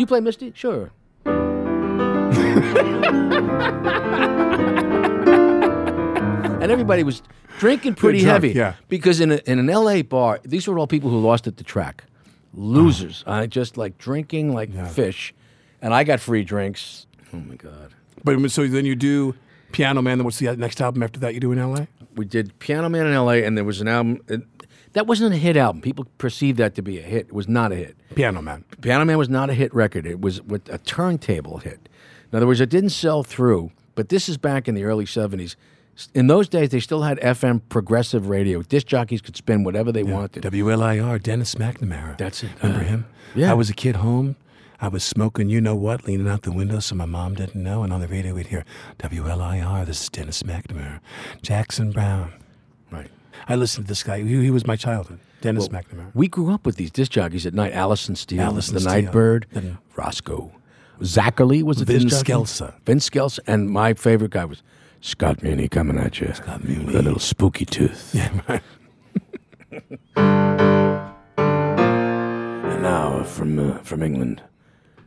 You 0.00 0.06
play 0.06 0.20
Misty? 0.20 0.52
Sure. 0.54 0.90
and 6.60 6.72
everybody 6.72 7.02
was 7.02 7.22
drinking 7.58 7.94
pretty 7.94 8.20
drunk, 8.20 8.44
heavy. 8.44 8.58
yeah. 8.58 8.74
Because 8.88 9.20
in, 9.20 9.32
a, 9.32 9.40
in 9.46 9.58
an 9.58 9.66
LA 9.66 10.02
bar, 10.02 10.40
these 10.44 10.66
were 10.66 10.78
all 10.78 10.86
people 10.86 11.10
who 11.10 11.18
lost 11.20 11.46
at 11.46 11.56
the 11.56 11.64
track. 11.64 12.04
Losers. 12.54 13.24
Ah. 13.26 13.38
I 13.40 13.46
just 13.46 13.76
like 13.76 13.98
drinking 13.98 14.54
like 14.54 14.72
fish. 14.88 15.34
And 15.80 15.94
I 15.94 16.04
got 16.04 16.20
free 16.20 16.42
drinks. 16.44 17.06
Oh 17.32 17.36
my 17.36 17.54
God. 17.56 17.94
But 18.24 18.50
so 18.50 18.66
then 18.66 18.84
you 18.84 18.96
do 18.96 19.34
Piano 19.72 20.02
Man. 20.02 20.18
Then 20.18 20.24
what's 20.24 20.38
the 20.38 20.56
next 20.56 20.80
album 20.80 21.02
after 21.02 21.20
that 21.20 21.34
you 21.34 21.40
do 21.40 21.52
in 21.52 21.58
L.A.? 21.58 21.86
we 22.18 22.24
did 22.24 22.58
Piano 22.58 22.88
Man 22.88 23.06
in 23.06 23.14
L.A. 23.14 23.44
and 23.44 23.56
there 23.56 23.64
was 23.64 23.80
an 23.80 23.88
album 23.88 24.20
it, 24.28 24.42
that 24.98 25.06
wasn't 25.06 25.32
a 25.32 25.36
hit 25.36 25.56
album. 25.56 25.80
People 25.80 26.06
perceived 26.18 26.58
that 26.58 26.74
to 26.74 26.82
be 26.82 26.98
a 26.98 27.02
hit. 27.02 27.26
It 27.28 27.32
was 27.32 27.46
not 27.48 27.70
a 27.70 27.76
hit. 27.76 27.96
Piano 28.16 28.42
Man. 28.42 28.64
Piano 28.80 29.04
Man 29.04 29.16
was 29.16 29.28
not 29.28 29.48
a 29.48 29.54
hit 29.54 29.72
record. 29.72 30.06
It 30.06 30.20
was 30.20 30.42
with 30.42 30.68
a 30.68 30.78
turntable 30.78 31.58
hit. 31.58 31.88
In 32.32 32.36
other 32.36 32.48
words, 32.48 32.60
it 32.60 32.68
didn't 32.68 32.90
sell 32.90 33.22
through. 33.22 33.70
But 33.94 34.08
this 34.08 34.28
is 34.28 34.36
back 34.36 34.66
in 34.66 34.74
the 34.74 34.82
early 34.82 35.04
'70s. 35.04 35.54
In 36.14 36.26
those 36.26 36.48
days, 36.48 36.70
they 36.70 36.80
still 36.80 37.02
had 37.02 37.18
FM 37.20 37.60
progressive 37.68 38.28
radio. 38.28 38.62
Disc 38.62 38.86
jockeys 38.88 39.20
could 39.20 39.36
spin 39.36 39.62
whatever 39.64 39.92
they 39.92 40.02
wanted. 40.02 40.42
WLIR, 40.42 41.22
Dennis 41.22 41.54
McNamara. 41.54 42.16
That's 42.18 42.42
it. 42.42 42.50
Remember 42.60 42.84
Uh, 42.84 42.88
him? 42.88 43.06
yeah. 43.36 43.50
I 43.52 43.54
was 43.54 43.70
a 43.70 43.74
kid 43.74 43.96
home. 43.96 44.34
I 44.80 44.86
was 44.88 45.02
smoking, 45.04 45.48
you 45.48 45.60
know 45.60 45.74
what, 45.74 46.06
leaning 46.06 46.28
out 46.28 46.42
the 46.42 46.52
window 46.52 46.78
so 46.80 46.94
my 46.94 47.04
mom 47.06 47.34
didn't 47.34 47.60
know. 47.62 47.82
And 47.82 47.92
on 47.92 48.00
the 48.00 48.06
radio, 48.06 48.32
we'd 48.34 48.46
hear 48.48 48.64
WLIR, 49.00 49.84
this 49.86 50.02
is 50.02 50.08
Dennis 50.08 50.42
McNamara. 50.44 51.00
Jackson 51.42 51.90
Browne. 51.92 52.32
I 53.48 53.54
listened 53.54 53.86
to 53.86 53.88
this 53.88 54.02
guy. 54.02 54.20
He, 54.22 54.42
he 54.42 54.50
was 54.50 54.66
my 54.66 54.76
childhood. 54.76 55.20
Dennis 55.40 55.68
McNamara. 55.68 56.10
We 56.14 56.28
grew 56.28 56.52
up 56.52 56.66
with 56.66 56.76
these 56.76 56.90
disc 56.90 57.12
jockeys 57.12 57.46
at 57.46 57.54
night. 57.54 57.72
Alison 57.72 58.16
Steele, 58.16 58.40
Alison 58.40 58.74
the 58.74 58.80
Steele. 58.80 58.92
Nightbird, 58.92 59.46
Roscoe, 59.96 60.52
Zacherle 61.00 61.62
was 61.62 61.80
a 61.80 61.84
Vince 61.84 62.04
disc 62.04 62.26
jockey. 62.26 62.42
Scelsa. 62.42 62.74
Vince 62.84 63.08
Scelsa, 63.08 63.38
and 63.46 63.70
my 63.70 63.94
favorite 63.94 64.32
guy 64.32 64.44
was 64.44 64.62
Scott 65.00 65.42
Muni 65.42 65.68
coming 65.68 65.96
at 65.98 66.20
you. 66.20 66.32
Scott 66.34 66.64
Muni. 66.64 66.84
with 66.84 66.96
a 66.96 67.02
little 67.02 67.20
spooky 67.20 67.64
tooth. 67.64 68.14
Yeah, 68.14 68.30
right. 68.48 68.62
And 72.68 72.82
now 72.82 73.22
from 73.24 73.58
uh, 73.58 73.78
from 73.78 74.02
England, 74.02 74.42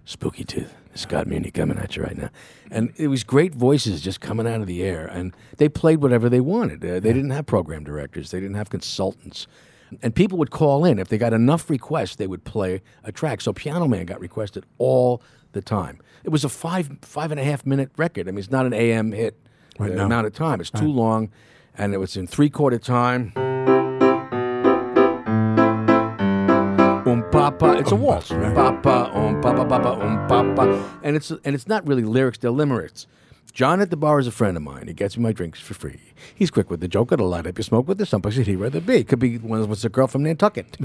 spooky 0.05 0.43
tooth. 0.43 0.73
Scott 0.93 1.27
Muni 1.27 1.51
coming 1.51 1.77
at 1.77 1.95
you 1.95 2.03
right 2.03 2.17
now. 2.17 2.29
And 2.69 2.93
it 2.97 3.07
was 3.07 3.23
great 3.23 3.55
voices 3.55 4.01
just 4.01 4.21
coming 4.21 4.47
out 4.47 4.61
of 4.61 4.67
the 4.67 4.83
air. 4.83 5.05
And 5.05 5.35
they 5.57 5.69
played 5.69 6.01
whatever 6.01 6.29
they 6.29 6.41
wanted. 6.41 6.83
Uh, 6.83 6.99
they 6.99 7.13
didn't 7.13 7.31
have 7.31 7.45
program 7.45 7.83
directors, 7.83 8.31
they 8.31 8.39
didn't 8.39 8.55
have 8.55 8.69
consultants. 8.69 9.47
And 10.01 10.15
people 10.15 10.37
would 10.37 10.51
call 10.51 10.85
in. 10.85 10.99
If 10.99 11.09
they 11.09 11.17
got 11.17 11.33
enough 11.33 11.69
requests, 11.69 12.15
they 12.15 12.27
would 12.27 12.45
play 12.45 12.81
a 13.03 13.11
track. 13.11 13.41
So 13.41 13.51
Piano 13.51 13.87
Man 13.87 14.05
got 14.05 14.21
requested 14.21 14.65
all 14.77 15.21
the 15.51 15.61
time. 15.61 15.99
It 16.23 16.29
was 16.29 16.45
a 16.45 16.49
five, 16.49 16.89
five 17.01 17.31
and 17.31 17.39
a 17.39 17.43
half 17.43 17.65
minute 17.65 17.91
record. 17.97 18.27
I 18.27 18.31
mean, 18.31 18.39
it's 18.39 18.51
not 18.51 18.65
an 18.65 18.73
AM 18.73 19.11
hit 19.11 19.37
Right, 19.79 19.97
uh, 19.97 20.05
amount 20.05 20.27
of 20.27 20.33
time. 20.33 20.61
It's 20.61 20.69
too 20.69 20.91
long. 20.91 21.29
And 21.77 21.93
it 21.93 21.97
was 21.97 22.15
in 22.15 22.27
three 22.27 22.49
quarter 22.49 22.77
time. 22.77 23.50
Papa, 27.61 27.77
it's 27.77 27.91
a 27.91 27.95
waltz. 27.95 28.31
right. 28.31 28.55
Papa, 28.55 29.11
um 29.13 29.39
papa, 29.39 29.63
papa, 29.63 29.89
um 30.03 30.27
papa, 30.27 30.99
and 31.03 31.15
it's 31.15 31.29
and 31.29 31.53
it's 31.53 31.67
not 31.67 31.85
really 31.85 32.01
lyrics; 32.01 32.39
they're 32.39 32.49
limericks. 32.49 33.05
John 33.53 33.81
at 33.81 33.91
the 33.91 33.97
bar 33.97 34.17
is 34.17 34.25
a 34.25 34.31
friend 34.31 34.57
of 34.57 34.63
mine. 34.63 34.87
He 34.87 34.95
gets 34.95 35.15
me 35.15 35.21
my 35.21 35.31
drinks 35.31 35.59
for 35.59 35.75
free. 35.75 35.99
He's 36.33 36.49
quick 36.49 36.71
with 36.71 36.79
the 36.79 36.87
joke. 36.87 37.09
Got 37.09 37.17
to 37.17 37.23
light 37.23 37.45
up 37.45 37.59
your 37.59 37.63
smoke 37.63 37.87
with 37.87 37.99
the 37.99 38.07
someplace 38.07 38.37
that 38.37 38.47
he'd 38.47 38.55
rather 38.55 38.81
be. 38.81 39.03
Could 39.03 39.19
be 39.19 39.37
one 39.37 39.69
was 39.69 39.85
a 39.85 39.89
girl 39.89 40.07
from 40.07 40.23
Nantucket. 40.23 40.75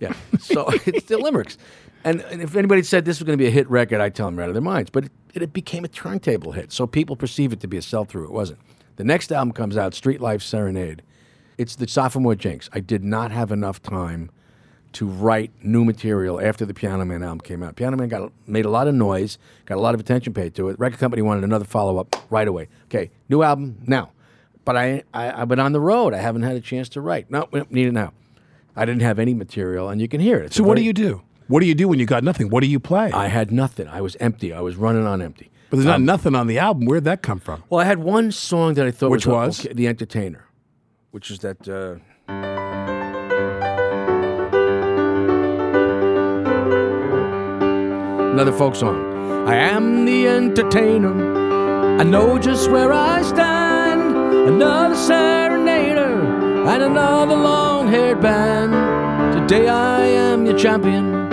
Yeah. 0.00 0.14
So 0.40 0.68
it's 0.84 1.06
the 1.06 1.18
limericks. 1.18 1.58
And, 2.02 2.20
and 2.22 2.42
if 2.42 2.56
anybody 2.56 2.82
said 2.82 3.04
this 3.04 3.20
was 3.20 3.24
going 3.24 3.38
to 3.38 3.42
be 3.42 3.46
a 3.46 3.52
hit 3.52 3.70
record, 3.70 4.00
I'd 4.00 4.16
tell 4.16 4.26
them 4.26 4.36
right 4.36 4.44
out 4.44 4.50
of 4.50 4.54
their 4.54 4.62
minds. 4.62 4.90
But 4.90 5.04
it, 5.04 5.12
it 5.42 5.52
became 5.52 5.84
a 5.84 5.88
turntable 5.88 6.50
hit, 6.52 6.72
so 6.72 6.88
people 6.88 7.14
perceive 7.14 7.52
it 7.52 7.60
to 7.60 7.68
be 7.68 7.76
a 7.76 7.82
sell 7.82 8.04
through. 8.04 8.24
It 8.24 8.32
wasn't. 8.32 8.58
The 8.96 9.04
next 9.04 9.30
album 9.30 9.52
comes 9.52 9.76
out, 9.76 9.94
Street 9.94 10.20
Life 10.20 10.42
Serenade. 10.42 11.02
It's 11.56 11.76
the 11.76 11.86
sophomore 11.86 12.34
jinx. 12.34 12.68
I 12.72 12.80
did 12.80 13.04
not 13.04 13.30
have 13.30 13.52
enough 13.52 13.80
time 13.80 14.30
to 14.94 15.06
write 15.06 15.50
new 15.62 15.84
material 15.84 16.40
after 16.40 16.64
the 16.66 16.74
Piano 16.74 17.04
Man 17.04 17.22
album 17.22 17.40
came 17.40 17.62
out. 17.62 17.76
Piano 17.76 17.96
Man 17.96 18.08
got 18.08 18.32
made 18.46 18.64
a 18.64 18.70
lot 18.70 18.88
of 18.88 18.94
noise, 18.94 19.38
got 19.66 19.76
a 19.76 19.80
lot 19.80 19.94
of 19.94 20.00
attention 20.00 20.32
paid 20.32 20.54
to 20.54 20.68
it. 20.68 20.78
Record 20.78 20.98
company 20.98 21.22
wanted 21.22 21.44
another 21.44 21.64
follow 21.64 21.98
up 21.98 22.16
right 22.30 22.48
away. 22.48 22.68
Okay, 22.86 23.10
new 23.28 23.42
album 23.42 23.76
now. 23.86 24.10
But 24.64 24.76
I, 24.76 25.02
I 25.12 25.42
I've 25.42 25.48
been 25.48 25.60
on 25.60 25.72
the 25.72 25.80
road. 25.80 26.14
I 26.14 26.18
haven't 26.18 26.42
had 26.42 26.56
a 26.56 26.60
chance 26.60 26.88
to 26.90 27.00
write. 27.00 27.30
No, 27.30 27.46
we 27.50 27.60
don't 27.60 27.70
need 27.70 27.86
it 27.88 27.92
now. 27.92 28.12
I 28.74 28.84
didn't 28.86 29.02
have 29.02 29.18
any 29.18 29.34
material, 29.34 29.88
and 29.90 30.00
you 30.00 30.08
can 30.08 30.20
hear 30.20 30.38
it. 30.38 30.46
It's 30.46 30.56
So 30.56 30.64
what 30.64 30.76
do 30.76 30.82
you 30.82 30.92
do? 30.92 31.22
What 31.48 31.60
do 31.60 31.66
you 31.66 31.74
do 31.74 31.86
when 31.88 31.98
you 31.98 32.06
got 32.06 32.24
nothing? 32.24 32.48
What 32.48 32.62
do 32.62 32.66
you 32.66 32.80
play? 32.80 33.12
I 33.12 33.26
had 33.28 33.52
nothing. 33.52 33.86
I 33.88 34.00
was 34.00 34.16
empty. 34.20 34.52
I 34.52 34.60
was 34.62 34.76
running 34.76 35.06
on 35.06 35.20
empty. 35.20 35.50
but 35.68 35.76
there's 35.76 35.86
not 35.86 36.00
nothing 36.00 36.34
on 36.34 36.46
the 36.46 36.58
album. 36.58 36.86
Where'd 36.86 37.04
that 37.04 37.20
come 37.22 37.38
from? 37.40 37.62
Well, 37.68 37.80
I 37.80 37.84
had 37.84 37.98
one 37.98 38.32
song 38.32 38.74
that 38.74 38.86
I 38.86 38.90
thought 38.90 39.10
Which 39.10 39.26
was, 39.26 39.58
was? 39.58 39.66
okay, 39.66 39.74
"The 39.74 39.86
Entertainer," 39.88 40.44
which 41.10 41.30
is 41.30 41.40
that. 41.40 41.68
Uh, 41.68 41.96
another 48.34 48.50
folk 48.50 48.74
song. 48.74 49.46
I 49.46 49.54
am 49.54 50.06
the 50.06 50.26
entertainer. 50.26 51.14
I 52.00 52.02
know 52.02 52.36
just 52.36 52.68
where 52.68 52.92
I 52.92 53.22
stand. 53.22 54.16
Another 54.48 54.96
serenader 54.96 56.66
and 56.66 56.82
another 56.82 57.36
long-haired 57.36 58.20
band. 58.20 58.72
Today 59.38 59.68
I 59.68 60.00
am 60.00 60.46
your 60.46 60.58
champion. 60.58 61.32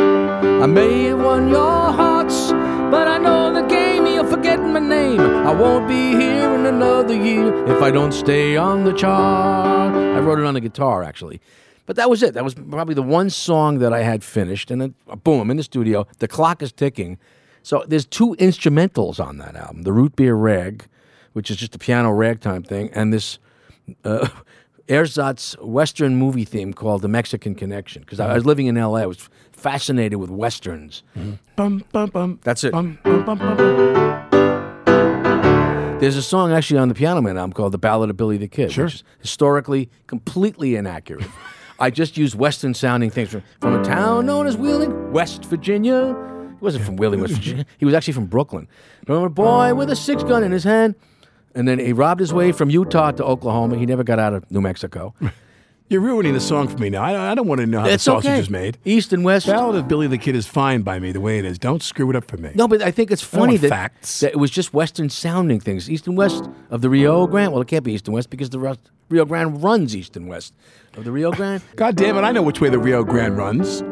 I 0.62 0.68
may 0.68 1.06
have 1.06 1.20
won 1.20 1.50
your 1.50 1.92
hearts, 2.02 2.52
but 2.94 3.08
I 3.08 3.18
know 3.18 3.52
the 3.52 3.64
game. 3.64 4.06
You'll 4.06 4.28
forget 4.28 4.60
my 4.60 4.80
name. 4.80 5.22
I 5.22 5.54
won't 5.56 5.88
be 5.88 6.12
here 6.12 6.54
in 6.54 6.68
another 6.68 7.16
year 7.16 7.66
if 7.66 7.82
I 7.82 7.90
don't 7.90 8.12
stay 8.12 8.58
on 8.58 8.84
the 8.84 8.94
chart. 8.94 9.92
I 9.96 10.20
wrote 10.20 10.38
it 10.38 10.46
on 10.46 10.54
the 10.54 10.62
guitar, 10.62 11.02
actually. 11.02 11.42
But 11.86 11.96
that 11.96 12.10
was 12.10 12.24
it. 12.24 12.34
That 12.36 12.44
was 12.44 12.54
probably 12.54 12.94
the 12.96 13.02
one 13.04 13.30
song 13.30 13.80
that 13.80 13.92
I 13.92 14.04
had 14.04 14.24
finished. 14.24 14.72
And 14.72 14.82
then, 14.82 14.96
boom, 15.24 15.42
I'm 15.42 15.52
in 15.52 15.58
the 15.58 15.64
studio. 15.64 16.08
The 16.20 16.28
clock 16.28 16.62
is 16.62 16.72
ticking. 16.72 17.18
So 17.64 17.84
there's 17.88 18.06
two 18.06 18.36
instrumentals 18.40 19.20
on 19.24 19.38
that 19.40 19.56
album 19.56 19.84
the 19.84 19.92
Root 19.94 20.16
Beer 20.16 20.36
Rag, 20.36 20.86
which 21.34 21.52
is 21.52 21.58
just 21.58 21.76
a 21.76 21.80
piano 21.80 22.12
ragtime 22.12 22.64
thing, 22.64 22.90
and 22.94 23.12
this 23.14 23.40
uh, 24.04 24.28
Ersatz 24.90 25.56
Western 25.62 26.16
movie 26.16 26.46
theme 26.46 26.74
called 26.74 27.02
The 27.02 27.08
Mexican 27.08 27.56
Connection. 27.56 28.02
Because 28.02 28.20
I 28.20 28.34
was 28.34 28.46
living 28.46 28.68
in 28.68 28.76
LA, 28.76 29.00
I 29.02 29.06
was 29.06 29.30
fascinated 29.52 30.20
with 30.20 30.30
Westerns. 30.30 31.04
Bum, 31.56 31.84
bum, 31.92 32.10
bum, 32.10 32.40
That's 32.44 32.64
it. 32.64 32.72
bum, 32.72 32.98
bum, 33.04 33.24
bum, 33.26 33.38
bum. 33.38 33.58
There's 36.00 36.16
a 36.18 36.24
song 36.24 36.52
actually 36.52 36.80
on 36.80 36.88
the 36.88 36.96
Piano 36.96 37.22
Man 37.22 37.38
album 37.38 37.54
called 37.54 37.74
The 37.74 37.78
Ballad 37.78 38.10
of 38.10 38.18
Billy 38.18 38.38
the 38.38 38.48
Kid, 38.48 38.72
Sure. 38.72 38.86
which 38.86 38.96
is 38.96 39.04
historically 39.20 39.88
completely 40.08 40.76
inaccurate. 40.76 41.28
I 41.82 41.90
just 41.90 42.16
used 42.16 42.36
Western 42.36 42.76
sounding 42.76 43.10
things 43.10 43.30
from, 43.30 43.42
from 43.60 43.80
a 43.80 43.84
town 43.84 44.28
known 44.28 44.46
as 44.46 44.56
Wheeling, 44.56 45.12
West 45.12 45.46
Virginia. 45.46 46.16
He 46.60 46.64
wasn't 46.64 46.86
from 46.86 46.96
Wheeling, 46.96 47.22
West 47.22 47.34
Virginia. 47.34 47.66
He 47.80 47.86
was 47.86 47.96
actually 47.96 48.14
from 48.14 48.28
Brooklyn. 48.28 48.68
Remember 49.08 49.26
a 49.26 49.32
boy 49.32 49.74
with 49.74 49.90
a 49.90 49.96
six 49.96 50.22
gun 50.24 50.44
in 50.44 50.52
his 50.52 50.64
hand? 50.64 50.94
And 51.56 51.68
then 51.68 51.80
he 51.80 51.92
robbed 51.92 52.20
his 52.20 52.32
way 52.32 52.52
from 52.52 52.70
Utah 52.70 53.12
to 53.14 53.26
Oklahoma. 53.26 53.78
He 53.80 53.88
never 53.88 54.04
got 54.04 54.20
out 54.20 54.34
of 54.34 54.50
New 54.52 54.62
Mexico. 54.62 55.16
You're 55.92 56.00
ruining 56.00 56.32
the 56.32 56.40
song 56.40 56.70
for 56.70 56.78
me 56.78 56.90
now. 56.90 57.04
I, 57.04 57.32
I 57.32 57.36
don't 57.36 57.50
want 57.50 57.60
to 57.60 57.68
know 57.68 57.82
how 57.82 57.88
it's 57.88 58.06
the 58.06 58.12
sausage 58.12 58.30
okay. 58.30 58.40
is 58.40 58.50
made. 58.50 58.78
East 58.86 59.12
and 59.12 59.26
West. 59.26 59.46
Ballad 59.46 59.76
of 59.76 59.90
Billy 59.90 60.08
the 60.08 60.18
Kid 60.18 60.38
is 60.38 60.48
fine 60.48 60.84
by 60.84 61.00
me 61.00 61.12
the 61.12 61.20
way 61.20 61.38
it 61.38 61.44
is. 61.44 61.60
Don't 61.60 61.84
screw 61.84 62.10
it 62.10 62.16
up 62.16 62.24
for 62.32 62.38
me. 62.38 62.50
No, 62.56 62.66
but 62.66 62.82
I 62.82 62.92
think 62.92 63.12
it's 63.12 63.22
funny 63.22 63.58
that, 63.58 63.68
facts. 63.68 64.22
that 64.22 64.32
it 64.32 64.38
was 64.38 64.52
just 64.52 64.74
Western 64.74 65.10
sounding 65.10 65.60
things. 65.60 65.90
East 65.90 66.08
and 66.08 66.16
West 66.16 66.48
of 66.70 66.80
the 66.80 66.90
Rio 66.90 67.28
Grande. 67.28 67.52
Well, 67.52 67.62
it 67.62 67.68
can't 67.68 67.84
be 67.84 67.92
East 67.92 68.08
and 68.08 68.14
West 68.14 68.30
because 68.30 68.52
the 68.52 68.78
Rio 69.10 69.26
Grande 69.26 69.62
runs 69.62 69.94
East 69.94 70.16
and 70.16 70.30
West 70.30 70.54
of 70.96 71.04
the 71.04 71.12
Rio 71.12 71.30
Grande. 71.34 71.62
God 71.76 71.98
damn 71.98 72.16
it, 72.16 72.22
I 72.22 72.32
know 72.32 72.42
which 72.42 72.62
way 72.62 72.70
the 72.70 72.80
Rio 72.80 73.04
Grande 73.04 73.36
runs. 73.36 73.84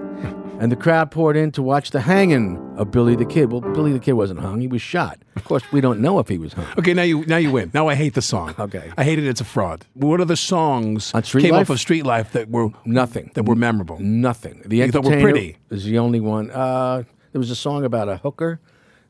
And 0.59 0.71
the 0.71 0.75
crowd 0.75 1.09
poured 1.11 1.37
in 1.37 1.51
to 1.53 1.61
watch 1.63 1.91
the 1.91 2.01
hanging 2.01 2.57
of 2.77 2.91
Billy 2.91 3.15
the 3.15 3.25
Kid. 3.25 3.51
Well, 3.51 3.61
Billy 3.61 3.93
the 3.93 3.99
Kid 3.99 4.13
wasn't 4.13 4.39
hung; 4.41 4.61
he 4.61 4.67
was 4.67 4.81
shot. 4.81 5.19
Of 5.35 5.43
course, 5.45 5.63
we 5.71 5.81
don't 5.81 5.99
know 6.01 6.19
if 6.19 6.27
he 6.27 6.37
was 6.37 6.53
hung. 6.53 6.67
Okay, 6.77 6.93
now 6.93 7.03
you 7.03 7.25
now 7.25 7.37
you 7.37 7.51
win. 7.51 7.71
Now 7.73 7.87
I 7.87 7.95
hate 7.95 8.13
the 8.13 8.21
song. 8.21 8.53
Okay. 8.59 8.91
I 8.97 9.03
hate 9.03 9.17
it. 9.19 9.25
It's 9.25 9.41
a 9.41 9.45
fraud. 9.45 9.85
What 9.93 10.19
are 10.19 10.25
the 10.25 10.35
songs 10.37 11.11
On 11.13 11.23
Street 11.23 11.41
came 11.43 11.53
Life? 11.53 11.69
off 11.69 11.75
of 11.75 11.79
Street 11.79 12.05
Life 12.05 12.33
that 12.33 12.49
were 12.49 12.69
Nothing. 12.85 13.31
that 13.35 13.43
were 13.43 13.55
memorable? 13.55 13.97
Nothing. 13.99 14.61
The 14.65 14.77
You 14.77 14.91
thought 14.91 15.05
were 15.05 15.11
Entertainer 15.13 15.31
pretty. 15.31 15.57
is 15.69 15.85
the 15.85 15.97
only 15.97 16.19
one. 16.19 16.51
Uh, 16.51 17.03
there 17.31 17.39
was 17.39 17.51
a 17.51 17.55
song 17.55 17.83
about 17.85 18.09
a 18.09 18.17
hooker 18.17 18.59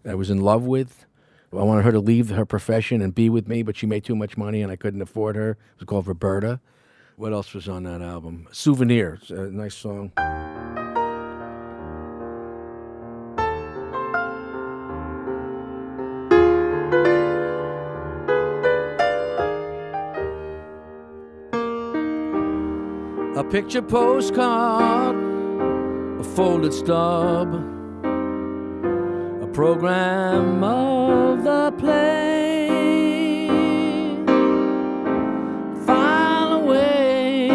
that 0.04 0.12
I 0.12 0.16
was 0.16 0.30
in 0.30 0.42
love 0.42 0.64
with. 0.64 1.06
I 1.52 1.64
wanted 1.64 1.84
her 1.86 1.92
to 1.92 2.00
leave 2.00 2.30
her 2.30 2.46
profession 2.46 3.02
and 3.02 3.16
be 3.16 3.28
with 3.28 3.48
me, 3.48 3.64
but 3.64 3.76
she 3.76 3.88
made 3.88 4.04
too 4.04 4.16
much 4.16 4.38
money 4.38 4.62
and 4.62 4.72
I 4.72 4.76
couldn't 4.76 5.02
afford 5.02 5.36
her. 5.36 5.52
It 5.52 5.58
was 5.80 5.86
called 5.88 6.06
Roberta. 6.08 6.60
What 7.16 7.34
else 7.34 7.54
was 7.56 7.68
on 7.68 7.84
that 7.84 8.02
album? 8.04 8.48
Souvenir. 8.52 9.20
A 9.30 9.34
nice 9.50 9.74
song. 9.76 10.12
Picture 23.50 23.82
postcard, 23.82 25.16
a 26.20 26.24
folded 26.24 26.72
stub, 26.72 27.56
a 29.42 29.48
program 29.48 30.64
of 30.64 31.44
the 31.44 31.72
play. 31.80 32.68
File 35.84 36.54
away 36.62 37.48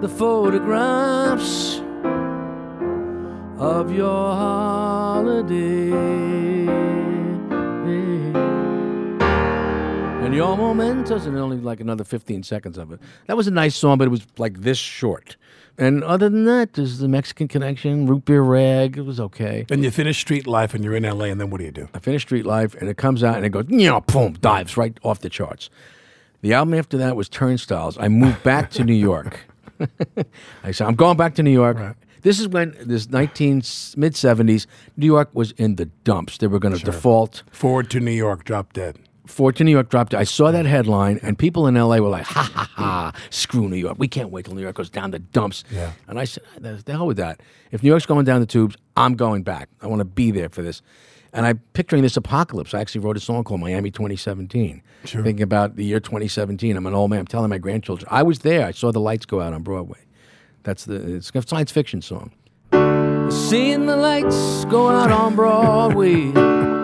the 0.00 0.08
photographs 0.08 1.80
of 3.58 3.90
your 3.92 4.32
holiday. 4.36 5.88
Your 10.38 10.56
mementos, 10.56 11.26
and 11.26 11.36
only 11.36 11.56
like 11.56 11.80
another 11.80 12.04
15 12.04 12.44
seconds 12.44 12.78
of 12.78 12.92
it. 12.92 13.00
That 13.26 13.36
was 13.36 13.48
a 13.48 13.50
nice 13.50 13.74
song, 13.74 13.98
but 13.98 14.06
it 14.06 14.10
was 14.10 14.24
like 14.38 14.60
this 14.60 14.78
short. 14.78 15.36
And 15.76 16.04
other 16.04 16.28
than 16.28 16.44
that, 16.44 16.74
there's 16.74 16.98
the 16.98 17.08
Mexican 17.08 17.48
Connection, 17.48 18.06
Root 18.06 18.24
Beer 18.24 18.42
Rag. 18.42 18.96
It 18.96 19.02
was 19.02 19.18
okay. 19.18 19.66
And 19.68 19.82
you 19.82 19.90
finish 19.90 20.20
Street 20.20 20.46
Life 20.46 20.74
and 20.74 20.84
you're 20.84 20.94
in 20.94 21.02
LA, 21.02 21.24
and 21.26 21.40
then 21.40 21.50
what 21.50 21.58
do 21.58 21.64
you 21.64 21.72
do? 21.72 21.88
I 21.92 21.98
finish 21.98 22.22
Street 22.22 22.46
Life, 22.46 22.74
and 22.76 22.88
it 22.88 22.96
comes 22.96 23.24
out 23.24 23.36
and 23.36 23.44
it 23.44 23.50
goes, 23.50 23.64
yeah, 23.68 23.98
boom, 23.98 24.34
dives 24.34 24.76
right 24.76 24.96
off 25.02 25.20
the 25.20 25.28
charts. 25.28 25.70
The 26.40 26.54
album 26.54 26.74
after 26.74 26.96
that 26.98 27.16
was 27.16 27.28
Turnstiles. 27.28 27.98
I 27.98 28.06
moved 28.06 28.44
back 28.44 28.70
to 28.72 28.84
New 28.84 28.94
York. 28.94 29.40
I 30.62 30.70
said, 30.70 30.86
I'm 30.86 30.94
going 30.94 31.16
back 31.16 31.34
to 31.36 31.42
New 31.42 31.50
York. 31.50 31.96
This 32.22 32.38
is 32.38 32.46
when 32.46 32.76
this 32.80 33.08
19 33.10 33.56
mid 33.96 34.14
70s, 34.14 34.66
New 34.96 35.06
York 35.06 35.30
was 35.32 35.50
in 35.52 35.76
the 35.76 35.86
dumps. 36.04 36.38
They 36.38 36.46
were 36.46 36.60
going 36.60 36.76
to 36.76 36.84
default. 36.84 37.42
Forward 37.50 37.90
to 37.90 38.00
New 38.00 38.12
York, 38.12 38.44
drop 38.44 38.72
dead. 38.72 38.98
To 39.36 39.64
New 39.64 39.70
York 39.70 39.88
dropped. 39.88 40.14
I 40.14 40.24
saw 40.24 40.50
that 40.50 40.64
mm. 40.64 40.68
headline, 40.68 41.20
and 41.22 41.38
people 41.38 41.68
in 41.68 41.74
LA 41.76 41.98
were 41.98 42.08
like, 42.08 42.24
mm. 42.24 42.34
"Ha 42.34 42.50
ha 42.54 42.70
ha! 42.74 43.12
Screw 43.30 43.68
New 43.68 43.76
York. 43.76 43.96
We 43.96 44.08
can't 44.08 44.30
wait 44.30 44.46
till 44.46 44.54
New 44.54 44.62
York 44.62 44.74
goes 44.74 44.90
down 44.90 45.12
the 45.12 45.20
dumps." 45.20 45.62
Yeah. 45.70 45.92
And 46.08 46.18
I 46.18 46.24
said, 46.24 46.42
"The 46.58 46.82
the 46.84 46.92
hell 46.92 47.06
with 47.06 47.18
that. 47.18 47.40
If 47.70 47.82
New 47.82 47.88
York's 47.88 48.06
going 48.06 48.24
down 48.24 48.40
the 48.40 48.46
tubes, 48.46 48.76
I'm 48.96 49.14
going 49.14 49.44
back. 49.44 49.68
I 49.80 49.86
want 49.86 50.00
to 50.00 50.04
be 50.04 50.32
there 50.32 50.48
for 50.48 50.62
this." 50.62 50.82
And 51.32 51.46
I'm 51.46 51.60
picturing 51.74 52.02
this 52.02 52.16
apocalypse. 52.16 52.74
I 52.74 52.80
actually 52.80 53.02
wrote 53.02 53.16
a 53.16 53.20
song 53.20 53.44
called 53.44 53.60
Miami 53.60 53.90
2017, 53.90 54.82
Sure. 55.04 55.22
thinking 55.22 55.42
about 55.42 55.76
the 55.76 55.84
year 55.84 56.00
2017. 56.00 56.74
I'm 56.74 56.86
an 56.86 56.94
old 56.94 57.10
man. 57.10 57.20
I'm 57.20 57.26
telling 57.26 57.50
my 57.50 57.58
grandchildren, 57.58 58.08
I 58.10 58.22
was 58.22 58.40
there. 58.40 58.66
I 58.66 58.70
saw 58.72 58.90
the 58.92 59.00
lights 59.00 59.26
go 59.26 59.40
out 59.40 59.52
on 59.52 59.62
Broadway. 59.62 60.00
That's 60.62 60.84
the 60.84 61.16
it's 61.16 61.30
a 61.34 61.42
science 61.46 61.70
fiction 61.70 62.02
song. 62.02 62.32
Seeing 63.30 63.86
the 63.86 63.96
lights 63.96 64.64
go 64.66 64.88
out 64.88 65.10
on 65.10 65.36
Broadway. 65.36 66.32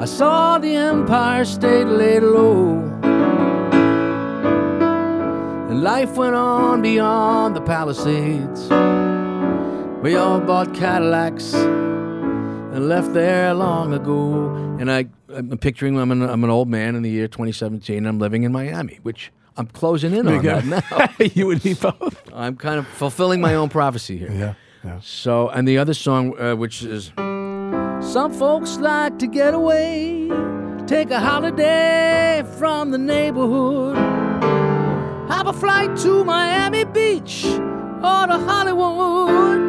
I 0.00 0.06
saw 0.06 0.56
the 0.56 0.74
Empire 0.76 1.44
State 1.44 1.84
laid 1.84 2.22
low. 2.22 2.78
And 5.68 5.82
life 5.82 6.14
went 6.14 6.34
on 6.34 6.80
beyond 6.80 7.54
the 7.54 7.60
Palisades. 7.60 8.62
We 10.02 10.16
all 10.16 10.40
bought 10.40 10.72
Cadillacs 10.74 11.52
and 11.52 12.88
left 12.88 13.12
there 13.12 13.52
long 13.52 13.92
ago. 13.92 14.46
And 14.80 14.90
I, 14.90 15.04
I'm 15.28 15.58
picturing 15.58 15.98
I'm 15.98 16.10
an, 16.10 16.22
I'm 16.22 16.44
an 16.44 16.50
old 16.50 16.70
man 16.70 16.96
in 16.96 17.02
the 17.02 17.10
year 17.10 17.28
2017. 17.28 17.98
And 17.98 18.08
I'm 18.08 18.18
living 18.18 18.44
in 18.44 18.52
Miami, 18.52 19.00
which 19.02 19.30
I'm 19.58 19.66
closing 19.66 20.14
in 20.14 20.26
on 20.26 20.42
that 20.42 20.64
now. 20.64 21.26
you 21.34 21.50
and 21.50 21.62
me 21.62 21.74
both. 21.74 22.32
I'm 22.32 22.56
kind 22.56 22.78
of 22.78 22.86
fulfilling 22.86 23.42
my 23.42 23.54
own 23.54 23.68
prophecy 23.68 24.16
here. 24.16 24.32
Yeah. 24.32 24.54
Yeah. 24.82 25.00
So, 25.02 25.50
and 25.50 25.68
the 25.68 25.76
other 25.76 25.92
song, 25.92 26.40
uh, 26.40 26.56
which 26.56 26.82
is 26.82 27.12
Some 28.02 28.32
folks 28.32 28.78
like 28.78 29.18
to 29.18 29.26
get 29.26 29.54
away, 29.54 30.28
take 30.86 31.10
a 31.10 31.20
holiday 31.20 32.42
from 32.58 32.90
the 32.90 32.98
neighborhood, 32.98 33.96
have 35.28 35.46
a 35.46 35.52
flight 35.52 35.96
to 35.98 36.24
Miami 36.24 36.84
Beach 36.84 37.44
or 37.44 38.26
to 38.26 38.38
Hollywood. 38.48 39.60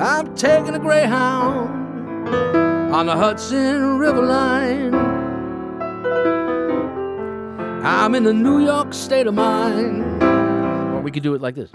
I'm 0.00 0.34
taking 0.34 0.74
a 0.74 0.78
Greyhound 0.78 2.28
on 2.92 3.06
the 3.06 3.16
Hudson 3.16 3.98
River 3.98 4.22
line. 4.22 4.94
I'm 7.84 8.14
in 8.14 8.24
the 8.24 8.34
New 8.34 8.64
York 8.64 8.92
state 8.92 9.26
of 9.26 9.34
mind. 9.34 10.22
Or 10.22 11.00
we 11.00 11.10
could 11.10 11.22
do 11.22 11.34
it 11.34 11.40
like 11.40 11.54
this. 11.54 11.70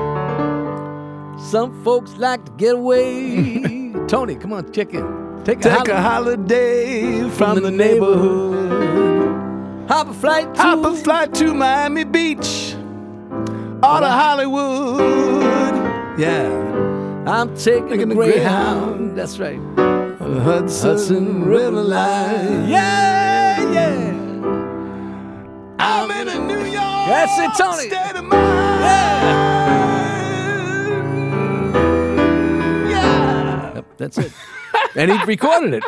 Some 1.49 1.81
folks 1.83 2.15
like 2.17 2.45
to 2.45 2.51
get 2.57 2.75
away. 2.75 3.81
Tony, 4.07 4.35
come 4.35 4.53
on, 4.53 4.71
check 4.71 4.93
in. 4.93 5.43
Take 5.43 5.59
a, 5.59 5.61
Take 5.63 5.87
a 5.89 6.01
holiday 6.01 7.29
from, 7.29 7.61
the, 7.61 7.71
neighborhood. 7.71 8.71
Hop 9.87 10.09
a 10.09 10.13
flight 10.13 10.53
to 10.55 10.61
Hop 10.61 10.83
a 10.85 10.95
flight 10.95 11.33
to 11.35 11.53
Miami 11.53 12.03
Beach 12.03 12.73
or 13.83 13.99
to 13.99 14.09
Hollywood. 14.09 14.99
Yeah. 16.19 16.49
I'm 17.27 17.55
taking 17.55 17.89
Taking 17.89 18.03
a 18.03 18.05
the 18.07 18.15
Greyhound. 18.15 18.97
Greyhound. 18.97 19.17
That's 19.17 19.39
right. 19.39 19.59
The 19.75 20.41
Hudson, 20.41 20.89
Hudson 20.89 21.43
River 21.45 21.81
Line. 21.83 22.67
Yeah, 22.69 23.71
yeah. 23.71 24.11
I'm 25.79 26.09
in 26.11 26.27
a 26.27 26.39
New 26.47 26.63
York 26.65 27.07
That's 27.07 27.37
it, 27.39 27.51
Tony. 27.63 27.87
state 27.89 28.15
of 28.15 28.23
mind. 28.25 28.33
Yeah. 28.33 29.64
That's 33.97 34.17
it. 34.17 34.31
and 34.95 35.11
he 35.11 35.23
recorded 35.25 35.73
it. 35.75 35.83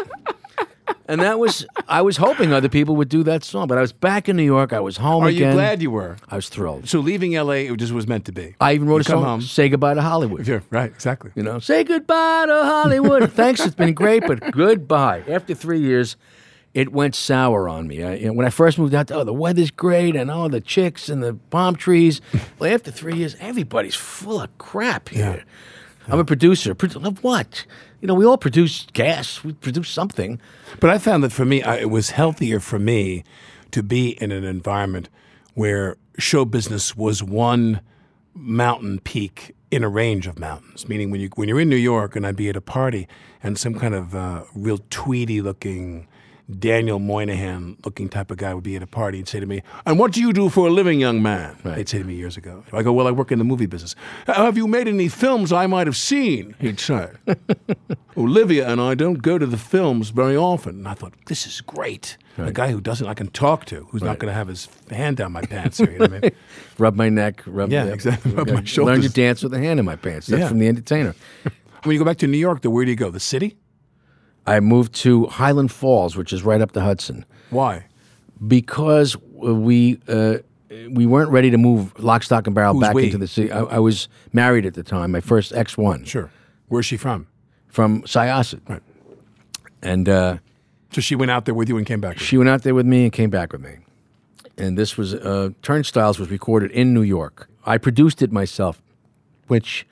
And 1.09 1.21
that 1.21 1.39
was, 1.39 1.65
I 1.87 2.01
was 2.01 2.17
hoping 2.17 2.51
other 2.51 2.67
people 2.67 2.97
would 2.97 3.07
do 3.07 3.23
that 3.23 3.43
song, 3.45 3.67
but 3.67 3.77
I 3.77 3.81
was 3.81 3.93
back 3.93 4.27
in 4.27 4.35
New 4.35 4.43
York. 4.43 4.73
I 4.73 4.81
was 4.81 4.97
home 4.97 5.23
Are 5.23 5.29
again. 5.29 5.49
you 5.49 5.53
glad 5.53 5.81
you 5.81 5.89
were? 5.91 6.17
I 6.27 6.35
was 6.35 6.49
thrilled. 6.49 6.87
So 6.89 6.99
leaving 6.99 7.33
LA, 7.33 7.51
it 7.71 7.77
just 7.77 7.93
was 7.93 8.07
meant 8.07 8.25
to 8.25 8.33
be. 8.33 8.55
I 8.59 8.73
even 8.73 8.87
wrote 8.89 8.97
You 8.97 9.01
a 9.01 9.03
come 9.05 9.19
song, 9.19 9.23
home. 9.23 9.41
Say 9.41 9.69
Goodbye 9.69 9.93
to 9.93 10.01
Hollywood. 10.01 10.45
Yeah, 10.47 10.59
right, 10.69 10.89
exactly. 10.91 11.31
You 11.35 11.43
know, 11.43 11.59
say 11.59 11.83
goodbye 11.85 12.45
to 12.47 12.53
Hollywood. 12.63 13.31
Thanks, 13.33 13.65
it's 13.65 13.75
been 13.75 13.93
great, 13.93 14.23
but 14.27 14.51
goodbye. 14.51 15.23
After 15.29 15.53
three 15.55 15.79
years, 15.79 16.17
it 16.73 16.91
went 16.91 17.15
sour 17.15 17.69
on 17.69 17.87
me. 17.87 18.03
I, 18.03 18.13
you 18.15 18.27
know, 18.27 18.33
when 18.33 18.45
I 18.45 18.49
first 18.49 18.77
moved 18.77 18.93
out, 18.93 19.09
oh, 19.11 19.23
the 19.23 19.33
weather's 19.33 19.71
great, 19.71 20.15
and 20.15 20.29
oh, 20.29 20.47
the 20.49 20.61
chicks 20.61 21.07
and 21.09 21.23
the 21.23 21.35
palm 21.49 21.75
trees. 21.77 22.19
well, 22.59 22.73
after 22.73 22.91
three 22.91 23.15
years, 23.15 23.35
everybody's 23.39 23.95
full 23.95 24.41
of 24.41 24.57
crap 24.57 25.09
here. 25.09 25.43
I'm 26.09 26.19
a 26.19 26.25
producer. 26.25 26.75
Pro- 26.75 27.01
of 27.01 27.23
what? 27.23 27.65
You 28.01 28.07
know, 28.07 28.13
we 28.13 28.25
all 28.25 28.37
produce 28.37 28.85
gas. 28.93 29.43
We 29.43 29.53
produce 29.53 29.89
something. 29.89 30.39
But 30.79 30.89
I 30.89 30.97
found 30.97 31.23
that 31.23 31.31
for 31.31 31.45
me, 31.45 31.63
I, 31.63 31.77
it 31.77 31.89
was 31.89 32.11
healthier 32.11 32.59
for 32.59 32.79
me 32.79 33.23
to 33.71 33.81
be 33.81 34.09
in 34.21 34.31
an 34.31 34.43
environment 34.43 35.09
where 35.55 35.97
show 36.17 36.45
business 36.45 36.95
was 36.95 37.23
one 37.23 37.81
mountain 38.33 38.99
peak 38.99 39.55
in 39.71 39.83
a 39.83 39.89
range 39.89 40.27
of 40.27 40.37
mountains. 40.39 40.87
Meaning, 40.87 41.09
when 41.09 41.21
you 41.21 41.29
when 41.35 41.49
you're 41.49 41.59
in 41.59 41.69
New 41.69 41.75
York 41.75 42.15
and 42.15 42.25
I'd 42.25 42.35
be 42.35 42.49
at 42.49 42.55
a 42.55 42.61
party 42.61 43.07
and 43.41 43.57
some 43.57 43.73
kind 43.73 43.95
of 43.95 44.15
uh, 44.15 44.43
real 44.53 44.79
tweedy 44.89 45.41
looking. 45.41 46.07
Daniel 46.59 46.97
Moynihan 46.97 47.75
looking 47.83 48.07
type 48.07 48.31
of 48.31 48.37
guy 48.37 48.53
would 48.53 48.63
be 48.63 48.77
at 48.77 48.81
a 48.83 48.87
party 48.87 49.17
and 49.19 49.27
say 49.27 49.39
to 49.39 49.45
me, 49.45 49.63
And 49.85 49.99
what 49.99 50.13
do 50.13 50.21
you 50.21 50.31
do 50.31 50.47
for 50.47 50.67
a 50.67 50.71
living, 50.71 50.97
young 50.99 51.21
man? 51.21 51.57
They'd 51.63 51.89
say 51.89 51.97
to 51.97 52.05
me 52.05 52.15
years 52.15 52.37
ago. 52.37 52.63
I 52.71 52.83
go, 52.83 52.93
Well, 52.93 53.05
I 53.05 53.11
work 53.11 53.33
in 53.33 53.37
the 53.39 53.43
movie 53.43 53.65
business. 53.65 53.95
Have 54.27 54.55
you 54.55 54.65
made 54.65 54.87
any 54.87 55.09
films 55.09 55.51
I 55.51 55.67
might 55.67 55.87
have 55.87 55.97
seen? 55.97 56.55
He'd 56.59 56.79
say. 56.79 57.09
Olivia 58.17 58.67
and 58.69 58.79
I 58.81 58.95
don't 58.95 59.21
go 59.21 59.37
to 59.37 59.45
the 59.45 59.57
films 59.57 60.09
very 60.09 60.37
often. 60.37 60.77
And 60.77 60.87
I 60.87 60.93
thought, 60.93 61.13
this 61.27 61.45
is 61.45 61.61
great. 61.61 62.17
A 62.37 62.51
guy 62.51 62.71
who 62.71 62.79
doesn't 62.79 63.07
I 63.07 63.13
can 63.15 63.27
talk 63.27 63.65
to, 63.65 63.85
who's 63.89 64.03
not 64.03 64.19
going 64.19 64.29
to 64.29 64.33
have 64.33 64.47
his 64.47 64.67
hand 64.91 65.17
down 65.17 65.31
my 65.31 65.41
pants 65.41 65.79
here. 65.79 65.91
You 65.91 65.97
know 65.99 66.05
what 66.05 66.13
I 66.13 66.19
mean? 66.19 66.31
Rub 66.77 66.95
my 66.95 67.09
neck. 67.09 67.41
Rub 67.47 67.71
Yeah, 67.71 67.85
the- 67.85 67.93
exactly. 67.93 68.31
Rub 68.31 68.47
my 68.47 68.63
Learn 68.77 69.01
to 69.01 69.09
dance 69.09 69.41
with 69.43 69.53
a 69.53 69.59
hand 69.59 69.79
in 69.79 69.85
my 69.85 69.95
pants. 69.95 70.27
That's 70.27 70.41
Yeah. 70.41 70.47
from 70.47 70.59
The 70.59 70.67
Entertainer. 70.67 71.15
when 71.83 71.93
you 71.93 71.99
go 71.99 72.05
back 72.05 72.17
to 72.19 72.27
New 72.27 72.37
York, 72.37 72.61
though, 72.61 72.69
where 72.69 72.85
do 72.85 72.91
you 72.91 72.97
go? 72.97 73.09
The 73.09 73.19
city? 73.19 73.57
I 74.47 74.59
moved 74.61 74.93
to 74.95 75.25
Highland 75.27 75.71
Falls, 75.71 76.15
which 76.15 76.31
is 76.33 76.41
right 76.43 76.61
up 76.61 76.71
the 76.71 76.81
Hudson. 76.81 77.25
Why? 77.49 77.85
because 78.47 79.17
we 79.33 79.99
uh, 80.07 80.37
we 80.91 81.05
weren't 81.07 81.31
ready 81.31 81.49
to 81.49 81.57
move 81.57 81.97
lock, 81.99 82.21
stock, 82.23 82.45
and 82.45 82.53
barrel 82.55 82.73
Who's 82.75 82.81
back 82.81 82.93
we? 82.93 83.05
into 83.05 83.17
the 83.17 83.27
city. 83.27 83.51
I, 83.51 83.61
I 83.61 83.79
was 83.79 84.07
married 84.31 84.65
at 84.65 84.75
the 84.75 84.83
time, 84.83 85.11
my 85.11 85.21
first 85.21 85.53
ex 85.53 85.75
one 85.77 86.03
Sure. 86.05 86.29
Where's 86.67 86.85
she 86.85 86.97
from? 86.97 87.25
from 87.67 88.01
Syosset, 88.03 88.61
Right. 88.69 88.81
and 89.81 90.07
uh, 90.07 90.37
So 90.91 91.01
she 91.01 91.15
went 91.15 91.31
out 91.31 91.45
there 91.45 91.55
with 91.55 91.67
you 91.67 91.77
and 91.77 91.85
came 91.87 91.99
back. 91.99 92.15
with 92.15 92.23
she 92.23 92.37
went 92.37 92.49
out 92.49 92.61
there 92.63 92.75
with 92.75 92.85
me 92.85 93.03
and 93.05 93.11
came 93.11 93.29
back 93.31 93.51
with 93.53 93.61
me. 93.61 93.77
And 94.57 94.77
this 94.77 94.97
was 94.97 95.13
uh, 95.15 95.49
Turnstiles 95.63 96.19
was 96.19 96.29
recorded 96.29 96.69
in 96.71 96.93
New 96.93 97.01
York. 97.03 97.49
I 97.65 97.77
produced 97.79 98.21
it 98.21 98.31
myself, 98.31 98.81
which. 99.47 99.85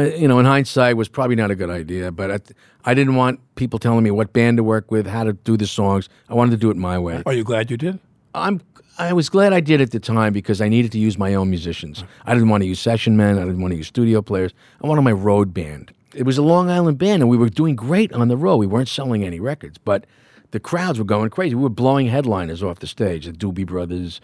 Uh, 0.00 0.04
you 0.16 0.26
know, 0.26 0.38
in 0.38 0.46
hindsight, 0.46 0.96
was 0.96 1.08
probably 1.08 1.36
not 1.36 1.50
a 1.50 1.54
good 1.54 1.68
idea, 1.68 2.10
but 2.10 2.30
I, 2.30 2.90
I 2.90 2.94
didn't 2.94 3.16
want 3.16 3.38
people 3.56 3.78
telling 3.78 4.02
me 4.02 4.10
what 4.10 4.32
band 4.32 4.56
to 4.56 4.62
work 4.62 4.90
with, 4.90 5.06
how 5.06 5.24
to 5.24 5.34
do 5.34 5.58
the 5.58 5.66
songs. 5.66 6.08
I 6.30 6.34
wanted 6.34 6.52
to 6.52 6.56
do 6.56 6.70
it 6.70 6.76
my 6.76 6.98
way. 6.98 7.22
Are 7.26 7.34
you 7.34 7.44
glad 7.44 7.70
you 7.70 7.76
did? 7.76 7.98
I'm 8.34 8.62
I 8.98 9.12
was 9.12 9.28
glad 9.28 9.52
I 9.52 9.60
did 9.60 9.80
at 9.80 9.92
the 9.92 10.00
time 10.00 10.32
because 10.32 10.60
I 10.60 10.68
needed 10.68 10.92
to 10.92 10.98
use 10.98 11.18
my 11.18 11.34
own 11.34 11.48
musicians. 11.48 12.04
I 12.26 12.34
didn't 12.34 12.48
want 12.50 12.62
to 12.62 12.66
use 12.66 12.80
session 12.80 13.16
men. 13.16 13.38
I 13.38 13.42
didn't 13.44 13.60
want 13.60 13.72
to 13.72 13.78
use 13.78 13.88
studio 13.88 14.20
players. 14.20 14.52
I 14.82 14.86
wanted 14.86 15.02
my 15.02 15.12
road 15.12 15.54
band. 15.54 15.92
It 16.14 16.24
was 16.24 16.38
a 16.38 16.42
Long 16.42 16.70
Island 16.70 16.98
band, 16.98 17.22
and 17.22 17.30
we 17.30 17.36
were 17.36 17.48
doing 17.48 17.76
great 17.76 18.12
on 18.12 18.28
the 18.28 18.36
road. 18.36 18.56
We 18.56 18.66
weren't 18.66 18.88
selling 18.88 19.24
any 19.24 19.40
records, 19.40 19.78
but 19.78 20.06
the 20.50 20.60
crowds 20.60 20.98
were 20.98 21.04
going 21.04 21.30
crazy. 21.30 21.54
We 21.54 21.62
were 21.62 21.68
blowing 21.68 22.08
headliners 22.08 22.62
off 22.62 22.80
the 22.80 22.86
stage. 22.86 23.26
The 23.26 23.32
Doobie 23.32 23.66
Brothers, 23.66 24.20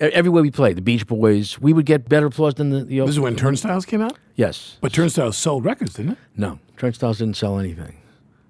everywhere 0.00 0.42
we 0.42 0.50
played, 0.50 0.76
the 0.76 0.82
Beach 0.82 1.06
Boys. 1.06 1.58
We 1.60 1.72
would 1.72 1.86
get 1.86 2.08
better 2.08 2.26
applause 2.26 2.54
than 2.54 2.70
the. 2.70 2.84
the 2.84 3.00
This 3.00 3.10
is 3.10 3.20
when 3.20 3.36
Turnstiles 3.36 3.84
came 3.86 4.00
out? 4.02 4.18
yes, 4.34 4.76
But 4.80 4.92
Turnstiles 4.92 5.36
sold 5.36 5.64
records, 5.64 5.94
didn't 5.94 6.12
it? 6.12 6.18
no, 6.36 6.58
Turnstiles 6.76 7.18
didn't 7.18 7.36
sell 7.36 7.58
anything. 7.58 7.96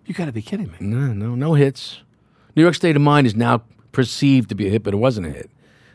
You 0.05 0.15
got 0.15 0.27
to 0.27 0.33
be 0.33 0.43
kidding 0.43 0.69
me. 0.69 0.77
No, 0.81 1.13
no, 1.13 1.35
no 1.35 1.55
hits. 1.55 2.03
New 2.55 2.63
York 2.63 2.75
State 2.75 2.97
of 2.97 3.03
Mind 3.03 3.27
is 3.27 3.35
now 3.35 3.63
perceived 3.93 4.49
to 4.51 4.55
be 4.55 4.67
a 4.69 4.71
hit, 4.71 4.83
but 4.83 4.95
it 4.95 4.99
wasn't 4.99 5.27
a 5.27 5.31
hit. 5.31 5.51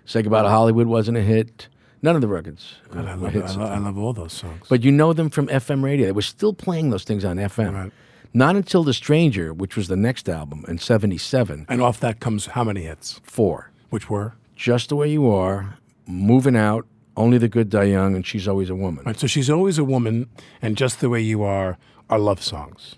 Say 0.05 0.21
Goodbye 0.21 0.43
to 0.43 0.49
Hollywood 0.49 0.87
wasn't 0.87 1.17
a 1.17 1.21
hit. 1.21 1.67
None 2.01 2.15
of 2.15 2.21
the 2.21 2.27
records 2.27 2.75
uh, 2.95 2.99
I 2.99 3.13
love. 3.13 3.35
I, 3.35 3.39
love, 3.39 3.59
I 3.59 3.77
love 3.77 3.97
all 3.97 4.11
those 4.11 4.33
songs. 4.33 4.65
But 4.67 4.83
you 4.83 4.91
know 4.91 5.13
them 5.13 5.29
from 5.29 5.47
FM 5.47 5.83
radio. 5.83 6.07
They 6.07 6.11
were 6.11 6.21
still 6.23 6.51
playing 6.53 6.89
those 6.89 7.03
things 7.03 7.23
on 7.23 7.37
FM. 7.37 7.73
Right. 7.73 7.91
Not 8.33 8.55
until 8.55 8.83
The 8.83 8.93
Stranger, 8.93 9.53
which 9.53 9.75
was 9.75 9.87
the 9.87 9.95
next 9.95 10.27
album 10.27 10.65
in 10.67 10.77
77, 10.79 11.65
and 11.69 11.81
off 11.81 11.99
that 11.99 12.19
comes 12.19 12.47
how 12.47 12.63
many 12.63 12.83
hits? 12.83 13.19
four. 13.23 13.69
Which 13.91 14.09
were? 14.09 14.33
Just 14.61 14.89
the 14.89 14.95
Way 14.95 15.07
You 15.07 15.27
Are, 15.27 15.79
Moving 16.05 16.55
Out, 16.55 16.85
Only 17.17 17.39
the 17.39 17.49
Good 17.49 17.71
Die 17.71 17.85
Young, 17.85 18.15
and 18.15 18.23
She's 18.23 18.47
Always 18.47 18.69
a 18.69 18.75
Woman. 18.75 19.03
Right, 19.03 19.19
so 19.19 19.25
she's 19.25 19.49
always 19.49 19.79
a 19.79 19.83
woman, 19.83 20.29
and 20.61 20.77
just 20.77 20.99
the 20.99 21.09
way 21.09 21.19
you 21.19 21.41
are 21.41 21.79
are 22.11 22.19
love 22.19 22.43
songs. 22.43 22.97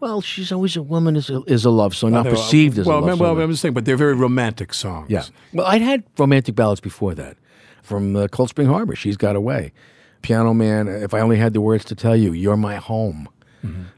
Well, 0.00 0.20
She's 0.20 0.52
Always 0.52 0.76
a 0.76 0.82
Woman 0.82 1.16
is 1.16 1.30
a, 1.30 1.40
is 1.44 1.64
a 1.64 1.70
love 1.70 1.96
song, 1.96 2.10
not 2.10 2.26
perceived 2.26 2.78
as 2.78 2.84
well, 2.84 2.98
a 2.98 3.00
love 3.00 3.18
well, 3.18 3.34
song. 3.34 3.40
I'm 3.40 3.50
just 3.50 3.62
saying, 3.62 3.72
but 3.72 3.86
they're 3.86 3.96
very 3.96 4.12
romantic 4.12 4.74
songs. 4.74 5.08
Yeah. 5.08 5.24
Well, 5.54 5.64
I'd 5.66 5.80
had 5.80 6.04
romantic 6.18 6.56
ballads 6.56 6.82
before 6.82 7.14
that 7.14 7.38
from 7.82 8.14
uh, 8.14 8.28
Cold 8.28 8.50
Spring 8.50 8.68
Harbor. 8.68 8.94
She's 8.94 9.16
Got 9.16 9.34
a 9.34 9.40
Way. 9.40 9.72
Piano 10.20 10.52
Man, 10.52 10.88
If 10.88 11.14
I 11.14 11.20
Only 11.20 11.38
Had 11.38 11.54
the 11.54 11.62
Words 11.62 11.86
to 11.86 11.94
Tell 11.94 12.14
You, 12.14 12.34
You're 12.34 12.58
My 12.58 12.76
Home. 12.76 13.30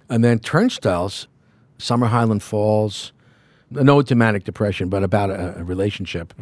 And 0.08 0.22
then 0.22 0.38
Turnstiles, 0.38 1.26
Summer 1.76 2.06
Highland 2.06 2.44
Falls, 2.44 3.12
no 3.74 4.02
to 4.02 4.14
manic 4.14 4.44
depression, 4.44 4.88
but 4.88 5.02
about 5.02 5.30
a, 5.30 5.58
a 5.58 5.64
relationship. 5.64 6.32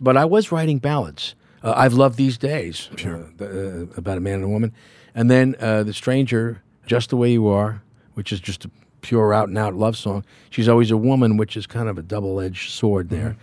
But 0.00 0.16
I 0.16 0.24
was 0.24 0.50
writing 0.52 0.78
ballads. 0.78 1.34
Uh, 1.62 1.72
I've 1.76 1.94
loved 1.94 2.16
these 2.16 2.38
days, 2.38 2.88
uh, 3.04 3.24
the, 3.36 3.88
uh, 3.92 3.98
about 3.98 4.16
a 4.16 4.20
man 4.20 4.34
and 4.34 4.44
a 4.44 4.48
woman. 4.48 4.72
And 5.14 5.28
then 5.30 5.56
uh, 5.60 5.82
The 5.82 5.92
Stranger, 5.92 6.62
Just 6.86 7.10
the 7.10 7.16
Way 7.16 7.32
You 7.32 7.48
Are, 7.48 7.82
which 8.14 8.32
is 8.32 8.38
just 8.40 8.64
a 8.64 8.70
pure 9.00 9.34
out 9.34 9.48
and 9.48 9.58
out 9.58 9.74
love 9.74 9.96
song. 9.96 10.24
She's 10.50 10.68
Always 10.68 10.90
a 10.92 10.96
Woman, 10.96 11.36
which 11.36 11.56
is 11.56 11.66
kind 11.66 11.88
of 11.88 11.98
a 11.98 12.02
double 12.02 12.40
edged 12.40 12.70
sword 12.70 13.10
there. 13.10 13.36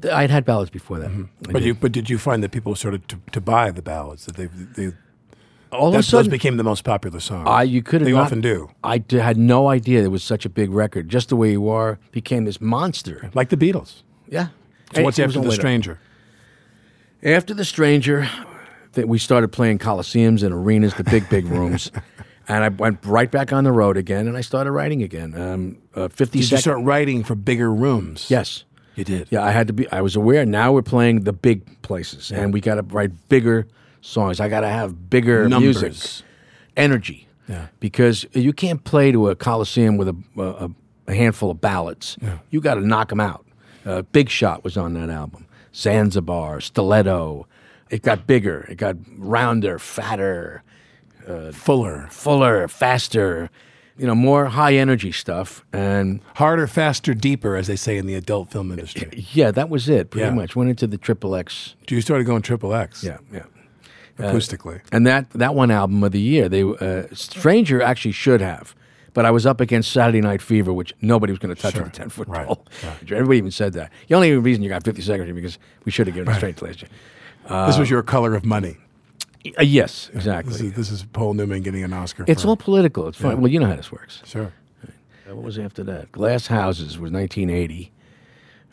Th- 0.00 0.14
I'd 0.14 0.30
had 0.30 0.44
ballads 0.44 0.70
before 0.70 0.98
that. 1.00 1.10
I 1.10 1.24
But 1.42 1.54
did. 1.54 1.64
you, 1.64 1.74
but 1.74 1.92
did 1.92 2.08
you 2.08 2.18
find 2.18 2.42
that 2.42 2.52
people 2.52 2.74
started 2.76 3.08
to, 3.08 3.18
to 3.32 3.40
buy 3.40 3.70
the 3.72 3.82
ballads 3.82 4.26
that 4.26 4.36
they 4.36 4.46
they 4.46 4.92
all 5.72 5.88
of 5.88 5.92
That- 5.94 6.00
a 6.00 6.02
sudden, 6.02 6.30
became 6.30 6.56
the 6.56 6.64
most 6.64 6.84
popular 6.84 7.20
song. 7.20 7.46
I 7.46 7.62
you 7.62 7.82
could 7.82 8.00
have 8.00 8.06
They 8.06 8.12
not- 8.12 8.22
often 8.26 8.40
do. 8.40 8.70
I 8.84 8.98
d- 8.98 9.16
had 9.18 9.36
no 9.36 9.68
idea 9.68 10.02
it 10.02 10.10
was 10.10 10.22
such 10.24 10.44
a 10.44 10.48
big 10.48 10.70
record. 10.70 11.08
Just 11.08 11.28
the 11.28 11.36
way 11.36 11.52
you 11.52 11.68
are 11.68 11.98
became 12.12 12.44
this 12.44 12.60
monster. 12.60 13.30
like 13.34 13.48
the 13.50 13.56
Beatles. 13.56 14.02
Yeah. 14.28 14.48
So 14.94 15.02
what's 15.02 15.18
after 15.18 15.40
the. 15.40 15.52
Stranger? 15.52 15.98
After 17.22 17.52
the 17.54 17.64
Stranger, 17.64 18.28
that 18.92 19.06
we 19.08 19.18
started 19.18 19.48
playing 19.48 19.78
coliseums 19.78 20.42
and 20.42 20.52
arenas, 20.54 20.94
the 20.94 21.04
big 21.04 21.28
big 21.28 21.46
rooms, 21.46 21.92
and 22.48 22.64
I 22.64 22.68
went 22.68 22.98
right 23.04 23.30
back 23.30 23.52
on 23.52 23.64
the 23.64 23.72
road 23.72 23.96
again, 23.96 24.26
and 24.26 24.36
I 24.36 24.40
started 24.40 24.72
writing 24.72 25.02
again. 25.02 25.34
Um, 25.40 25.76
uh, 25.94 26.08
Fifty 26.08 26.40
Did 26.40 26.50
you 26.50 26.56
start 26.56 26.82
writing 26.82 27.22
for 27.22 27.34
bigger 27.34 27.72
rooms? 27.72 28.26
Yes. 28.30 28.64
you 28.96 29.04
did. 29.04 29.28
Yeah, 29.30 29.44
I 29.44 29.50
had 29.52 29.66
to 29.68 29.72
be. 29.72 29.90
I 29.92 30.00
was 30.00 30.16
aware. 30.16 30.44
Now 30.46 30.72
we're 30.72 30.82
playing 30.82 31.20
the 31.24 31.32
big 31.32 31.82
places, 31.82 32.32
and 32.32 32.52
we 32.52 32.60
got 32.60 32.76
to 32.76 32.82
write 32.82 33.12
bigger 33.28 33.66
songs. 34.00 34.40
I 34.40 34.48
got 34.48 34.60
to 34.60 34.68
have 34.68 35.10
bigger 35.10 35.48
Numbers. 35.48 35.82
music, 35.82 36.26
energy. 36.76 37.28
Yeah. 37.48 37.66
Because 37.80 38.26
you 38.32 38.52
can't 38.52 38.84
play 38.84 39.10
to 39.12 39.28
a 39.28 39.34
coliseum 39.36 39.96
with 39.96 40.08
a, 40.08 40.16
a, 40.38 40.70
a 41.08 41.14
handful 41.14 41.50
of 41.50 41.60
ballads. 41.60 42.16
You 42.50 42.60
got 42.60 42.74
to 42.74 42.80
knock 42.86 43.08
them 43.08 43.20
out. 43.20 43.44
Uh, 43.84 44.02
big 44.02 44.28
Shot 44.28 44.62
was 44.62 44.76
on 44.76 44.94
that 44.94 45.10
album. 45.10 45.46
Zanzibar, 45.74 46.60
Stiletto. 46.60 47.46
It 47.90 48.02
got 48.02 48.26
bigger. 48.26 48.66
It 48.68 48.76
got 48.76 48.96
rounder, 49.18 49.78
fatter, 49.78 50.62
Fuller, 51.52 52.08
fuller, 52.10 52.66
faster. 52.68 53.50
You 53.96 54.06
know, 54.06 54.14
more 54.14 54.46
high 54.46 54.74
energy 54.74 55.12
stuff. 55.12 55.64
And 55.72 56.20
harder, 56.36 56.66
faster, 56.66 57.14
deeper, 57.14 57.54
as 57.56 57.66
they 57.66 57.76
say 57.76 57.98
in 57.98 58.06
the 58.06 58.14
adult 58.14 58.50
film 58.50 58.70
industry. 58.72 59.26
yeah, 59.32 59.50
that 59.50 59.68
was 59.68 59.88
it. 59.88 60.10
Pretty 60.10 60.26
Yeah. 60.26 60.32
much 60.34 60.56
went 60.56 60.70
into 60.70 60.86
the 60.86 60.96
triple 60.98 61.34
X. 61.36 61.74
You 61.88 62.00
started 62.00 62.24
going 62.24 62.42
triple 62.42 62.74
X. 62.74 63.04
Yeah, 63.04 63.18
yeah. 63.32 63.42
Acoustically. 64.20 64.80
And 64.92 65.06
that 65.06 65.30
that 65.30 65.54
one 65.54 65.70
album 65.70 66.02
of 66.04 66.12
the 66.12 66.20
year, 66.20 66.48
they 66.48 66.62
uh, 66.62 67.04
Stranger 67.12 67.82
actually 67.82 68.12
should 68.12 68.40
have, 68.40 68.74
but 69.14 69.24
I 69.24 69.30
was 69.30 69.46
up 69.46 69.60
against 69.60 69.90
Saturday 69.92 70.20
Night 70.20 70.42
Fever, 70.42 70.72
which 70.72 70.92
nobody 71.00 71.32
was 71.32 71.38
going 71.38 71.54
to 71.54 71.60
touch 71.60 71.74
Sure. 71.74 71.82
with 71.84 71.92
a 71.92 71.96
ten 71.96 72.08
foot 72.08 72.28
Right, 72.28 72.46
pole. 72.46 72.66
Everybody 73.02 73.38
even 73.38 73.50
said 73.50 73.72
that. 73.74 73.90
The 74.08 74.14
only 74.14 74.32
reason 74.36 74.62
you 74.62 74.68
got 74.68 74.84
fifty 74.84 75.02
seconds 75.02 75.28
is 75.28 75.34
because 75.34 75.58
we 75.84 75.92
should 75.92 76.06
have 76.06 76.14
given 76.14 76.32
it 76.32 76.36
straight 76.36 76.56
to 76.58 76.64
last 76.64 76.82
year. 76.82 76.90
this 77.66 77.78
was 77.78 77.88
your 77.90 78.02
color 78.02 78.34
of 78.34 78.44
money. 78.44 78.76
Uh, 79.58 79.62
yes, 79.62 80.08
This 80.08 80.16
exactly. 80.16 80.66
is, 80.66 80.72
this 80.74 80.90
is 80.90 81.04
Paul 81.14 81.32
Newman 81.32 81.62
getting 81.62 81.82
an 81.82 81.94
Oscar. 81.94 82.24
It's 82.28 82.44
all 82.44 82.58
political. 82.58 83.08
It's 83.08 83.16
fun. 83.16 83.30
Yeah. 83.30 83.36
Well, 83.38 83.50
you 83.50 83.58
know 83.58 83.66
how 83.68 83.76
this 83.76 83.90
works. 83.90 84.20
sure. 84.26 84.52
Uh, 84.84 85.34
What 85.34 85.44
was 85.44 85.58
after 85.58 85.82
that? 85.84 86.12
Glass 86.12 86.48
Houses 86.48 86.98
was 86.98 87.10
1980, 87.10 87.90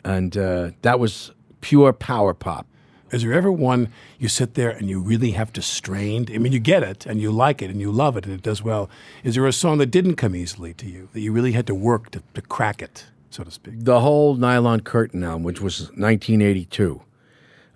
and 0.04 0.36
uh, 0.36 0.70
that 0.82 1.00
was 1.00 1.32
pure 1.62 1.92
power 1.94 2.34
pop. 2.34 2.66
Is 3.10 3.22
there 3.22 3.32
ever 3.32 3.50
one 3.50 3.90
you 4.18 4.28
sit 4.28 4.54
there 4.54 4.70
and 4.70 4.88
you 4.88 5.00
really 5.00 5.30
have 5.32 5.52
to 5.54 5.62
strain? 5.62 6.26
I 6.32 6.38
mean, 6.38 6.52
you 6.52 6.58
get 6.58 6.82
it 6.82 7.06
and 7.06 7.20
you 7.20 7.30
like 7.30 7.62
it 7.62 7.70
and 7.70 7.80
you 7.80 7.90
love 7.90 8.16
it 8.16 8.26
and 8.26 8.34
it 8.34 8.42
does 8.42 8.62
well. 8.62 8.90
Is 9.24 9.34
there 9.34 9.46
a 9.46 9.52
song 9.52 9.78
that 9.78 9.86
didn't 9.86 10.16
come 10.16 10.36
easily 10.36 10.74
to 10.74 10.86
you 10.86 11.08
that 11.12 11.20
you 11.20 11.32
really 11.32 11.52
had 11.52 11.66
to 11.68 11.74
work 11.74 12.10
to, 12.10 12.22
to 12.34 12.42
crack 12.42 12.82
it, 12.82 13.06
so 13.30 13.44
to 13.44 13.50
speak? 13.50 13.74
the 13.78 14.00
whole 14.00 14.34
Nylon 14.34 14.80
Curtain 14.80 15.24
album, 15.24 15.42
which 15.42 15.60
was 15.60 15.82
1982. 15.96 17.00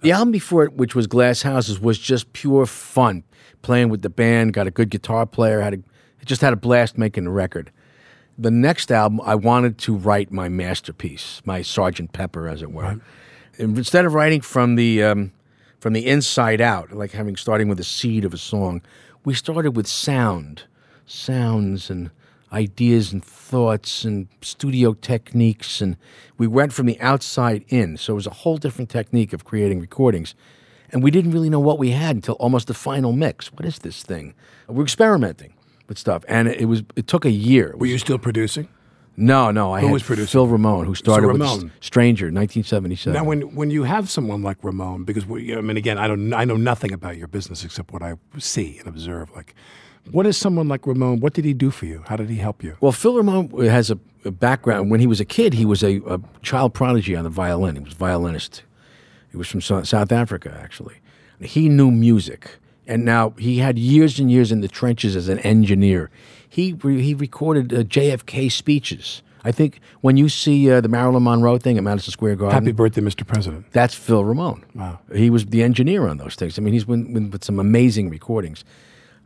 The 0.02 0.12
album 0.12 0.32
before 0.32 0.64
it, 0.64 0.74
which 0.74 0.94
was 0.94 1.06
Glass 1.06 1.42
Houses, 1.42 1.80
was 1.80 1.98
just 1.98 2.32
pure 2.32 2.66
fun. 2.66 3.22
Playing 3.62 3.88
with 3.88 4.02
the 4.02 4.10
band, 4.10 4.52
got 4.52 4.66
a 4.66 4.72
good 4.72 4.90
guitar 4.90 5.24
player, 5.26 5.60
had 5.60 5.74
a, 5.74 6.24
just 6.24 6.40
had 6.40 6.52
a 6.52 6.56
blast 6.56 6.98
making 6.98 7.24
the 7.24 7.30
record. 7.30 7.70
The 8.36 8.50
next 8.50 8.90
album, 8.90 9.20
I 9.24 9.36
wanted 9.36 9.78
to 9.78 9.94
write 9.94 10.32
my 10.32 10.48
masterpiece, 10.48 11.40
my 11.44 11.62
Sergeant 11.62 12.12
Pepper, 12.12 12.48
as 12.48 12.62
it 12.62 12.72
were. 12.72 12.84
And 12.84 13.00
instead 13.58 14.04
of 14.04 14.14
writing 14.14 14.40
from 14.40 14.76
the 14.76 15.02
um, 15.02 15.32
from 15.80 15.92
the 15.92 16.06
inside 16.06 16.60
out, 16.60 16.92
like 16.92 17.12
having 17.12 17.36
starting 17.36 17.68
with 17.68 17.78
the 17.78 17.84
seed 17.84 18.24
of 18.24 18.32
a 18.32 18.38
song, 18.38 18.82
we 19.24 19.34
started 19.34 19.76
with 19.76 19.86
sound, 19.86 20.62
sounds 21.06 21.90
and 21.90 22.10
ideas 22.52 23.12
and 23.12 23.24
thoughts 23.24 24.04
and 24.04 24.28
studio 24.42 24.94
techniques, 24.94 25.80
and 25.80 25.96
we 26.38 26.46
went 26.46 26.72
from 26.72 26.86
the 26.86 27.00
outside 27.00 27.64
in. 27.68 27.96
So 27.96 28.12
it 28.12 28.16
was 28.16 28.26
a 28.26 28.30
whole 28.30 28.58
different 28.58 28.90
technique 28.90 29.32
of 29.32 29.44
creating 29.44 29.80
recordings, 29.80 30.34
and 30.90 31.02
we 31.02 31.10
didn't 31.10 31.32
really 31.32 31.50
know 31.50 31.60
what 31.60 31.78
we 31.78 31.90
had 31.90 32.16
until 32.16 32.34
almost 32.34 32.68
the 32.68 32.74
final 32.74 33.12
mix. 33.12 33.52
What 33.52 33.64
is 33.64 33.78
this 33.80 34.02
thing? 34.02 34.34
We're 34.68 34.84
experimenting 34.84 35.54
with 35.88 35.98
stuff, 35.98 36.24
and 36.28 36.48
it 36.48 36.66
was 36.66 36.82
it 36.96 37.06
took 37.06 37.24
a 37.24 37.30
year. 37.30 37.74
Were 37.76 37.86
you 37.86 37.98
still 37.98 38.18
producing? 38.18 38.68
No, 39.16 39.50
no, 39.50 39.72
I 39.74 39.80
Who 39.80 39.86
had 39.88 39.92
was 39.92 40.02
producing? 40.02 40.32
Phil 40.32 40.46
Ramone, 40.46 40.86
who 40.86 40.94
started 40.94 41.26
with 41.28 41.40
Ramone. 41.40 41.66
S- 41.66 41.72
Stranger, 41.86 42.26
1977. 42.26 43.12
Now, 43.12 43.24
when 43.24 43.54
when 43.54 43.70
you 43.70 43.82
have 43.82 44.08
someone 44.08 44.42
like 44.42 44.58
Ramone, 44.62 45.04
because 45.04 45.26
we, 45.26 45.54
I 45.54 45.60
mean, 45.60 45.76
again, 45.76 45.98
I 45.98 46.08
don't, 46.08 46.32
I 46.32 46.44
know 46.44 46.56
nothing 46.56 46.92
about 46.92 47.16
your 47.18 47.28
business 47.28 47.62
except 47.64 47.92
what 47.92 48.02
I 48.02 48.14
see 48.38 48.78
and 48.78 48.88
observe. 48.88 49.30
Like, 49.36 49.54
what 50.10 50.26
is 50.26 50.36
someone 50.38 50.66
like 50.66 50.86
Ramone? 50.86 51.20
What 51.20 51.34
did 51.34 51.44
he 51.44 51.52
do 51.52 51.70
for 51.70 51.84
you? 51.86 52.04
How 52.08 52.16
did 52.16 52.30
he 52.30 52.36
help 52.36 52.64
you? 52.64 52.76
Well, 52.80 52.92
Phil 52.92 53.14
Ramone 53.14 53.50
has 53.66 53.90
a, 53.90 53.98
a 54.24 54.30
background. 54.30 54.90
When 54.90 55.00
he 55.00 55.06
was 55.06 55.20
a 55.20 55.26
kid, 55.26 55.52
he 55.54 55.66
was 55.66 55.82
a, 55.82 55.98
a 56.06 56.18
child 56.42 56.72
prodigy 56.72 57.14
on 57.14 57.24
the 57.24 57.30
violin. 57.30 57.76
He 57.76 57.82
was 57.82 57.92
a 57.92 57.96
violinist. 57.96 58.62
He 59.30 59.36
was 59.36 59.46
from 59.48 59.60
South 59.60 60.12
Africa, 60.12 60.58
actually. 60.62 60.96
He 61.40 61.68
knew 61.68 61.90
music, 61.90 62.58
and 62.86 63.04
now 63.04 63.34
he 63.38 63.58
had 63.58 63.78
years 63.78 64.18
and 64.18 64.30
years 64.30 64.52
in 64.52 64.60
the 64.62 64.68
trenches 64.68 65.16
as 65.16 65.28
an 65.28 65.38
engineer. 65.40 66.10
He 66.52 66.74
re- 66.74 67.00
he 67.00 67.14
recorded 67.14 67.72
uh, 67.72 67.78
JFK 67.78 68.52
speeches. 68.52 69.22
I 69.42 69.52
think 69.52 69.80
when 70.02 70.18
you 70.18 70.28
see 70.28 70.70
uh, 70.70 70.82
the 70.82 70.88
Marilyn 70.88 71.22
Monroe 71.22 71.56
thing 71.56 71.78
at 71.78 71.82
Madison 71.82 72.12
Square 72.12 72.36
Garden, 72.36 72.52
Happy 72.62 72.72
birthday, 72.72 73.00
Mr. 73.00 73.26
President. 73.26 73.64
that's 73.72 73.94
Phil 73.94 74.22
Ramone. 74.22 74.62
Wow. 74.74 74.98
He 75.14 75.30
was 75.30 75.46
the 75.46 75.62
engineer 75.62 76.06
on 76.08 76.18
those 76.18 76.34
things. 76.34 76.58
I 76.58 76.62
mean, 76.62 76.74
he's 76.74 76.84
been, 76.84 77.14
been 77.14 77.30
with 77.30 77.42
some 77.42 77.58
amazing 77.58 78.10
recordings, 78.10 78.64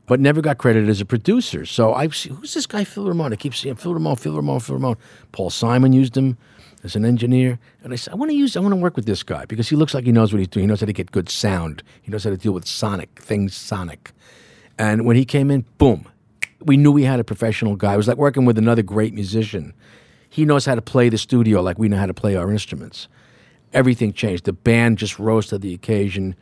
but 0.06 0.20
never 0.20 0.40
got 0.40 0.58
credited 0.58 0.88
as 0.88 1.00
a 1.00 1.04
producer. 1.04 1.66
So 1.66 1.92
I 1.94 2.06
see, 2.10 2.30
who's 2.30 2.54
this 2.54 2.64
guy, 2.64 2.84
Phil 2.84 3.08
Ramone? 3.08 3.32
I 3.32 3.36
keep 3.36 3.56
seeing 3.56 3.74
Phil 3.74 3.92
Ramone, 3.92 4.14
Phil 4.14 4.36
Ramone, 4.36 4.60
Phil 4.60 4.76
Ramone. 4.76 4.96
Paul 5.32 5.50
Simon 5.50 5.92
used 5.92 6.16
him 6.16 6.38
as 6.84 6.94
an 6.94 7.04
engineer, 7.04 7.58
and 7.82 7.92
I 7.92 7.96
said, 7.96 8.12
I 8.12 8.16
want 8.16 8.30
to 8.30 8.36
use, 8.36 8.56
I 8.56 8.60
want 8.60 8.70
to 8.72 8.80
work 8.80 8.94
with 8.94 9.06
this 9.06 9.24
guy 9.24 9.46
because 9.46 9.68
he 9.68 9.74
looks 9.74 9.94
like 9.94 10.04
he 10.04 10.12
knows 10.12 10.32
what 10.32 10.38
he's 10.38 10.46
doing. 10.46 10.62
He 10.62 10.68
knows 10.68 10.78
how 10.80 10.86
to 10.86 10.92
get 10.92 11.10
good 11.10 11.28
sound. 11.28 11.82
He 12.02 12.12
knows 12.12 12.22
how 12.22 12.30
to 12.30 12.36
deal 12.36 12.52
with 12.52 12.66
sonic 12.68 13.20
things, 13.20 13.56
sonic. 13.56 14.12
And 14.78 15.04
when 15.04 15.16
he 15.16 15.24
came 15.24 15.50
in, 15.50 15.64
boom, 15.76 16.06
we 16.64 16.76
knew 16.76 16.92
we 16.92 17.04
had 17.04 17.20
a 17.20 17.24
professional 17.24 17.76
guy. 17.76 17.94
It 17.94 17.96
was 17.96 18.08
like 18.08 18.16
working 18.16 18.44
with 18.44 18.58
another 18.58 18.82
great 18.82 19.14
musician. 19.14 19.74
He 20.28 20.44
knows 20.44 20.66
how 20.66 20.74
to 20.74 20.82
play 20.82 21.08
the 21.08 21.18
studio 21.18 21.60
like 21.62 21.78
we 21.78 21.88
know 21.88 21.96
how 21.96 22.06
to 22.06 22.14
play 22.14 22.36
our 22.36 22.50
instruments. 22.50 23.08
Everything 23.72 24.12
changed. 24.12 24.44
The 24.44 24.52
band 24.52 24.98
just 24.98 25.18
rose 25.18 25.48
to 25.48 25.58
the 25.58 25.74
occasion. 25.74 26.34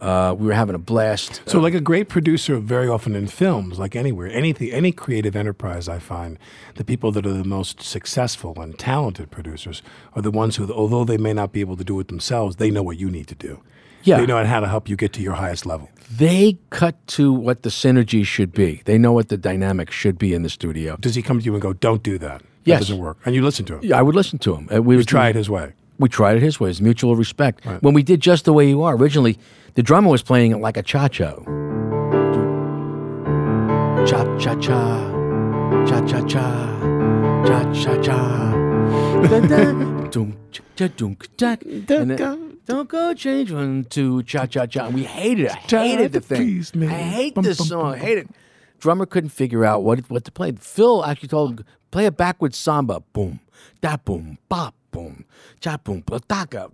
Uh, 0.00 0.34
we 0.36 0.46
were 0.46 0.54
having 0.54 0.74
a 0.74 0.78
blast. 0.78 1.42
So, 1.44 1.60
like 1.60 1.74
a 1.74 1.80
great 1.80 2.08
producer, 2.08 2.56
very 2.56 2.88
often 2.88 3.14
in 3.14 3.26
films, 3.26 3.78
like 3.78 3.94
anywhere, 3.94 4.28
anything, 4.28 4.70
any 4.70 4.92
creative 4.92 5.36
enterprise, 5.36 5.88
I 5.88 5.98
find 5.98 6.38
the 6.76 6.84
people 6.84 7.12
that 7.12 7.26
are 7.26 7.32
the 7.34 7.44
most 7.44 7.82
successful 7.82 8.58
and 8.60 8.78
talented 8.78 9.30
producers 9.30 9.82
are 10.14 10.22
the 10.22 10.30
ones 10.30 10.56
who, 10.56 10.72
although 10.72 11.04
they 11.04 11.18
may 11.18 11.34
not 11.34 11.52
be 11.52 11.60
able 11.60 11.76
to 11.76 11.84
do 11.84 12.00
it 12.00 12.08
themselves, 12.08 12.56
they 12.56 12.70
know 12.70 12.82
what 12.82 12.98
you 12.98 13.10
need 13.10 13.28
to 13.28 13.34
do. 13.34 13.62
Yeah. 14.02 14.18
they 14.20 14.26
know 14.26 14.42
how 14.44 14.60
to 14.60 14.66
help 14.68 14.88
you 14.88 14.96
get 14.96 15.12
to 15.14 15.22
your 15.22 15.34
highest 15.34 15.66
level. 15.66 15.88
They 16.10 16.58
cut 16.70 16.94
to 17.08 17.32
what 17.32 17.62
the 17.62 17.68
synergy 17.70 18.24
should 18.24 18.52
be. 18.52 18.82
They 18.84 18.98
know 18.98 19.12
what 19.12 19.28
the 19.28 19.36
dynamic 19.36 19.90
should 19.90 20.18
be 20.18 20.34
in 20.34 20.42
the 20.42 20.48
studio. 20.48 20.96
Does 21.00 21.14
he 21.14 21.22
come 21.22 21.38
to 21.38 21.44
you 21.44 21.52
and 21.54 21.62
go, 21.62 21.72
"Don't 21.72 22.02
do 22.02 22.18
that"? 22.18 22.40
That 22.40 22.46
Yes. 22.64 22.80
doesn't 22.80 22.98
work, 22.98 23.18
and 23.24 23.34
you 23.34 23.42
listen 23.42 23.64
to 23.66 23.74
him. 23.74 23.80
Yeah, 23.82 23.98
I 23.98 24.02
would 24.02 24.14
listen 24.14 24.38
to 24.40 24.54
him. 24.54 24.68
Uh, 24.74 24.82
we 24.82 24.96
You 24.96 25.04
try 25.04 25.28
it 25.28 25.36
his 25.36 25.48
way. 25.48 25.72
We 25.98 26.08
tried 26.08 26.36
it 26.36 26.42
his 26.42 26.58
way. 26.58 26.70
It's 26.70 26.80
mutual 26.80 27.14
respect. 27.16 27.64
When 27.80 27.94
we 27.94 28.02
did 28.02 28.20
Just 28.20 28.44
the 28.46 28.52
Way 28.52 28.68
You 28.68 28.82
Are, 28.82 28.96
originally, 28.96 29.38
the 29.74 29.82
drummer 29.82 30.10
was 30.10 30.22
playing 30.22 30.50
it 30.52 30.58
like 30.58 30.76
a 30.78 30.82
cha 30.82 31.08
cha. 31.08 31.34
Cha 34.06 34.24
cha 34.38 34.54
cha. 34.56 35.10
Cha 35.86 36.00
cha 36.06 36.20
cha. 36.26 36.46
Cha 37.46 37.72
cha 37.72 37.96
cha. 38.02 38.18
Da, 39.30 39.40
da, 39.40 39.72
dunk, 40.10 40.34
cha, 40.52 40.62
cha, 40.76 40.88
dunk, 40.96 41.26
tack. 41.36 41.62
And 41.64 41.86
then, 41.86 42.49
Don't 42.70 42.88
go 42.88 43.12
change 43.14 43.50
one, 43.50 43.84
two, 43.84 44.22
cha 44.22 44.46
cha 44.46 44.64
cha. 44.66 44.88
We 44.88 45.02
hated 45.02 45.46
it. 45.46 45.72
I 45.74 45.88
hated 45.88 46.12
the 46.12 46.20
to 46.20 46.26
thing. 46.26 46.36
please 46.38 46.74
me. 46.74 46.86
I 46.86 46.90
hate 46.90 47.34
Bum, 47.34 47.42
this 47.44 47.58
bum, 47.58 47.66
song. 47.66 47.94
I 47.94 47.98
hate 47.98 48.18
it. 48.18 48.28
Drummer 48.78 49.06
couldn't 49.06 49.30
figure 49.30 49.64
out 49.64 49.82
what 49.82 49.98
what 50.08 50.24
to 50.24 50.30
play. 50.32 50.52
Phil 50.52 51.04
actually 51.04 51.28
told 51.28 51.60
him, 51.60 51.66
play 51.90 52.06
a 52.06 52.12
backwards 52.12 52.56
samba. 52.56 53.00
Boom, 53.12 53.40
da 53.80 53.96
boom, 53.96 54.38
bop, 54.48 54.74
boom, 54.92 55.24
cha 55.60 55.78
boom, 55.78 56.02
plataka. 56.02 56.72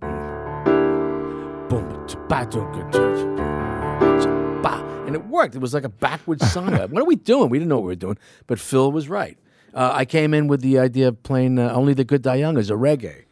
Boom, 1.69 2.07
cha, 2.07 2.19
ba, 2.29 2.47
dum, 2.51 2.71
ga, 2.73 2.91
cha, 2.91 3.15
cha, 3.17 4.21
cha, 4.23 4.63
ba. 4.63 5.05
And 5.07 5.15
it 5.17 5.25
worked. 5.27 5.55
It 5.55 5.61
was 5.61 5.73
like 5.73 5.85
a 5.85 5.89
backwards 5.89 6.47
samba. 6.53 6.89
what 6.89 7.01
are 7.03 7.07
we 7.07 7.17
doing? 7.17 7.49
We 7.49 7.59
didn't 7.59 7.71
know 7.71 7.77
what 7.77 7.85
we 7.85 7.93
were 7.93 7.95
doing. 7.97 8.19
But 8.47 8.61
Phil 8.61 8.93
was 8.93 9.09
right. 9.09 9.39
Uh, 9.73 9.93
I 9.95 10.05
came 10.05 10.33
in 10.35 10.47
with 10.47 10.61
the 10.61 10.79
idea 10.79 11.09
of 11.09 11.23
playing 11.23 11.59
uh, 11.59 11.71
Only 11.73 11.93
the 11.95 12.05
Good 12.05 12.23
Die 12.23 12.35
Young 12.37 12.57
as 12.59 12.71
a 12.71 12.75
reggae. 12.75 13.25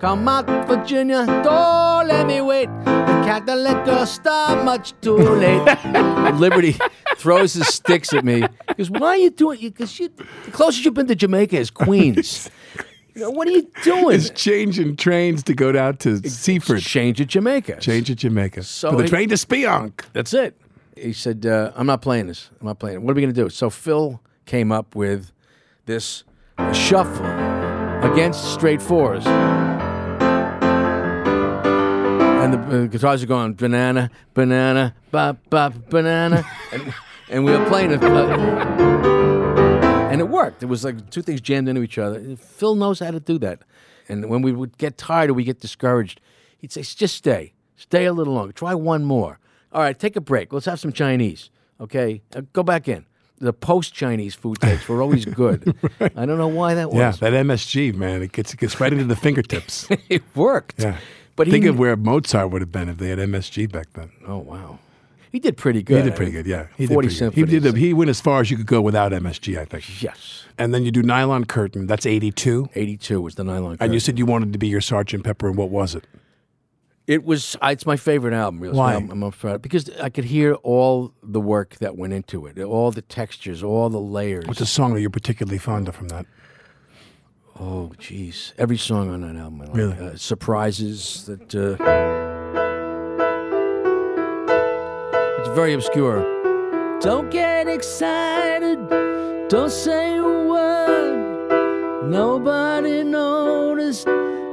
Come 0.00 0.28
out, 0.28 0.46
Virginia, 0.68 1.26
don't 1.42 2.06
let 2.06 2.26
me 2.26 2.40
wait. 2.40 2.66
The 2.84 3.22
Catholic 3.26 3.84
girl 3.84 4.06
star 4.06 4.62
much 4.62 4.94
too 5.00 5.16
late. 5.16 5.84
Liberty 6.34 6.76
throws 7.16 7.54
his 7.54 7.66
sticks 7.66 8.12
at 8.12 8.24
me. 8.24 8.44
Because 8.68 8.90
why 8.90 9.08
are 9.08 9.16
you 9.16 9.30
doing? 9.30 9.58
it? 9.60 9.74
Because 9.74 9.98
you, 9.98 10.08
the 10.44 10.50
closest 10.52 10.84
you've 10.84 10.94
been 10.94 11.08
to 11.08 11.16
Jamaica 11.16 11.56
is 11.56 11.70
Queens. 11.70 12.48
You 13.16 13.22
know, 13.22 13.30
what 13.30 13.48
are 13.48 13.50
you 13.50 13.68
doing? 13.82 14.14
It's 14.14 14.30
changing 14.30 14.94
trains 14.94 15.42
to 15.44 15.54
go 15.54 15.72
down 15.72 15.96
to 15.98 16.18
Seaford. 16.28 16.80
Change 16.80 17.20
at 17.20 17.26
Jamaica. 17.26 17.80
Change 17.80 18.08
at 18.12 18.18
Jamaica 18.18 18.62
So 18.62 18.92
for 18.92 18.98
the 18.98 19.04
it- 19.04 19.08
train 19.08 19.28
to 19.30 19.34
Spionk. 19.34 20.02
That's 20.12 20.32
it. 20.32 20.56
He 20.96 21.12
said, 21.12 21.44
uh, 21.44 21.72
I'm 21.74 21.86
not 21.86 22.02
playing 22.02 22.28
this. 22.28 22.50
I'm 22.60 22.66
not 22.68 22.78
playing 22.78 22.96
it. 22.96 23.02
What 23.02 23.10
are 23.10 23.14
we 23.14 23.22
going 23.22 23.34
to 23.34 23.42
do? 23.44 23.48
So 23.50 23.68
Phil 23.70 24.20
came 24.46 24.70
up 24.70 24.94
with 24.94 25.32
this 25.86 26.22
shuffle 26.72 27.26
against 28.04 28.52
straight 28.54 28.80
fours. 28.80 29.24
And 32.38 32.54
the 32.54 32.58
uh, 32.58 32.86
guitars 32.86 33.22
are 33.22 33.26
going 33.26 33.54
banana, 33.54 34.10
banana, 34.32 34.94
bop, 35.10 35.38
bop, 35.50 35.74
banana. 35.90 36.46
and, 36.72 36.94
and 37.28 37.44
we 37.44 37.50
were 37.52 37.64
playing 37.66 37.90
it. 37.90 38.02
uh, 38.02 38.16
and 40.10 40.20
it 40.20 40.28
worked. 40.28 40.62
It 40.62 40.66
was 40.66 40.84
like 40.84 41.10
two 41.10 41.20
things 41.22 41.40
jammed 41.40 41.68
into 41.68 41.82
each 41.82 41.98
other. 41.98 42.36
Phil 42.36 42.74
knows 42.76 43.00
how 43.00 43.10
to 43.10 43.20
do 43.20 43.38
that. 43.40 43.62
And 44.08 44.30
when 44.30 44.42
we 44.42 44.52
would 44.52 44.78
get 44.78 44.96
tired 44.96 45.30
or 45.30 45.34
we 45.34 45.44
get 45.44 45.60
discouraged, 45.60 46.20
he'd 46.58 46.72
say, 46.72 46.82
just 46.82 47.16
stay. 47.16 47.54
Stay 47.76 48.06
a 48.06 48.12
little 48.12 48.34
longer. 48.34 48.52
Try 48.52 48.74
one 48.74 49.04
more. 49.04 49.38
All 49.72 49.82
right, 49.82 49.98
take 49.98 50.16
a 50.16 50.20
break. 50.20 50.52
Let's 50.52 50.66
have 50.66 50.80
some 50.80 50.92
Chinese. 50.92 51.50
Okay? 51.80 52.22
Uh, 52.34 52.42
go 52.52 52.62
back 52.62 52.88
in. 52.88 53.04
The 53.40 53.52
post 53.52 53.94
Chinese 53.94 54.34
food 54.34 54.60
takes 54.60 54.88
were 54.88 55.02
always 55.02 55.24
good. 55.42 55.76
I 56.00 56.26
don't 56.26 56.38
know 56.38 56.48
why 56.48 56.74
that 56.74 56.90
was. 56.90 56.98
Yeah, 56.98 57.30
that 57.30 57.32
MSG, 57.32 57.94
man, 57.94 58.22
it 58.22 58.32
gets, 58.32 58.52
it 58.54 58.58
gets 58.60 58.80
right 58.80 58.92
into 58.92 59.04
the 59.04 59.14
fingertips. 59.16 59.86
it 60.08 60.22
worked. 60.34 60.80
Yeah. 60.82 60.98
But 61.38 61.46
Think 61.48 61.62
he, 61.62 61.68
of 61.70 61.78
where 61.78 61.96
Mozart 61.96 62.50
would 62.50 62.62
have 62.62 62.72
been 62.72 62.88
if 62.88 62.98
they 62.98 63.10
had 63.10 63.20
MSG 63.20 63.70
back 63.70 63.92
then. 63.92 64.10
Oh, 64.26 64.38
wow. 64.38 64.80
He 65.30 65.38
did 65.38 65.56
pretty 65.56 65.84
good. 65.84 65.98
He 66.02 66.10
did 66.10 66.16
pretty 66.16 66.32
good, 66.32 66.46
yeah. 66.46 66.66
He 66.76 66.88
40 66.88 67.08
did 67.08 67.16
pretty 67.16 67.40
good. 67.42 67.48
He 67.48 67.60
did. 67.60 67.74
A, 67.76 67.78
he 67.78 67.94
went 67.94 68.10
as 68.10 68.20
far 68.20 68.40
as 68.40 68.50
you 68.50 68.56
could 68.56 68.66
go 68.66 68.80
without 68.80 69.12
MSG, 69.12 69.56
I 69.56 69.64
think. 69.64 70.02
Yes. 70.02 70.46
And 70.58 70.74
then 70.74 70.84
you 70.84 70.90
do 70.90 71.00
Nylon 71.00 71.44
Curtain. 71.44 71.86
That's 71.86 72.06
eighty-two. 72.06 72.70
82 72.74 73.20
was 73.20 73.36
the 73.36 73.44
nylon 73.44 73.74
Curtain. 73.74 73.84
And 73.84 73.94
you 73.94 74.00
said 74.00 74.18
you 74.18 74.26
wanted 74.26 74.52
to 74.52 74.58
be 74.58 74.66
your 74.66 74.80
Sergeant 74.80 75.22
Pepper, 75.22 75.46
and 75.46 75.56
what 75.56 75.70
was 75.70 75.94
it? 75.94 76.08
It 77.06 77.22
was. 77.24 77.54
uh, 77.62 77.68
It's 77.68 77.86
my 77.86 77.96
favorite 77.96 78.34
album. 78.34 78.58
Really. 78.58 78.76
Why? 78.76 78.94
I'm, 78.96 79.10
I'm 79.22 79.58
because 79.60 79.88
I 80.00 80.08
could 80.08 80.24
hear 80.24 80.54
all 80.54 81.12
the 81.22 81.40
work 81.40 81.76
that 81.76 81.96
went 81.96 82.14
into 82.14 82.46
it, 82.46 82.58
all 82.60 82.90
the 82.90 83.02
textures, 83.02 83.62
all 83.62 83.90
the 83.90 84.00
layers. 84.00 84.44
What's 84.46 84.60
a 84.60 84.66
song 84.66 84.94
that 84.94 85.02
you're 85.02 85.08
particularly 85.10 85.58
fond 85.58 85.86
of 85.86 85.94
from 85.94 86.08
that? 86.08 86.26
Oh, 87.60 87.92
jeez, 87.98 88.52
every 88.58 88.76
song 88.76 89.10
on 89.10 89.20
that 89.22 89.36
album. 89.36 89.62
I 89.62 89.64
like. 89.66 89.74
Really? 89.76 89.98
Uh, 89.98 90.16
surprises 90.16 91.24
that. 91.26 91.54
Uh, 91.54 91.76
it's 95.40 95.48
very 95.54 95.74
obscure. 95.74 96.20
Don't 97.00 97.30
get 97.30 97.68
excited. 97.68 98.78
Don't 99.48 99.70
say 99.70 100.16
a 100.16 100.22
word. 100.22 102.04
Nobody 102.10 103.04
noticed. 103.04 104.06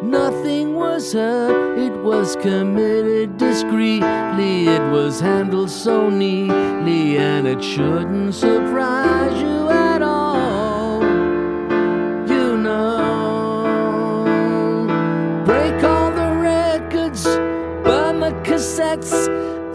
Nothing 0.03 0.75
was 0.75 1.13
heard. 1.13 1.79
It 1.79 1.93
was 2.03 2.35
committed 2.35 3.37
discreetly. 3.37 4.67
It 4.67 4.91
was 4.91 5.19
handled 5.19 5.71
so 5.71 6.09
neatly, 6.09 7.17
and 7.17 7.47
it 7.47 7.63
shouldn't 7.63 8.35
surprise 8.35 9.41
you 9.41 9.64
cassettes. 18.55 19.11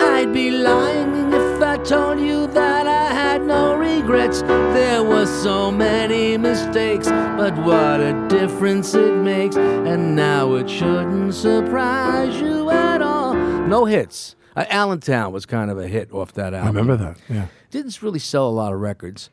I'd 0.00 0.32
be 0.32 0.50
lying 0.50 1.34
if 1.34 1.62
I 1.62 1.76
told 1.76 2.18
you 2.18 2.46
that 2.46 2.86
I 2.86 3.12
had 3.12 3.42
no 3.42 3.76
regrets. 3.76 4.40
There 4.40 5.04
were 5.04 5.26
so 5.26 5.70
many 5.70 6.38
mistakes, 6.38 7.08
but 7.08 7.54
what 7.58 8.00
a 8.00 8.26
difference 8.28 8.94
it 8.94 9.16
makes. 9.16 9.56
And 9.56 10.16
now 10.16 10.54
it 10.54 10.70
shouldn't 10.70 11.34
surprise 11.34 12.40
you 12.40 12.70
at 12.70 13.02
all. 13.02 13.34
No 13.34 13.84
hits. 13.84 14.34
Uh, 14.56 14.64
Allentown 14.70 15.30
was 15.30 15.44
kind 15.44 15.70
of 15.70 15.78
a 15.78 15.86
hit 15.86 16.10
off 16.12 16.32
that 16.32 16.54
album. 16.54 16.76
I 16.76 16.80
remember 16.80 16.96
that. 17.04 17.18
Yeah. 17.28 17.48
Didn't 17.70 18.00
really 18.00 18.18
sell 18.18 18.48
a 18.48 18.50
lot 18.50 18.72
of 18.72 18.80
records. 18.80 19.28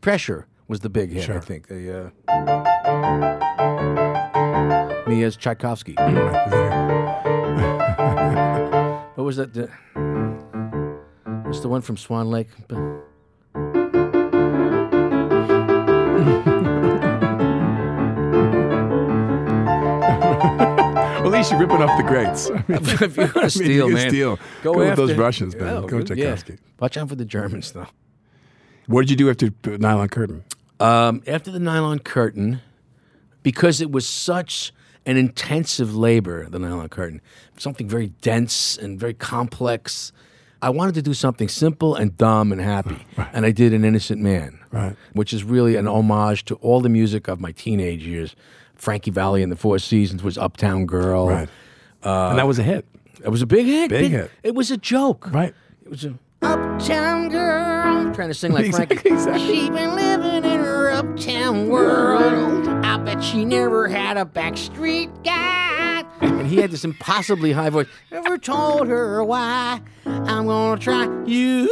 Pressure 0.00 0.48
was 0.66 0.80
the 0.80 0.90
big 0.90 1.10
hit, 1.10 1.30
I 1.30 1.38
think. 1.38 1.68
The, 1.68 2.10
uh, 2.26 2.64
me 5.08 5.22
as 5.22 5.36
Tchaikovsky. 5.36 5.94
Was 9.28 9.36
that? 9.36 9.52
The, 9.52 9.70
was 11.46 11.60
the 11.60 11.68
one 11.68 11.82
from 11.82 11.98
Swan 11.98 12.30
Lake? 12.30 12.48
Well, 21.18 21.34
at 21.34 21.40
least 21.40 21.50
you're 21.50 21.60
ripping 21.60 21.82
off 21.82 21.96
the 21.98 22.04
greats. 22.04 22.48
I 22.50 22.54
mean, 22.54 22.64
if 22.70 23.16
you're 23.16 23.26
gonna 23.26 23.38
I 23.38 23.42
mean, 23.42 23.50
steal, 23.50 23.88
you 23.88 23.94
man, 23.94 24.08
steal. 24.08 24.36
Go, 24.62 24.72
Go 24.72 24.78
with 24.78 24.88
after 24.90 25.06
those 25.06 25.16
Russians, 25.18 25.54
man. 25.56 25.66
Yeah, 25.66 25.80
Go 25.80 26.02
good- 26.02 26.16
yeah. 26.16 26.36
Watch 26.80 26.96
out 26.96 27.08
for 27.08 27.16
the 27.16 27.24
Germans, 27.24 27.72
though. 27.72 27.88
What 28.86 29.02
did 29.02 29.10
you 29.10 29.16
do 29.16 29.28
after 29.28 29.50
Nylon 29.78 30.08
Curtain? 30.08 30.44
Um, 30.80 31.22
after 31.26 31.50
the 31.50 31.58
nylon 31.58 31.98
curtain, 31.98 32.60
because 33.42 33.80
it 33.82 33.90
was 33.90 34.06
such 34.06 34.72
an 35.08 35.16
intensive 35.16 35.96
labor, 35.96 36.48
the 36.48 36.58
nylon 36.58 36.88
curtain, 36.88 37.20
something 37.56 37.88
very 37.88 38.08
dense 38.20 38.76
and 38.76 39.00
very 39.00 39.14
complex. 39.14 40.12
I 40.60 40.70
wanted 40.70 40.94
to 40.96 41.02
do 41.02 41.14
something 41.14 41.48
simple 41.48 41.94
and 41.94 42.16
dumb 42.16 42.52
and 42.52 42.60
happy, 42.60 43.04
and 43.32 43.46
I 43.46 43.50
did 43.52 43.72
an 43.72 43.84
innocent 43.84 44.20
man, 44.20 44.58
Right. 44.70 44.96
which 45.14 45.32
is 45.32 45.44
really 45.44 45.76
an 45.76 45.86
homage 45.88 46.44
to 46.46 46.56
all 46.56 46.80
the 46.80 46.88
music 46.88 47.28
of 47.28 47.40
my 47.40 47.52
teenage 47.52 48.04
years. 48.06 48.36
Frankie 48.74 49.10
Valli 49.10 49.42
and 49.42 49.50
the 49.50 49.56
Four 49.56 49.78
Seasons 49.78 50.22
was 50.22 50.36
Uptown 50.38 50.86
Girl. 50.86 51.28
Right. 51.28 51.48
Uh, 52.04 52.28
and 52.30 52.38
that 52.38 52.46
was 52.46 52.58
a 52.58 52.62
hit. 52.62 52.84
It 53.24 53.28
was 53.30 53.42
a 53.42 53.46
big 53.46 53.66
hit. 53.66 53.88
Big 53.90 54.10
hit. 54.12 54.30
It 54.44 54.54
was 54.54 54.70
a 54.70 54.76
joke. 54.76 55.28
Right. 55.32 55.52
It 55.84 55.90
was 55.90 56.04
a 56.04 56.14
uptown 56.42 57.28
girl 57.30 58.14
trying 58.14 58.28
to 58.28 58.34
sing 58.34 58.52
like 58.52 58.66
Exactly, 58.66 58.96
Frankie. 58.98 59.14
exactly. 59.14 59.46
She 59.64 59.70
been 59.70 59.94
living 59.96 60.44
in 60.44 60.60
her 60.60 60.90
uptown 60.92 61.68
world. 61.68 62.57
I 63.18 63.20
she 63.20 63.44
never 63.44 63.88
had 63.88 64.16
a 64.16 64.24
backstreet 64.24 65.24
guy. 65.24 66.04
and 66.20 66.46
he 66.46 66.58
had 66.58 66.70
this 66.70 66.84
impossibly 66.84 67.50
high 67.50 67.68
voice. 67.68 67.88
Never 68.12 68.38
told 68.38 68.86
her 68.86 69.24
why. 69.24 69.80
I'm 70.06 70.46
gonna 70.46 70.80
try 70.80 71.08
you. 71.26 71.68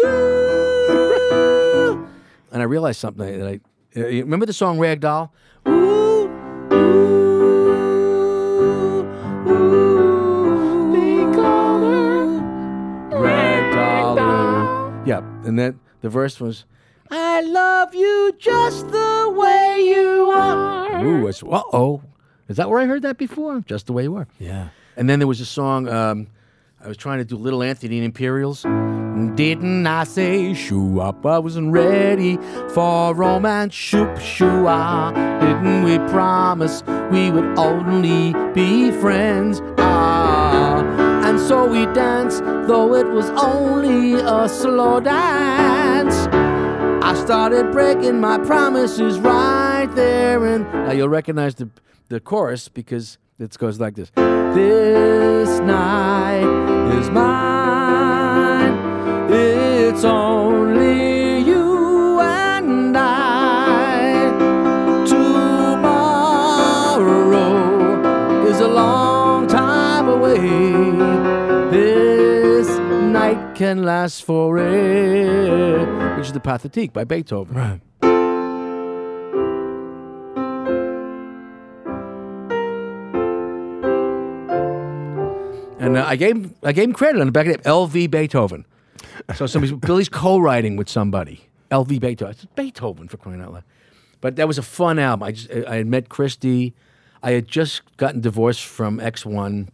And 2.50 2.62
I 2.62 2.64
realized 2.64 2.98
something 2.98 3.38
that 3.38 3.46
I 3.46 3.60
uh, 3.96 4.06
remember 4.06 4.44
the 4.46 4.52
song 4.52 4.80
Rag 4.80 5.00
Doll. 5.00 5.32
Ooh, 5.68 5.72
ooh, 6.72 6.76
ooh. 9.48 10.92
They 10.92 11.32
call 11.32 11.78
her 11.80 13.20
Rag 13.20 13.72
Doll. 13.72 14.16
Yeah, 15.06 15.18
and 15.44 15.56
then 15.56 15.78
the 16.00 16.08
verse 16.08 16.40
was, 16.40 16.64
I 17.10 17.40
love 17.42 17.94
you 17.94 18.34
just 18.38 18.88
the 18.90 19.32
way 19.36 19.82
you 19.86 20.30
are. 20.30 21.04
"Ooh, 21.04 21.26
it's 21.26 21.42
uh 21.42 21.62
oh." 21.72 22.02
Is 22.48 22.56
that 22.56 22.70
where 22.70 22.78
I 22.80 22.86
heard 22.86 23.02
that 23.02 23.18
before? 23.18 23.60
Just 23.66 23.86
the 23.86 23.92
way 23.92 24.04
you 24.04 24.12
were. 24.12 24.26
Yeah. 24.38 24.68
And 24.96 25.10
then 25.10 25.18
there 25.18 25.26
was 25.28 25.40
a 25.40 25.46
song. 25.46 25.88
Um, 25.88 26.28
I 26.82 26.88
was 26.88 26.96
trying 26.96 27.18
to 27.18 27.24
do 27.24 27.36
Little 27.36 27.62
Anthony 27.62 27.96
and 27.96 28.04
Imperials. 28.04 28.62
Didn't 29.34 29.86
I 29.86 30.04
say 30.04 30.54
shoo 30.54 31.00
up? 31.00 31.24
I 31.26 31.38
wasn't 31.38 31.72
ready 31.72 32.38
for 32.74 33.14
romance. 33.14 33.74
Shoop 33.74 34.18
shoo 34.18 34.66
ah. 34.68 35.10
Didn't 35.40 35.82
we 35.84 35.98
promise 36.10 36.82
we 37.10 37.30
would 37.30 37.58
only 37.58 38.32
be 38.52 38.90
friends? 38.92 39.60
Ah. 39.78 40.82
And 41.26 41.40
so 41.40 41.66
we 41.66 41.86
danced, 41.86 42.44
though 42.68 42.94
it 42.94 43.08
was 43.08 43.28
only 43.30 44.14
a 44.14 44.48
slow 44.48 45.00
dance. 45.00 46.28
I 47.06 47.14
started 47.14 47.70
breaking 47.70 48.18
my 48.20 48.36
promises 48.36 49.20
right 49.20 49.86
there, 49.94 50.44
and 50.44 50.64
now 50.72 50.90
you'll 50.90 51.08
recognize 51.08 51.54
the 51.54 51.70
the 52.08 52.18
chorus 52.18 52.68
because 52.68 53.16
it 53.38 53.56
goes 53.56 53.78
like 53.78 53.94
this: 53.94 54.10
This 54.56 55.60
night 55.60 56.42
is 56.98 57.08
mine. 57.10 58.74
It's 59.30 60.02
only 60.02 61.42
you 61.42 62.18
and 62.20 62.96
I. 62.98 64.32
Tomorrow 65.06 66.10
is 68.48 68.58
a 68.58 68.66
long 68.66 69.46
time 69.46 70.08
away. 70.08 71.35
Can 73.56 73.84
last 73.84 74.22
forever, 74.22 74.66
which 76.18 76.26
is 76.26 76.32
the 76.34 76.40
Pathétique 76.40 76.92
by 76.92 77.04
Beethoven. 77.04 77.56
Right. 77.56 77.80
And 85.80 85.96
uh, 85.96 86.04
I 86.06 86.16
gave 86.16 86.52
I 86.62 86.72
gave 86.72 86.84
him 86.84 86.92
credit 86.92 87.18
on 87.18 87.26
the 87.26 87.32
back 87.32 87.46
of 87.46 87.52
it, 87.52 87.62
L.V. 87.64 88.08
Beethoven. 88.08 88.66
So 89.34 89.46
somebody's 89.46 89.74
Billy's 89.86 90.10
co-writing 90.10 90.76
with 90.76 90.90
somebody, 90.90 91.48
L.V. 91.70 91.98
Beethoven. 91.98 92.32
It's 92.32 92.44
Beethoven 92.44 93.08
for 93.08 93.16
crying 93.16 93.40
out 93.40 93.54
loud. 93.54 93.64
But 94.20 94.36
that 94.36 94.46
was 94.46 94.58
a 94.58 94.62
fun 94.62 94.98
album. 94.98 95.22
I 95.22 95.32
just 95.32 95.50
I 95.66 95.76
had 95.76 95.86
met 95.86 96.10
Christie. 96.10 96.74
I 97.22 97.30
had 97.30 97.48
just 97.48 97.80
gotten 97.96 98.20
divorced 98.20 98.66
from 98.66 99.00
X 99.00 99.24
one, 99.24 99.70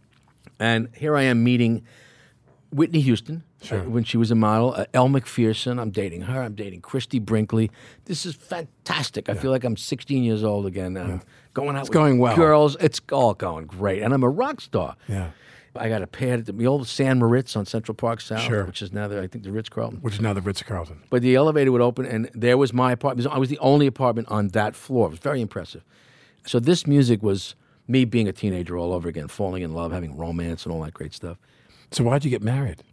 and 0.57 0.87
here 0.95 1.17
I 1.17 1.23
am 1.23 1.43
meeting 1.43 1.83
Whitney 2.71 3.01
Houston, 3.01 3.43
Sure. 3.63 3.79
uh, 3.79 3.83
when 3.83 4.03
she 4.03 4.17
was 4.17 4.29
a 4.31 4.35
model. 4.35 4.73
Uh, 4.75 4.85
Elle 4.93 5.09
Macpherson, 5.09 5.79
I'm 5.79 5.89
dating 5.91 6.21
her. 6.21 6.41
I'm 6.41 6.53
dating 6.55 6.81
Christie 6.81 7.19
Brinkley. 7.19 7.71
This 8.05 8.25
is 8.25 8.35
fantastic. 8.35 9.29
I 9.29 9.33
feel 9.33 9.51
like 9.51 9.63
I'm 9.63 9.77
16 9.77 10.23
years 10.23 10.43
old 10.43 10.65
again. 10.65 10.97
I'm 10.97 11.21
going 11.53 11.75
out 11.75 11.81
It's 11.81 11.89
with 11.89 11.93
going 11.93 12.19
well. 12.19 12.35
girls. 12.35 12.75
It's 12.79 13.01
all 13.11 13.33
going 13.33 13.65
great. 13.67 14.01
And 14.01 14.13
I'm 14.13 14.23
a 14.23 14.29
rock 14.29 14.61
star. 14.61 14.95
Yeah. 15.07 15.31
I 15.75 15.89
got 15.89 16.03
a 16.03 16.07
pad 16.07 16.39
at 16.41 16.45
the, 16.45 16.51
the 16.53 16.67
old 16.67 16.87
San 16.87 17.17
Moritz 17.17 17.55
on 17.55 17.65
Central 17.65 17.95
Park 17.95 18.21
South, 18.21 18.41
Sure. 18.41 18.65
which 18.65 18.83
is 18.83 18.93
now, 18.93 19.07
the, 19.07 19.19
I 19.19 19.25
think, 19.25 19.43
the 19.43 19.51
Ritz 19.51 19.69
Carlton. 19.69 20.01
Which 20.01 20.13
is 20.13 20.21
now 20.21 20.31
the 20.33 20.41
Ritz 20.41 20.61
Carlton. 20.61 21.01
But 21.09 21.23
the 21.23 21.33
elevator 21.33 21.71
would 21.71 21.81
open, 21.81 22.05
and 22.05 22.29
there 22.35 22.59
was 22.59 22.73
my 22.73 22.91
apartment. 22.91 23.27
I 23.31 23.39
was 23.39 23.49
the 23.49 23.57
only 23.57 23.87
apartment 23.87 24.27
on 24.29 24.49
that 24.49 24.75
floor. 24.75 25.07
It 25.07 25.11
was 25.11 25.19
very 25.19 25.41
impressive. 25.41 25.83
So 26.45 26.59
this 26.59 26.85
music 26.85 27.23
was 27.23 27.55
me 27.87 28.05
being 28.05 28.27
a 28.27 28.31
teenager 28.33 28.77
all 28.77 28.93
over 28.93 29.09
again, 29.09 29.27
falling 29.27 29.63
in 29.63 29.73
love, 29.73 29.91
having 29.91 30.15
romance, 30.15 30.63
and 30.63 30.71
all 30.71 30.81
that 30.83 30.93
great 30.93 31.11
stuff. 31.13 31.39
So 31.89 32.03
why'd 32.03 32.23
you 32.23 32.29
get 32.29 32.43
married? 32.43 32.83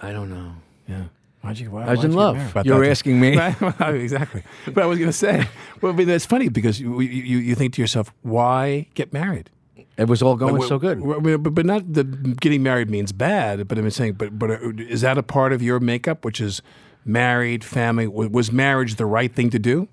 I 0.00 0.12
don't 0.12 0.30
know. 0.30 0.52
Yeah. 0.88 1.04
Why'd 1.40 1.58
you? 1.58 1.70
Why, 1.70 1.84
I 1.84 1.90
was 1.92 2.04
in 2.04 2.10
you 2.12 2.16
love. 2.16 2.36
married? 2.36 2.66
You're 2.66 2.80
that- 2.84 2.90
asking 2.90 3.20
me. 3.20 3.38
Exactly. 3.80 4.42
But 4.66 4.82
I 4.82 4.86
was 4.86 4.98
going 4.98 5.08
to 5.10 5.12
say, 5.16 5.46
well, 5.80 5.92
but 5.92 6.06
that's 6.06 6.26
funny 6.26 6.48
because 6.48 6.80
you, 6.80 7.00
you 7.00 7.08
you 7.22 7.38
you 7.38 7.54
think 7.54 7.74
to 7.74 7.80
yourself, 7.82 8.12
why 8.22 8.88
get 8.94 9.12
married? 9.12 9.50
It 9.96 10.08
was 10.08 10.22
all 10.22 10.36
going 10.36 10.56
Well, 10.58 10.68
so 10.68 10.78
good. 10.78 11.00
well, 11.00 11.20
well, 11.20 11.38
But, 11.38 11.54
but 11.54 11.66
not 11.66 11.92
that 11.94 12.38
getting 12.40 12.62
married 12.62 12.88
means 12.90 13.10
bad. 13.12 13.66
But 13.68 13.78
I'm 13.78 13.90
saying, 13.90 14.14
but 14.14 14.38
but 14.38 14.50
uh, 14.50 14.70
is 14.78 15.00
that 15.02 15.18
a 15.18 15.22
part 15.22 15.52
of 15.52 15.60
your 15.62 15.80
makeup, 15.80 16.24
which 16.24 16.40
is 16.40 16.62
married, 17.04 17.64
family? 17.64 18.06
Was 18.06 18.52
marriage 18.52 18.94
the 18.96 19.06
right 19.06 19.32
thing 19.34 19.50
to 19.50 19.58
do? 19.58 19.88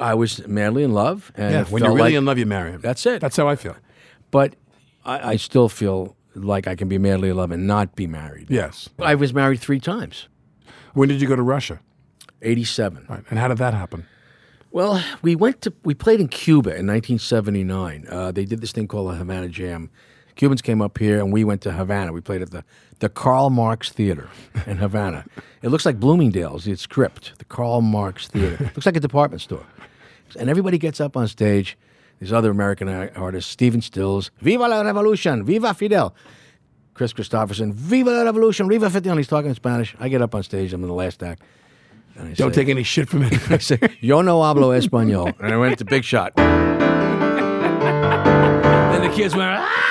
I 0.00 0.14
was 0.14 0.46
madly 0.46 0.84
in 0.84 0.92
love. 0.92 1.32
And 1.36 1.52
Yeah. 1.52 1.64
When 1.64 1.82
you're 1.82 1.92
really 1.92 2.10
like- 2.12 2.18
in 2.18 2.24
love, 2.24 2.38
you 2.38 2.46
marry 2.46 2.70
him. 2.70 2.80
That's 2.80 3.04
it. 3.06 3.20
That's 3.20 3.36
how 3.36 3.48
I 3.48 3.56
feel. 3.56 3.76
But 4.30 4.54
I, 5.04 5.30
I 5.32 5.36
still 5.36 5.68
feel 5.68 6.14
like 6.34 6.66
I 6.66 6.74
can 6.74 6.88
be 6.88 6.98
madly 6.98 7.30
in 7.30 7.36
love 7.36 7.50
and 7.50 7.66
not 7.66 7.96
be 7.96 8.06
married. 8.06 8.46
Yes. 8.48 8.88
I 8.98 9.14
was 9.14 9.34
married 9.34 9.60
three 9.60 9.80
times. 9.80 10.28
When 10.94 11.08
did 11.08 11.20
you 11.20 11.28
go 11.28 11.36
to 11.36 11.42
Russia? 11.42 11.80
87. 12.42 13.06
Right. 13.08 13.22
And 13.30 13.38
how 13.38 13.48
did 13.48 13.58
that 13.58 13.74
happen? 13.74 14.06
Well, 14.72 15.02
we 15.22 15.34
went 15.34 15.62
to 15.62 15.72
we 15.84 15.94
played 15.94 16.20
in 16.20 16.28
Cuba 16.28 16.70
in 16.70 16.86
1979. 16.86 18.06
Uh, 18.08 18.30
they 18.30 18.44
did 18.44 18.60
this 18.60 18.70
thing 18.72 18.86
called 18.86 19.10
the 19.10 19.16
Havana 19.16 19.48
Jam. 19.48 19.90
Cubans 20.36 20.62
came 20.62 20.80
up 20.80 20.96
here, 20.96 21.18
and 21.18 21.32
we 21.32 21.42
went 21.42 21.60
to 21.62 21.72
Havana. 21.72 22.12
We 22.12 22.20
played 22.20 22.40
at 22.40 22.50
the 22.50 22.64
the 23.00 23.08
Karl 23.08 23.50
Marx 23.50 23.90
Theater 23.90 24.28
in 24.66 24.76
Havana. 24.76 25.24
it 25.62 25.68
looks 25.68 25.84
like 25.84 25.98
Bloomingdale's. 25.98 26.66
It's 26.66 26.86
crypt. 26.86 27.38
The 27.38 27.44
Karl 27.46 27.80
Marx 27.80 28.28
Theater 28.28 28.70
looks 28.74 28.86
like 28.86 28.96
a 28.96 29.00
department 29.00 29.42
store. 29.42 29.66
And 30.38 30.48
everybody 30.48 30.78
gets 30.78 31.00
up 31.00 31.16
on 31.16 31.26
stage. 31.26 31.76
These 32.20 32.32
other 32.32 32.50
American 32.50 32.88
artists, 32.88 33.50
Stephen 33.50 33.80
Stills, 33.80 34.30
"Viva 34.40 34.68
la 34.68 34.82
Revolution! 34.82 35.42
Viva 35.44 35.72
Fidel!" 35.74 36.14
Kris 36.94 37.12
Kristofferson, 37.14 37.72
"Viva 37.72 38.10
la 38.10 38.22
Revolution! 38.24 38.68
Viva 38.68 38.90
Fidel!" 38.90 39.16
He's 39.16 39.26
talking 39.26 39.48
in 39.48 39.54
Spanish. 39.54 39.96
I 39.98 40.08
get 40.10 40.20
up 40.20 40.34
on 40.34 40.42
stage. 40.42 40.74
I'm 40.74 40.82
in 40.82 40.88
the 40.88 40.94
last 40.94 41.22
act. 41.22 41.42
and 42.16 42.28
I 42.28 42.32
Don't 42.34 42.52
say- 42.54 42.60
take 42.62 42.68
any 42.68 42.82
shit 42.82 43.08
from 43.08 43.22
it. 43.22 43.32
I 43.50 43.56
say, 43.58 43.78
Yo 44.00 44.20
no 44.20 44.40
hablo 44.40 44.76
español. 44.78 45.32
And 45.40 45.52
I 45.52 45.56
went 45.56 45.78
to 45.78 45.84
Big 45.86 46.04
Shot. 46.04 46.34
then 46.36 46.78
the 49.02 49.08
kids 49.14 49.34
went, 49.34 49.48
ah! 49.50 49.86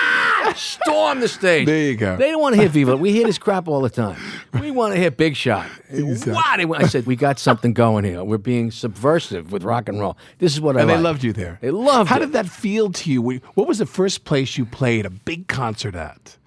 Storm 0.60 1.20
the 1.22 1.28
stage. 1.28 1.66
There 1.66 1.82
you 1.90 1.96
go. 1.96 2.18
They 2.18 2.32
don't 2.32 2.42
want 2.42 2.56
to 2.56 2.62
hear 2.62 2.70
Viva. 2.70 2.98
We 2.98 3.12
hear 3.12 3.26
this 3.26 3.38
crap 3.38 3.68
all 3.68 3.82
the 3.82 3.90
time. 3.90 4.18
We 4.60 4.72
want 4.72 4.94
to 4.94 5.00
hear 5.00 5.10
Big 5.12 5.36
Shot. 5.36 5.68
What? 5.92 6.58
They 6.58 6.66
went- 6.66 6.84
I 6.84 6.88
said, 6.88 7.06
we 7.06 7.16
got 7.16 7.40
something 7.40 7.74
going 7.74 8.04
here. 8.04 8.24
We're 8.24 8.38
being 8.38 8.72
subversive 8.72 9.52
with 9.52 9.64
rock 9.64 9.88
and 9.90 10.00
roll. 10.00 10.18
This 10.40 10.54
is 10.54 10.60
what 10.62 10.76
I 10.76 10.82
And 10.82 10.90
they 10.90 10.96
like. 10.96 11.04
loved 11.04 11.24
you 11.24 11.34
there. 11.34 11.60
They 11.62 11.72
loved 11.72 12.10
How 12.10 12.18
it. 12.18 12.20
did 12.20 12.34
that 12.34 12.48
feel 12.48 12.92
to 12.92 13.12
you? 13.12 13.22
What 13.56 13.68
was 13.68 13.78
the 13.78 13.86
first 13.86 14.26
place 14.26 14.58
you 14.58 14.66
played 14.66 15.06
a 15.06 15.10
big 15.10 15.48
concert 15.48 15.96
at? 15.96 16.38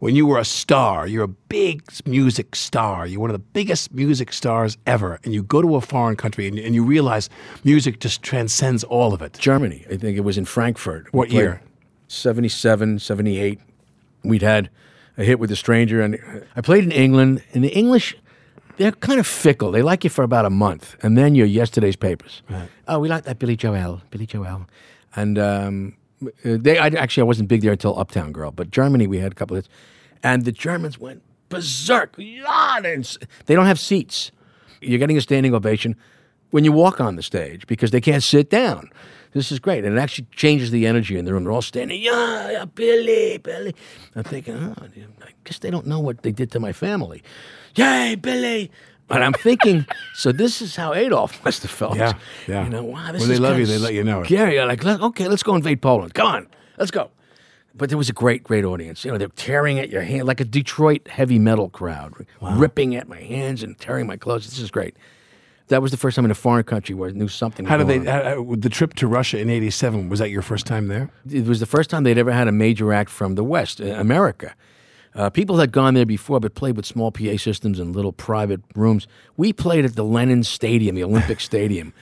When 0.00 0.14
you 0.16 0.26
were 0.26 0.38
a 0.38 0.44
star, 0.44 1.06
you're 1.06 1.24
a 1.24 1.28
big 1.28 1.82
music 2.06 2.54
star. 2.56 3.06
You're 3.06 3.20
one 3.20 3.30
of 3.30 3.34
the 3.34 3.46
biggest 3.52 3.92
music 3.94 4.32
stars 4.32 4.76
ever. 4.86 5.18
And 5.24 5.32
you 5.34 5.42
go 5.42 5.62
to 5.62 5.76
a 5.76 5.80
foreign 5.80 6.16
country 6.16 6.46
and, 6.46 6.58
and 6.58 6.74
you 6.74 6.84
realize 6.84 7.30
music 7.64 8.00
just 8.00 8.22
transcends 8.22 8.84
all 8.84 9.12
of 9.14 9.22
it. 9.22 9.34
Germany. 9.38 9.84
I 9.90 9.96
think 9.96 10.16
it 10.16 10.20
was 10.24 10.36
in 10.38 10.44
Frankfurt. 10.44 11.12
We 11.12 11.18
What 11.18 11.28
played 11.30 11.38
year? 11.40 11.62
77, 12.08 12.98
78. 12.98 13.60
We'd 14.22 14.42
had 14.42 14.70
a 15.16 15.24
hit 15.24 15.38
with 15.38 15.50
the 15.50 15.56
stranger, 15.56 16.00
and 16.00 16.18
I 16.56 16.60
played 16.60 16.84
in 16.84 16.92
England. 16.92 17.42
And 17.52 17.62
the 17.64 17.74
English, 17.76 18.16
they're 18.76 18.92
kind 18.92 19.20
of 19.20 19.26
fickle. 19.26 19.70
They 19.70 19.82
like 19.82 20.04
you 20.04 20.10
for 20.10 20.24
about 20.24 20.44
a 20.44 20.50
month, 20.50 20.96
and 21.02 21.16
then 21.16 21.34
you're 21.34 21.46
yesterday's 21.46 21.96
papers. 21.96 22.42
Oh, 22.88 22.98
we 22.98 23.08
like 23.08 23.24
that 23.24 23.38
Billy 23.38 23.56
Joel, 23.56 24.02
Billy 24.10 24.26
Joel, 24.26 24.66
and 25.14 25.38
um, 25.38 25.96
they. 26.42 26.78
I, 26.78 26.88
actually, 26.88 27.22
I 27.22 27.24
wasn't 27.24 27.48
big 27.48 27.62
there 27.62 27.72
until 27.72 27.98
Uptown 27.98 28.32
Girl, 28.32 28.50
but 28.50 28.70
Germany, 28.70 29.06
we 29.06 29.18
had 29.18 29.32
a 29.32 29.34
couple 29.34 29.56
of 29.56 29.64
hits, 29.64 29.74
and 30.22 30.44
the 30.44 30.52
Germans 30.52 30.98
went 30.98 31.22
berserk. 31.48 32.16
They 32.16 33.54
don't 33.54 33.66
have 33.66 33.78
seats. 33.78 34.32
You're 34.80 34.98
getting 34.98 35.16
a 35.16 35.20
standing 35.20 35.54
ovation 35.54 35.96
when 36.50 36.64
you 36.64 36.72
walk 36.72 37.00
on 37.00 37.16
the 37.16 37.22
stage 37.22 37.66
because 37.66 37.90
they 37.90 38.00
can't 38.00 38.22
sit 38.22 38.50
down. 38.50 38.90
This 39.34 39.50
is 39.50 39.58
great. 39.58 39.84
And 39.84 39.98
it 39.98 40.00
actually 40.00 40.28
changes 40.30 40.70
the 40.70 40.86
energy 40.86 41.18
in 41.18 41.24
the 41.24 41.32
room. 41.32 41.44
They're 41.44 41.52
all 41.52 41.60
standing, 41.60 42.00
yeah, 42.00 42.50
yeah, 42.50 42.64
Billy, 42.64 43.38
Billy. 43.38 43.74
I'm 44.14 44.22
thinking, 44.22 44.54
oh, 44.56 44.74
I 44.80 45.30
guess 45.42 45.58
they 45.58 45.70
don't 45.70 45.86
know 45.86 45.98
what 45.98 46.22
they 46.22 46.30
did 46.30 46.52
to 46.52 46.60
my 46.60 46.72
family. 46.72 47.22
Yay, 47.74 48.14
Billy. 48.14 48.70
And 49.10 49.24
I'm 49.24 49.32
thinking, 49.32 49.86
so 50.14 50.30
this 50.30 50.62
is 50.62 50.76
how 50.76 50.94
Adolf 50.94 51.44
must 51.44 51.62
have 51.62 51.70
felt. 51.70 51.96
Yeah, 51.96 52.14
yeah. 52.46 52.64
You 52.64 52.70
know, 52.70 52.84
wow, 52.84 53.12
this 53.12 53.22
When 53.22 53.28
they 53.28 53.38
love 53.38 53.58
you, 53.58 53.66
they 53.66 53.78
let 53.78 53.92
you 53.92 54.04
know 54.04 54.22
it. 54.22 54.26
Scary. 54.26 54.54
You're 54.54 54.66
like, 54.66 54.84
okay, 54.84 55.28
let's 55.28 55.42
go 55.42 55.56
invade 55.56 55.82
Poland. 55.82 56.14
Come 56.14 56.28
on, 56.28 56.46
let's 56.78 56.92
go. 56.92 57.10
But 57.76 57.88
there 57.88 57.98
was 57.98 58.08
a 58.08 58.12
great, 58.12 58.44
great 58.44 58.64
audience. 58.64 59.04
You 59.04 59.10
know, 59.10 59.18
they're 59.18 59.26
tearing 59.28 59.80
at 59.80 59.90
your 59.90 60.02
hand 60.02 60.28
like 60.28 60.40
a 60.40 60.44
Detroit 60.44 61.08
heavy 61.08 61.40
metal 61.40 61.68
crowd, 61.68 62.14
ripping 62.40 62.94
at 62.94 63.08
my 63.08 63.20
hands 63.20 63.64
and 63.64 63.76
tearing 63.76 64.06
my 64.06 64.16
clothes. 64.16 64.44
This 64.48 64.60
is 64.60 64.70
great. 64.70 64.96
That 65.68 65.80
was 65.80 65.90
the 65.90 65.96
first 65.96 66.16
time 66.16 66.24
in 66.26 66.30
a 66.30 66.34
foreign 66.34 66.64
country 66.64 66.94
where 66.94 67.08
I 67.08 67.12
knew 67.12 67.28
something. 67.28 67.64
How 67.64 67.78
did 67.78 67.86
they, 67.86 67.98
how, 68.10 68.54
the 68.56 68.68
trip 68.68 68.94
to 68.94 69.06
Russia 69.06 69.38
in 69.38 69.48
87, 69.48 70.10
was 70.10 70.18
that 70.18 70.30
your 70.30 70.42
first 70.42 70.66
time 70.66 70.88
there? 70.88 71.10
It 71.30 71.46
was 71.46 71.60
the 71.60 71.66
first 71.66 71.88
time 71.88 72.04
they'd 72.04 72.18
ever 72.18 72.32
had 72.32 72.48
a 72.48 72.52
major 72.52 72.92
act 72.92 73.10
from 73.10 73.34
the 73.34 73.44
West, 73.44 73.80
uh, 73.80 73.84
America. 73.84 74.54
Uh, 75.14 75.30
people 75.30 75.58
had 75.58 75.70
gone 75.70 75.94
there 75.94 76.04
before, 76.04 76.40
but 76.40 76.54
played 76.54 76.76
with 76.76 76.84
small 76.84 77.12
PA 77.12 77.36
systems 77.36 77.78
and 77.78 77.94
little 77.94 78.12
private 78.12 78.60
rooms. 78.74 79.06
We 79.36 79.52
played 79.52 79.84
at 79.84 79.94
the 79.94 80.02
Lenin 80.02 80.42
Stadium, 80.42 80.96
the 80.96 81.04
Olympic 81.04 81.40
Stadium, 81.50 81.94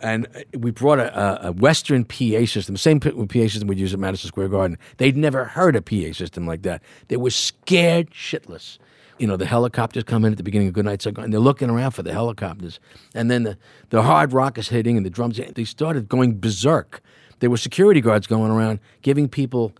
and 0.00 0.26
uh, 0.34 0.40
we 0.58 0.70
brought 0.70 0.98
a, 0.98 1.48
a, 1.48 1.52
Western 1.52 2.04
PA 2.04 2.46
system, 2.46 2.74
the 2.74 2.78
same 2.78 3.00
PA 3.00 3.12
system 3.32 3.68
we'd 3.68 3.78
use 3.78 3.92
at 3.92 4.00
Madison 4.00 4.28
Square 4.28 4.48
Garden. 4.48 4.78
They'd 4.96 5.16
never 5.16 5.44
heard 5.44 5.76
a 5.76 5.82
PA 5.82 6.12
system 6.14 6.46
like 6.46 6.62
that. 6.62 6.82
They 7.08 7.18
were 7.18 7.30
scared 7.30 8.10
shitless. 8.10 8.78
You 9.18 9.26
know, 9.26 9.36
the 9.36 9.46
helicopters 9.46 10.04
come 10.04 10.24
in 10.24 10.32
at 10.32 10.38
the 10.38 10.42
beginning 10.42 10.68
of 10.68 10.74
Good 10.74 10.84
Night 10.84 11.00
Saigon, 11.02 11.24
and 11.24 11.32
they're 11.32 11.40
looking 11.40 11.70
around 11.70 11.92
for 11.92 12.02
the 12.02 12.12
helicopters. 12.12 12.80
And 13.14 13.30
then 13.30 13.44
the, 13.44 13.58
the 13.90 14.02
hard 14.02 14.32
rock 14.32 14.58
is 14.58 14.68
hitting, 14.68 14.96
and 14.96 15.06
the 15.06 15.10
drums, 15.10 15.40
they 15.54 15.64
started 15.64 16.08
going 16.08 16.40
berserk. 16.40 17.00
There 17.40 17.50
were 17.50 17.56
security 17.56 18.00
guards 18.00 18.26
going 18.26 18.50
around 18.50 18.80
giving 19.02 19.28
people 19.28 19.72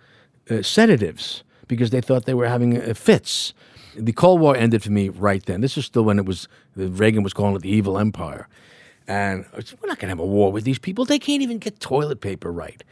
uh, 0.50 0.62
sedatives 0.62 1.42
because 1.68 1.90
they 1.90 2.00
thought 2.00 2.26
they 2.26 2.34
were 2.34 2.48
having 2.48 2.80
uh, 2.80 2.94
fits. 2.94 3.54
The 3.96 4.12
Cold 4.12 4.40
War 4.40 4.56
ended 4.56 4.82
for 4.82 4.90
me 4.90 5.08
right 5.08 5.44
then. 5.44 5.60
This 5.60 5.78
is 5.78 5.86
still 5.86 6.02
when 6.02 6.18
it 6.18 6.26
was 6.26 6.48
Reagan 6.76 7.22
was 7.22 7.32
calling 7.32 7.54
it 7.54 7.62
the 7.62 7.70
evil 7.70 7.98
empire, 7.98 8.48
and 9.06 9.44
said, 9.54 9.78
we're 9.82 9.88
not 9.88 9.98
going 9.98 10.08
to 10.08 10.12
have 10.12 10.18
a 10.18 10.26
war 10.26 10.50
with 10.52 10.64
these 10.64 10.78
people. 10.78 11.04
They 11.04 11.18
can't 11.18 11.42
even 11.42 11.58
get 11.58 11.78
toilet 11.80 12.20
paper 12.20 12.50
right. 12.50 12.82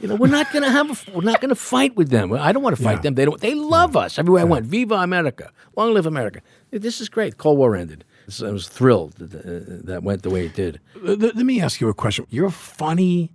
You 0.00 0.08
know, 0.08 0.16
we're 0.16 0.26
not 0.26 0.52
going 0.52 0.62
to 0.64 0.70
have. 0.70 0.90
A, 1.08 1.10
we're 1.12 1.22
not 1.22 1.40
going 1.40 1.48
to 1.50 1.54
fight 1.54 1.96
with 1.96 2.10
them. 2.10 2.32
I 2.32 2.52
don't 2.52 2.62
want 2.62 2.76
to 2.76 2.82
fight 2.82 2.96
Yeah. 2.98 3.02
them. 3.02 3.14
They 3.14 3.24
don't. 3.24 3.40
They 3.40 3.54
love 3.54 3.96
us 3.96 4.18
everywhere 4.18 4.42
I 4.42 4.44
went. 4.44 4.66
Viva 4.66 4.96
America! 4.96 5.50
Long 5.76 5.94
live 5.94 6.06
America! 6.06 6.40
This 6.70 7.00
is 7.00 7.08
great. 7.08 7.38
Cold 7.38 7.58
War 7.58 7.76
ended. 7.76 8.04
I 8.42 8.50
was 8.50 8.68
thrilled 8.68 9.14
that, 9.14 9.34
uh, 9.34 9.84
that 9.84 10.02
went 10.02 10.22
the 10.22 10.30
way 10.30 10.46
it 10.46 10.54
did. 10.54 10.80
Let 11.02 11.36
me 11.36 11.60
ask 11.60 11.80
you 11.80 11.88
a 11.88 11.94
question. 11.94 12.26
You're 12.30 12.50
funny. 12.50 13.30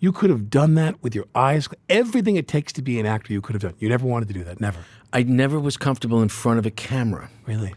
You 0.00 0.12
could 0.12 0.30
have 0.30 0.48
done 0.48 0.74
that 0.74 1.02
with 1.02 1.14
your 1.14 1.24
eyes. 1.34 1.68
Everything 1.88 2.36
it 2.36 2.46
takes 2.46 2.72
to 2.74 2.82
be 2.82 3.00
an 3.00 3.06
actor, 3.06 3.32
you 3.32 3.40
could 3.40 3.54
have 3.54 3.62
done. 3.62 3.74
You 3.78 3.88
never 3.88 4.06
wanted 4.06 4.28
to 4.28 4.34
do 4.34 4.44
that. 4.44 4.60
Never. 4.60 4.78
I 5.12 5.22
never 5.24 5.58
was 5.58 5.76
comfortable 5.76 6.22
in 6.22 6.28
front 6.28 6.58
of 6.58 6.66
a 6.66 6.70
camera. 6.70 7.30
Really? 7.46 7.74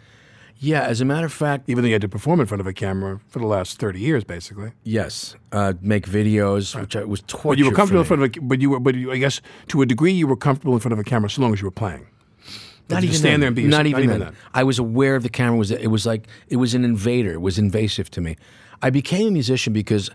Yeah, 0.63 0.83
as 0.83 1.01
a 1.01 1.05
matter 1.05 1.25
of 1.25 1.33
fact, 1.33 1.67
Even 1.69 1.83
though 1.83 1.87
you 1.87 1.95
had 1.95 2.03
to 2.03 2.09
perform 2.09 2.39
in 2.39 2.45
front 2.45 2.61
of 2.61 2.67
a 2.67 2.73
camera 2.73 3.19
for 3.27 3.39
the 3.39 3.47
last 3.47 3.79
30 3.79 3.99
years, 3.99 4.23
basically. 4.23 4.73
Yes, 4.83 5.35
uh, 5.51 5.73
make 5.81 6.05
videos, 6.05 6.79
which 6.79 6.95
I, 6.95 7.03
was 7.03 7.21
torture. 7.21 7.47
But 7.49 7.57
you 7.57 7.65
were 7.65 7.75
comfortable 7.75 8.01
in 8.01 8.07
front 8.07 8.21
of 8.21 8.37
a, 8.37 8.41
but 8.41 8.61
you 8.61 8.69
were, 8.69 8.79
but 8.79 8.93
you, 8.93 9.11
I 9.11 9.17
guess 9.17 9.41
to 9.69 9.81
a 9.81 9.87
degree 9.87 10.11
you 10.11 10.27
were 10.27 10.35
comfortable 10.35 10.75
in 10.75 10.79
front 10.79 10.93
of 10.93 10.99
a 10.99 11.03
camera 11.03 11.31
so 11.31 11.41
long 11.41 11.51
as 11.51 11.61
you 11.61 11.65
were 11.65 11.71
playing. 11.71 12.05
Not 12.89 13.03
even 13.03 13.15
stand 13.15 13.33
then. 13.33 13.39
there 13.39 13.47
and 13.47 13.55
be 13.55 13.63
not 13.63 13.85
yourself? 13.85 14.03
even, 14.03 14.09
Not 14.09 14.15
even 14.15 14.33
then. 14.33 14.35
I 14.53 14.63
was 14.63 14.77
aware 14.77 15.15
of 15.15 15.23
the 15.23 15.29
camera. 15.29 15.57
Was 15.57 15.71
it 15.71 15.87
was 15.87 16.05
like 16.05 16.27
it 16.47 16.57
was 16.57 16.75
an 16.75 16.85
invader. 16.85 17.33
It 17.33 17.41
was 17.41 17.57
invasive 17.57 18.11
to 18.11 18.21
me. 18.21 18.37
I 18.83 18.91
became 18.91 19.29
a 19.29 19.31
musician 19.31 19.73
because 19.73 20.11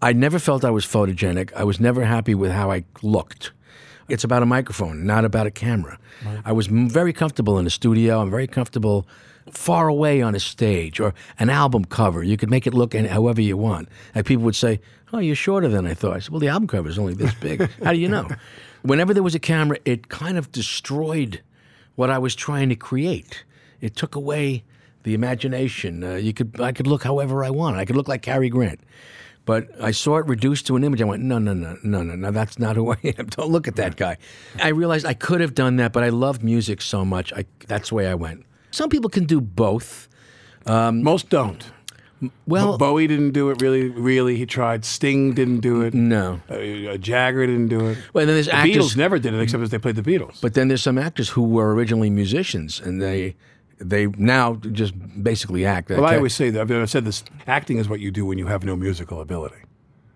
I 0.00 0.12
never 0.12 0.38
felt 0.38 0.64
I 0.64 0.70
was 0.70 0.86
photogenic. 0.86 1.52
I 1.54 1.64
was 1.64 1.80
never 1.80 2.04
happy 2.04 2.36
with 2.36 2.52
how 2.52 2.70
I 2.70 2.84
looked. 3.02 3.50
It's 4.08 4.22
about 4.22 4.44
a 4.44 4.46
microphone, 4.46 5.04
not 5.04 5.24
about 5.24 5.46
a 5.46 5.50
camera. 5.50 5.98
I 6.44 6.52
was 6.52 6.68
very 6.68 7.12
comfortable 7.12 7.58
in 7.58 7.66
a 7.66 7.70
studio. 7.70 8.20
I'm 8.20 8.30
very 8.30 8.46
comfortable 8.46 9.06
far 9.54 9.88
away 9.88 10.22
on 10.22 10.34
a 10.34 10.40
stage 10.40 11.00
or 11.00 11.14
an 11.38 11.50
album 11.50 11.84
cover. 11.84 12.22
You 12.22 12.36
could 12.36 12.50
make 12.50 12.66
it 12.66 12.74
look 12.74 12.94
however 12.94 13.40
you 13.40 13.56
want. 13.56 13.88
And 14.14 14.24
people 14.24 14.44
would 14.44 14.56
say, 14.56 14.80
"Oh, 15.12 15.18
you're 15.18 15.36
shorter 15.36 15.68
than 15.68 15.86
I 15.86 15.94
thought." 15.94 16.16
I 16.16 16.18
said, 16.20 16.30
"Well, 16.30 16.40
the 16.40 16.48
album 16.48 16.68
cover 16.68 16.88
is 16.88 16.98
only 16.98 17.14
this 17.14 17.34
big. 17.34 17.68
How 17.84 17.92
do 17.92 17.98
you 17.98 18.08
know?" 18.08 18.28
Whenever 18.82 19.12
there 19.12 19.22
was 19.22 19.34
a 19.34 19.40
camera, 19.40 19.78
it 19.84 20.08
kind 20.08 20.38
of 20.38 20.52
destroyed 20.52 21.42
what 21.96 22.10
I 22.10 22.18
was 22.18 22.34
trying 22.34 22.68
to 22.68 22.76
create. 22.76 23.44
It 23.80 23.96
took 23.96 24.14
away 24.14 24.64
the 25.02 25.14
imagination. 25.14 26.04
Uh, 26.04 26.14
you 26.14 26.32
could 26.32 26.60
I 26.60 26.72
could 26.72 26.86
look 26.86 27.02
however 27.02 27.44
I 27.44 27.50
wanted. 27.50 27.78
I 27.78 27.84
could 27.84 27.96
look 27.96 28.08
like 28.08 28.22
Cary 28.22 28.48
Grant. 28.48 28.80
But 29.48 29.68
I 29.80 29.92
saw 29.92 30.18
it 30.18 30.26
reduced 30.26 30.66
to 30.66 30.76
an 30.76 30.84
image. 30.84 31.00
I 31.00 31.06
went, 31.06 31.22
no, 31.22 31.38
no, 31.38 31.54
no, 31.54 31.78
no, 31.82 32.02
no, 32.02 32.14
no. 32.14 32.30
That's 32.30 32.58
not 32.58 32.76
who 32.76 32.92
I 32.92 32.98
am. 33.18 33.26
Don't 33.30 33.50
look 33.50 33.66
at 33.66 33.76
that 33.76 33.96
guy. 33.96 34.18
I 34.62 34.68
realized 34.68 35.06
I 35.06 35.14
could 35.14 35.40
have 35.40 35.54
done 35.54 35.76
that, 35.76 35.94
but 35.94 36.04
I 36.04 36.10
loved 36.10 36.44
music 36.44 36.82
so 36.82 37.02
much. 37.02 37.32
I, 37.32 37.46
that's 37.66 37.88
the 37.88 37.94
way 37.94 38.08
I 38.08 38.14
went. 38.14 38.44
Some 38.70 38.88
people 38.90 39.10
can 39.10 39.24
do 39.24 39.40
both. 39.40 40.08
Most 40.66 41.28
don't. 41.28 41.64
Well, 42.46 42.72
Bo- 42.72 42.78
Bowie 42.78 43.06
didn't 43.06 43.30
do 43.30 43.50
it 43.50 43.62
really. 43.62 43.88
Really, 43.90 44.36
he 44.36 44.44
tried. 44.44 44.84
Sting 44.84 45.34
didn't 45.34 45.60
do 45.60 45.82
it. 45.82 45.94
no. 45.94 46.40
Uh, 46.50 46.54
uh, 46.54 46.96
Jagger 46.96 47.46
didn't 47.46 47.68
do 47.68 47.90
it. 47.90 47.98
Well, 48.12 48.26
then 48.26 48.34
there's 48.34 48.46
the 48.46 48.56
actors. 48.56 48.76
Beatles 48.94 48.96
never 48.96 49.18
did 49.20 49.34
it, 49.34 49.40
except 49.40 49.62
as 49.62 49.70
they 49.70 49.78
played 49.78 49.94
the 49.96 50.02
Beatles. 50.02 50.40
But 50.40 50.54
then 50.54 50.66
there's 50.66 50.82
some 50.82 50.98
actors 50.98 51.28
who 51.28 51.42
were 51.44 51.72
originally 51.74 52.10
musicians, 52.10 52.80
and 52.80 53.00
they 53.00 53.36
they 53.78 54.08
now 54.08 54.56
just 54.56 54.94
basically 55.22 55.64
act. 55.64 55.90
Well, 55.90 56.04
I 56.04 56.16
always 56.16 56.34
say 56.34 56.50
that. 56.50 56.68
I've 56.70 56.90
said 56.90 57.04
this: 57.04 57.22
acting 57.46 57.78
is 57.78 57.88
what 57.88 58.00
you 58.00 58.10
do 58.10 58.26
when 58.26 58.36
you 58.36 58.48
have 58.48 58.64
no 58.64 58.74
musical 58.74 59.20
ability. 59.20 59.58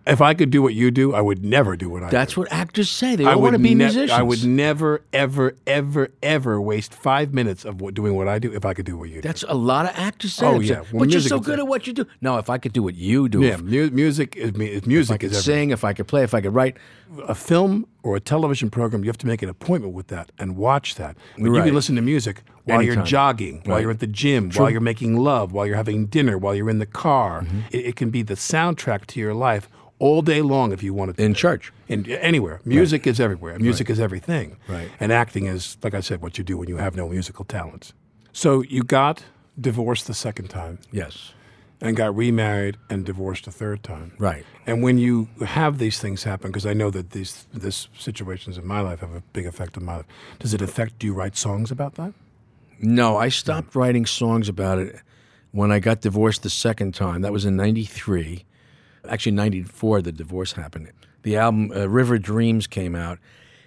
If 0.07 0.21
I 0.21 0.35
could 0.35 0.51
do 0.51 0.63
what 0.63 0.75
you 0.75 0.91
do, 0.91 1.15
I 1.15 1.21
would 1.21 1.45
never 1.45 1.77
do 1.77 1.89
what 1.89 2.03
I 2.03 2.07
do. 2.07 2.11
That's 2.17 2.35
do. 2.35 2.41
what 2.41 2.53
actors 2.53 2.91
say. 2.91 3.15
They 3.15 3.25
I 3.25 3.37
want 3.37 3.53
to 3.53 3.59
be 3.59 3.71
ne- 3.71 3.85
musicians. 3.85 4.11
I 4.11 4.23
would 4.23 4.45
never, 4.45 5.03
ever, 5.13 5.55
ever, 5.67 6.09
ever 6.23 6.61
waste 6.61 6.93
five 6.93 7.33
minutes 7.33 7.65
of 7.65 7.81
what, 7.81 7.95
doing 7.95 8.15
what 8.17 8.27
I 8.27 8.39
do 8.41 8.53
if 8.53 8.65
I 8.65 8.75
could 8.75 8.85
do 8.87 8.97
what 8.99 9.11
you 9.11 9.17
do. 9.17 9.21
That's 9.23 9.45
a 9.47 9.55
lot 9.55 9.87
of 9.87 9.93
actors 9.97 10.33
say. 10.33 10.47
Oh, 10.47 10.59
yeah. 10.59 10.81
Well, 10.93 11.05
but 11.05 11.11
you're 11.11 11.21
so 11.21 11.39
good 11.39 11.61
at 11.61 11.69
what 11.69 11.87
you 11.87 11.93
do. 11.93 12.07
No, 12.21 12.39
if 12.39 12.51
I 12.51 12.59
could 12.59 12.73
do 12.73 12.83
what 12.83 12.97
you 12.97 13.29
do, 13.29 13.43
yeah, 13.43 13.55
if 13.55 13.63
mu- 13.63 13.91
music 13.91 14.37
is 14.37 14.55
me- 14.55 14.67
is 14.67 14.83
I 14.85 14.87
music 14.89 15.21
could 15.21 15.31
is 15.31 15.39
everything. 15.39 15.63
sing, 15.69 15.71
if 15.71 15.85
I 15.85 15.93
could 15.93 16.09
play, 16.09 16.25
if 16.25 16.35
I 16.35 16.41
could 16.41 16.55
write. 16.55 16.77
a 17.29 17.35
film 17.35 17.87
or 18.03 18.17
a 18.17 18.21
television 18.21 18.71
program, 18.71 19.05
you 19.05 19.11
have 19.11 19.19
to 19.19 19.27
make 19.27 19.43
an 19.43 19.49
appointment 19.49 19.93
with 19.95 20.07
that 20.09 20.33
and 20.39 20.57
watch 20.57 20.95
that. 20.97 21.15
But 21.37 21.45
you 21.45 21.63
can 21.63 21.75
listen 21.75 21.95
to 21.97 22.03
music 22.03 22.43
while 22.65 22.81
you're 22.83 22.95
Anytime. 22.95 23.07
jogging, 23.07 23.63
while 23.67 23.81
you're 23.81 23.91
at 23.91 24.01
the 24.01 24.07
gym, 24.07 24.51
while 24.51 24.71
you're 24.71 24.81
making 24.81 25.17
love, 25.17 25.53
while 25.53 25.67
you're 25.67 25.77
having 25.77 26.07
dinner, 26.07 26.39
while 26.39 26.55
you're 26.55 26.71
in 26.71 26.79
the 26.79 26.87
car. 26.87 27.43
Mm-hmm. 27.43 27.61
It, 27.71 27.87
it 27.87 27.97
can 27.97 28.11
be 28.11 28.23
the 28.23 28.35
soundtrack 28.35 29.07
to 29.09 29.21
your 29.21 29.35
life 29.35 29.69
all 30.03 30.21
day 30.23 30.43
long 30.43 30.73
if 30.73 30.83
you 30.83 30.93
want 30.93 31.17
to. 31.17 31.23
In 31.25 31.33
church. 31.35 31.73
In, 31.89 32.05
anywhere. 32.11 32.61
Music 32.65 33.07
is 33.07 33.21
everywhere. 33.21 33.57
Music 33.59 33.89
is 33.89 34.01
everything. 34.01 34.57
Right. 34.69 34.91
And 34.99 35.13
acting 35.13 35.47
is, 35.47 35.77
like 35.85 35.95
I 35.95 36.01
said, 36.01 36.21
what 36.21 36.37
you 36.39 36.45
do 36.45 36.57
when 36.59 36.69
you 36.69 36.79
have 36.79 36.97
no 36.97 37.09
musical 37.09 37.45
talents. 37.45 37.93
So 38.33 38.63
you 38.63 38.83
got 38.83 39.23
divorced 39.61 40.07
the 40.07 40.15
second 40.15 40.49
time 40.49 40.79
Yes. 40.91 41.33
and 41.81 41.97
got 41.97 42.17
remarried 42.17 42.77
and 42.91 43.05
divorced 43.07 43.47
a 43.47 43.53
third 43.53 43.83
time. 43.83 44.13
Right. 44.19 44.45
And 44.67 44.83
when 44.83 44.99
you 44.99 45.29
have 45.47 45.79
these 45.79 45.99
things 46.01 46.25
happen, 46.25 46.51
because 46.51 46.67
I 46.67 46.73
know 46.75 46.91
that 46.91 47.11
these 47.11 47.47
this 47.53 47.89
situations 47.97 48.59
in 48.59 48.67
my 48.67 48.81
life 48.81 49.01
have 49.01 49.15
a 49.15 49.23
big 49.33 49.47
effect 49.47 49.77
on 49.77 49.85
my 49.85 49.97
life, 49.99 50.07
does 50.41 50.53
it 50.55 50.63
affect? 50.63 50.99
Do 50.99 51.07
you 51.07 51.15
write 51.15 51.37
songs 51.37 51.71
about 51.71 51.95
that? 51.95 52.13
No, 52.81 53.17
I 53.27 53.29
stopped 53.31 53.75
writing 53.77 54.07
songs 54.07 54.49
about 54.49 54.79
it 54.79 54.97
when 55.53 55.71
I 55.71 55.79
got 55.79 56.01
divorced 56.01 56.43
the 56.43 56.51
second 56.51 56.95
time. 56.95 57.21
That 57.23 57.33
was 57.33 57.45
in 57.45 57.55
93. 57.57 58.45
Actually, 59.09 59.33
94, 59.33 60.03
the 60.03 60.13
divorce 60.13 60.53
happened. 60.53 60.93
The 61.23 61.37
album 61.37 61.73
uh, 61.73 61.89
River 61.89 62.19
Dreams 62.19 62.67
came 62.67 62.95
out. 62.95 63.19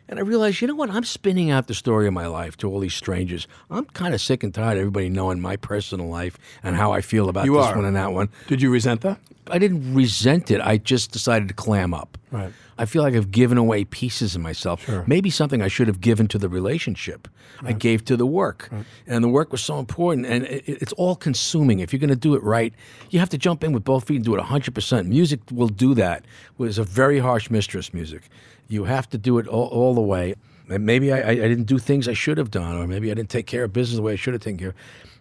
And 0.07 0.19
I 0.19 0.21
realized, 0.21 0.61
you 0.61 0.67
know 0.67 0.75
what? 0.75 0.89
I'm 0.91 1.03
spinning 1.03 1.49
out 1.49 1.67
the 1.67 1.73
story 1.73 2.05
of 2.07 2.13
my 2.13 2.27
life 2.27 2.57
to 2.57 2.69
all 2.69 2.79
these 2.79 2.93
strangers. 2.93 3.47
I'm 3.71 3.85
kind 3.85 4.13
of 4.13 4.21
sick 4.21 4.43
and 4.43 4.53
tired 4.53 4.77
of 4.77 4.81
everybody 4.81 5.09
knowing 5.09 5.39
my 5.41 5.55
personal 5.55 6.07
life 6.07 6.37
and 6.63 6.75
how 6.75 6.91
I 6.91 7.01
feel 7.01 7.27
about 7.27 7.45
You 7.45 7.55
this 7.55 7.65
are. 7.65 7.75
one 7.75 7.85
and 7.85 7.95
that 7.95 8.13
one. 8.13 8.29
Did 8.47 8.61
you 8.61 8.69
resent 8.69 9.01
that? 9.01 9.19
I 9.47 9.57
didn't 9.59 9.93
resent 9.93 10.49
it. 10.51 10.61
I 10.61 10.77
just 10.77 11.11
decided 11.11 11.47
to 11.47 11.53
clam 11.53 11.93
up. 11.93 12.17
Right. 12.31 12.51
I 12.77 12.85
feel 12.85 13.03
like 13.03 13.13
I've 13.15 13.31
given 13.31 13.57
away 13.57 13.85
pieces 13.85 14.35
of 14.35 14.41
myself. 14.41 14.83
Sure. 14.85 15.03
Maybe 15.07 15.29
something 15.29 15.61
I 15.61 15.67
should 15.69 15.87
have 15.87 16.01
given 16.01 16.27
to 16.29 16.37
the 16.37 16.49
relationship. 16.49 17.27
I 17.61 17.71
gave 17.71 18.03
to 18.05 18.17
the 18.17 18.25
work. 18.25 18.69
And 19.07 19.23
the 19.23 19.29
work 19.29 19.51
was 19.51 19.63
so 19.63 19.79
important. 19.79 20.25
And 20.25 20.43
it, 20.45 20.63
it's 20.67 20.91
all 20.93 21.15
consuming. 21.15 21.79
If 21.79 21.93
you're 21.93 21.99
going 21.99 22.09
to 22.09 22.15
do 22.15 22.35
it 22.35 22.43
right, 22.43 22.73
you 23.11 23.19
have 23.19 23.29
to 23.29 23.37
jump 23.37 23.63
in 23.63 23.71
with 23.71 23.83
both 23.83 24.05
feet 24.07 24.17
and 24.17 24.25
do 24.25 24.35
it 24.35 24.41
100%. 24.41 25.05
Music 25.07 25.39
will 25.51 25.69
do 25.69 25.93
that. 25.95 26.23
It 26.23 26.59
was 26.59 26.77
a 26.77 26.83
very 26.83 27.19
harsh 27.19 27.49
mistress, 27.49 27.93
music. 27.93 28.23
You 28.67 28.85
have 28.85 29.09
to 29.09 29.17
do 29.17 29.37
it 29.37 29.47
all, 29.47 29.67
all 29.67 29.93
the 29.93 30.01
way. 30.01 30.35
And 30.69 30.85
maybe 30.85 31.13
I, 31.13 31.29
I 31.29 31.35
didn't 31.35 31.65
do 31.65 31.77
things 31.77 32.07
I 32.07 32.13
should 32.13 32.37
have 32.37 32.49
done, 32.49 32.75
or 32.75 32.87
maybe 32.87 33.11
I 33.11 33.13
didn't 33.13 33.29
take 33.29 33.45
care 33.45 33.63
of 33.63 33.73
business 33.73 33.97
the 33.97 34.01
way 34.01 34.13
I 34.13 34.15
should 34.15 34.33
have 34.33 34.41
taken 34.41 34.57
care 34.57 34.69
of 34.69 34.75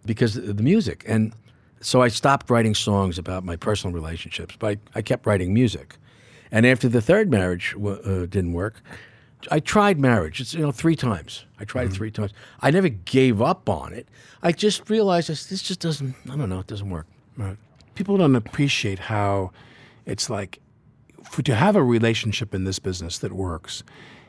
because 0.06 0.36
of 0.36 0.56
the 0.56 0.62
music. 0.62 1.04
And 1.06 1.34
so 1.80 2.00
I 2.00 2.08
stopped 2.08 2.48
writing 2.48 2.74
songs 2.74 3.18
about 3.18 3.44
my 3.44 3.56
personal 3.56 3.94
relationships, 3.94 4.56
but 4.58 4.78
I, 4.94 4.98
I 4.98 5.02
kept 5.02 5.26
writing 5.26 5.52
music. 5.52 5.96
And 6.50 6.66
after 6.66 6.88
the 6.88 7.02
third 7.02 7.30
marriage 7.30 7.74
uh, 7.76 8.26
didn't 8.26 8.52
work, 8.52 8.80
I 9.50 9.60
tried 9.60 9.98
marriage. 9.98 10.40
It's 10.40 10.54
you 10.54 10.62
know 10.62 10.72
three 10.72 10.96
times. 10.96 11.44
I 11.58 11.64
tried 11.64 11.88
it 11.88 11.92
three 11.92 12.10
times. 12.10 12.32
I 12.60 12.70
never 12.70 12.88
gave 12.88 13.42
up 13.42 13.68
on 13.68 13.92
it. 13.92 14.08
I 14.42 14.52
just 14.52 14.88
realized 14.88 15.28
this, 15.28 15.46
this 15.46 15.62
just 15.62 15.80
doesn't. 15.80 16.14
I 16.30 16.36
don't 16.36 16.48
know. 16.48 16.60
It 16.60 16.66
doesn't 16.66 16.88
work. 16.88 17.06
Right. 17.36 17.56
People 17.94 18.16
don't 18.16 18.36
appreciate 18.36 18.98
how 18.98 19.50
it's 20.06 20.30
like 20.30 20.60
for 21.30 21.42
to 21.42 21.54
have 21.54 21.76
a 21.76 21.82
relationship 21.82 22.54
in 22.54 22.64
this 22.64 22.78
business 22.78 23.18
that 23.18 23.32
works. 23.32 23.82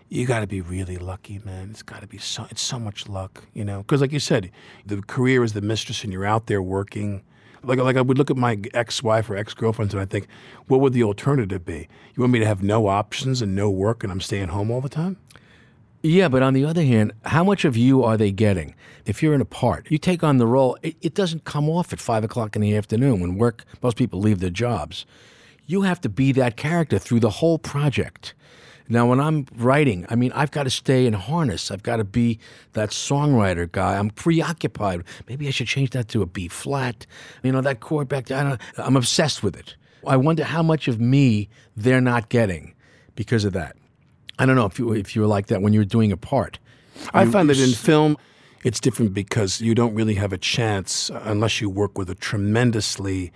You 0.07 0.25
got 0.25 0.41
to 0.41 0.47
be 0.47 0.61
really 0.61 0.97
lucky, 0.97 1.39
man. 1.43 1.71
It's 1.71 1.81
got 1.81 2.01
to 2.01 2.07
be 2.07 2.19
so. 2.19 2.45
It's 2.51 2.61
so 2.61 2.79
much 2.79 3.09
luck, 3.09 3.43
you 3.53 3.65
know. 3.65 3.81
Because, 3.81 4.01
like 4.01 4.11
you 4.11 4.19
said, 4.19 4.51
the 4.85 5.01
career 5.01 5.43
is 5.43 5.53
the 5.53 5.61
mistress, 5.61 6.03
and 6.03 6.13
you're 6.13 6.25
out 6.25 6.45
there 6.47 6.61
working. 6.61 7.23
Like, 7.63 7.79
like 7.79 7.97
I 7.97 8.01
would 8.01 8.17
look 8.19 8.29
at 8.29 8.37
my 8.37 8.59
ex-wife 8.75 9.29
or 9.29 9.35
ex-girlfriends, 9.35 9.93
and 9.95 10.01
I 10.01 10.05
think, 10.05 10.27
what 10.67 10.79
would 10.79 10.93
the 10.93 11.01
alternative 11.01 11.65
be? 11.65 11.87
You 12.13 12.21
want 12.21 12.33
me 12.33 12.39
to 12.39 12.45
have 12.45 12.61
no 12.61 12.85
options 12.87 13.41
and 13.41 13.55
no 13.55 13.71
work, 13.71 14.03
and 14.03 14.11
I'm 14.11 14.21
staying 14.21 14.49
home 14.49 14.69
all 14.69 14.81
the 14.81 14.89
time? 14.89 15.17
Yeah, 16.03 16.27
but 16.27 16.43
on 16.43 16.53
the 16.53 16.65
other 16.65 16.83
hand, 16.83 17.13
how 17.23 17.43
much 17.43 17.65
of 17.65 17.75
you 17.75 18.03
are 18.03 18.15
they 18.15 18.31
getting? 18.31 18.75
If 19.07 19.23
you're 19.23 19.33
in 19.33 19.41
a 19.41 19.45
part, 19.45 19.89
you 19.89 19.97
take 19.97 20.23
on 20.23 20.37
the 20.37 20.45
role. 20.45 20.77
It, 20.83 20.95
it 21.01 21.15
doesn't 21.15 21.45
come 21.45 21.67
off 21.67 21.91
at 21.91 21.99
five 21.99 22.23
o'clock 22.23 22.55
in 22.55 22.61
the 22.61 22.77
afternoon 22.77 23.21
when 23.21 23.39
work. 23.39 23.65
Most 23.81 23.97
people 23.97 24.19
leave 24.19 24.39
their 24.39 24.51
jobs. 24.51 25.07
You 25.65 25.81
have 25.81 26.01
to 26.01 26.09
be 26.09 26.31
that 26.33 26.57
character 26.57 26.99
through 26.99 27.21
the 27.21 27.29
whole 27.29 27.57
project. 27.57 28.33
Now, 28.87 29.07
when 29.07 29.19
I'm 29.19 29.47
writing, 29.55 30.05
I 30.09 30.15
mean, 30.15 30.31
I've 30.33 30.51
got 30.51 30.63
to 30.63 30.69
stay 30.69 31.07
in 31.07 31.13
harness. 31.13 31.71
I've 31.71 31.81
got 31.81 31.97
to 31.97 32.03
be 32.03 32.39
that 32.73 32.91
songwriter 32.91 33.71
guy. 33.71 33.97
I'm 33.97 34.11
preoccupied. 34.11 35.03
Maybe 35.27 35.47
I 35.47 35.51
should 35.51 35.67
change 35.67 35.89
that 35.91 36.07
to 36.09 36.21
a 36.21 36.27
B 36.27 36.47
flat. 36.47 37.07
You 37.41 37.51
know, 37.51 37.61
that 37.61 37.79
chord 37.79 38.07
back 38.07 38.27
there. 38.27 38.37
I 38.37 38.43
don't, 38.43 38.61
I'm 38.77 38.95
obsessed 38.95 39.41
with 39.41 39.55
it. 39.55 39.75
I 40.05 40.17
wonder 40.17 40.43
how 40.43 40.61
much 40.61 40.87
of 40.87 40.99
me 41.01 41.49
they're 41.75 42.01
not 42.01 42.29
getting 42.29 42.75
because 43.15 43.43
of 43.43 43.53
that. 43.53 43.75
I 44.37 44.45
don't 44.45 44.55
know 44.55 44.65
if 44.65 44.77
you 44.77 44.91
if 44.93 45.15
you 45.15 45.21
were 45.21 45.27
like 45.27 45.47
that 45.47 45.61
when 45.63 45.73
you 45.73 45.79
were 45.79 45.85
doing 45.85 46.11
a 46.11 46.17
part. 46.17 46.59
I 47.13 47.25
find 47.25 47.49
that 47.49 47.59
in 47.59 47.71
film, 47.71 48.17
it's 48.63 48.79
different 48.79 49.13
because 49.13 49.61
you 49.61 49.73
don't 49.73 49.93
really 49.95 50.15
have 50.15 50.31
a 50.31 50.37
chance 50.37 51.09
unless 51.23 51.59
you 51.59 51.69
work 51.69 51.97
with 51.97 52.09
a 52.09 52.15
tremendously 52.15 53.31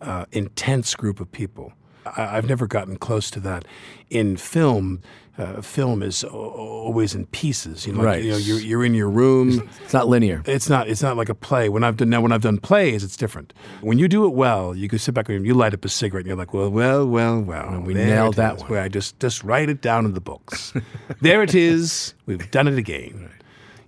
uh, 0.00 0.26
intense 0.32 0.94
group 0.94 1.20
of 1.20 1.30
people. 1.32 1.72
I, 2.06 2.36
I've 2.36 2.48
never 2.48 2.66
gotten 2.66 2.96
close 2.96 3.30
to 3.32 3.40
that. 3.40 3.64
In 4.10 4.36
film, 4.36 5.00
uh, 5.38 5.62
film 5.62 6.02
is 6.02 6.22
always 6.22 7.14
in 7.14 7.26
pieces. 7.26 7.86
You 7.86 7.94
know, 7.94 8.00
like, 8.00 8.06
Right. 8.06 8.22
you 8.24 8.30
know, 8.32 8.36
you're, 8.36 8.60
you're 8.60 8.84
in 8.84 8.94
your 8.94 9.08
room. 9.08 9.68
It's 9.82 9.92
not 9.94 10.06
linear. 10.06 10.42
It's 10.46 10.68
not. 10.68 10.86
It's 10.88 11.02
not 11.02 11.16
like 11.16 11.28
a 11.30 11.34
play. 11.34 11.68
When 11.70 11.82
I've 11.82 11.96
done 11.96 12.10
now, 12.10 12.20
when 12.20 12.30
I've 12.30 12.42
done 12.42 12.58
plays, 12.58 13.02
it's 13.02 13.16
different. 13.16 13.52
When 13.80 13.98
you 13.98 14.06
do 14.06 14.26
it 14.26 14.34
well, 14.34 14.74
you 14.76 14.88
can 14.88 14.98
sit 14.98 15.14
back 15.14 15.28
and 15.30 15.44
you 15.46 15.54
light 15.54 15.72
up 15.74 15.84
a 15.84 15.88
cigarette, 15.88 16.20
and 16.22 16.28
you're 16.28 16.36
like, 16.36 16.52
well, 16.52 16.70
well, 16.70 17.06
well, 17.06 17.40
well. 17.40 17.68
And 17.68 17.86
we 17.86 17.94
nailed 17.94 18.34
that 18.36 18.58
one. 18.58 18.68
Where 18.68 18.82
I 18.82 18.88
just 18.88 19.18
just 19.18 19.42
write 19.42 19.68
it 19.70 19.80
down 19.80 20.04
in 20.04 20.12
the 20.14 20.20
books. 20.20 20.72
there 21.22 21.42
it 21.42 21.54
is. 21.54 22.14
We've 22.26 22.48
done 22.50 22.68
it 22.68 22.76
again. 22.78 23.30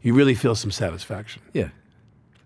You 0.02 0.14
really 0.14 0.34
feel 0.34 0.54
some 0.54 0.70
satisfaction. 0.70 1.42
Yeah. 1.52 1.68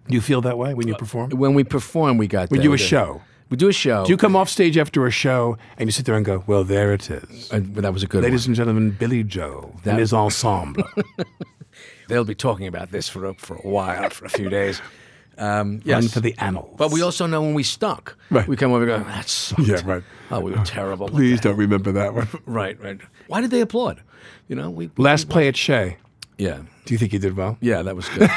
Do 0.09 0.15
you 0.15 0.21
feel 0.21 0.41
that 0.43 0.59
way 0.59 0.75
when 0.75 0.89
you 0.89 0.95
perform? 0.97 1.31
When 1.31 1.55
we 1.55 1.63
perform, 1.63 2.19
we 2.19 2.27
got 2.27 2.51
We 2.51 2.59
that. 2.59 2.65
do 2.65 2.73
a 2.73 2.79
show. 2.79 3.23
We 3.51 3.57
do 3.57 3.69
a 3.69 3.73
show. 3.73 4.05
Do 4.05 4.11
you 4.13 4.17
come 4.17 4.37
off 4.37 4.49
stage 4.49 4.79
after 4.79 5.07
a 5.07 5.11
show 5.11 5.59
and 5.77 5.89
you 5.89 5.93
sit 5.93 6.07
there 6.07 6.15
and 6.15 6.25
go, 6.25 6.45
"Well, 6.47 6.63
there 6.65 6.93
it 6.95 7.11
is." 7.11 7.51
And 7.51 7.75
that 7.77 7.93
was 7.93 8.03
a 8.03 8.07
good 8.07 8.23
Ladies 8.23 8.45
one. 8.47 8.51
and 8.51 8.57
gentlemen, 8.57 8.91
Billy 8.93 9.25
Joel 9.25 9.75
That- 9.83 9.91
and 9.91 9.99
his 9.99 10.13
ensemble. 10.13 10.85
They'll 12.09 12.25
be 12.25 12.35
talking 12.35 12.67
about 12.67 12.91
this 12.91 13.09
for 13.09 13.27
a, 13.27 13.35
for 13.35 13.57
a 13.57 13.69
while, 13.69 14.11
for 14.11 14.25
a 14.25 14.29
few 14.29 14.49
days. 14.49 14.81
Um, 15.39 15.81
Run 15.87 16.09
for 16.09 16.21
the 16.21 16.35
annals. 16.39 16.75
But 16.77 16.91
we 16.93 17.03
also 17.03 17.27
know 17.27 17.41
when 17.43 17.55
we 17.55 17.63
stunk. 17.63 18.15
Right. 18.31 18.47
We 18.49 18.57
come 18.57 18.73
over 18.73 18.89
and 18.89 19.05
go, 19.05 19.11
that 19.11 19.29
sucked. 19.29 19.61
Yeah, 19.63 19.81
right. 19.85 20.03
Oh, 20.31 20.41
we 20.41 20.51
were 20.53 20.65
terrible. 20.65 21.09
Please 21.09 21.41
don't 21.41 21.57
remember 21.57 21.93
that 21.93 22.15
one. 22.15 22.29
Right, 22.47 22.81
right. 22.83 23.01
Why 23.29 23.41
did 23.41 23.51
they 23.51 23.61
applaud? 23.61 24.03
You 24.49 24.57
know, 24.57 24.71
we. 24.71 24.91
Last 24.97 25.29
play 25.29 25.47
at 25.49 25.57
Shea. 25.57 25.97
Yeah. 26.37 26.63
Do 26.85 26.95
you 26.95 26.99
think 26.99 27.13
you 27.13 27.19
did 27.21 27.37
well? 27.37 27.57
Yeah, 27.61 27.83
that 27.83 27.95
was 27.97 28.09
good. 28.11 28.29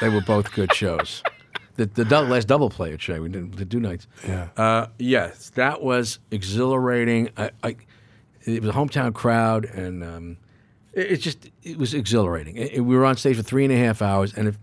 they 0.00 0.08
were 0.08 0.20
both 0.22 0.52
good 0.52 0.72
shows. 0.74 1.22
The, 1.76 1.86
the 1.86 2.04
last 2.22 2.46
double 2.48 2.68
play 2.68 2.92
at 2.92 3.00
Shea, 3.00 3.18
we 3.20 3.28
did 3.28 3.54
the 3.54 3.64
two 3.64 3.80
nights. 3.80 4.06
Yeah. 4.26 4.48
Uh, 4.56 4.86
yes, 4.98 5.50
that 5.50 5.82
was 5.82 6.18
exhilarating. 6.30 7.30
I, 7.36 7.50
I, 7.62 7.76
it 8.44 8.60
was 8.62 8.70
a 8.70 8.72
hometown 8.74 9.14
crowd, 9.14 9.64
and 9.66 10.02
um, 10.04 10.36
it, 10.92 11.12
it 11.12 11.16
just 11.18 11.48
it 11.62 11.78
was 11.78 11.94
exhilarating. 11.94 12.56
It- 12.56 12.72
it- 12.74 12.80
we 12.80 12.96
were 12.96 13.06
on 13.06 13.16
stage 13.16 13.36
for 13.36 13.42
three 13.42 13.64
and 13.64 13.72
a 13.72 13.76
half 13.78 14.02
hours, 14.02 14.34
and 14.34 14.48
if, 14.48 14.58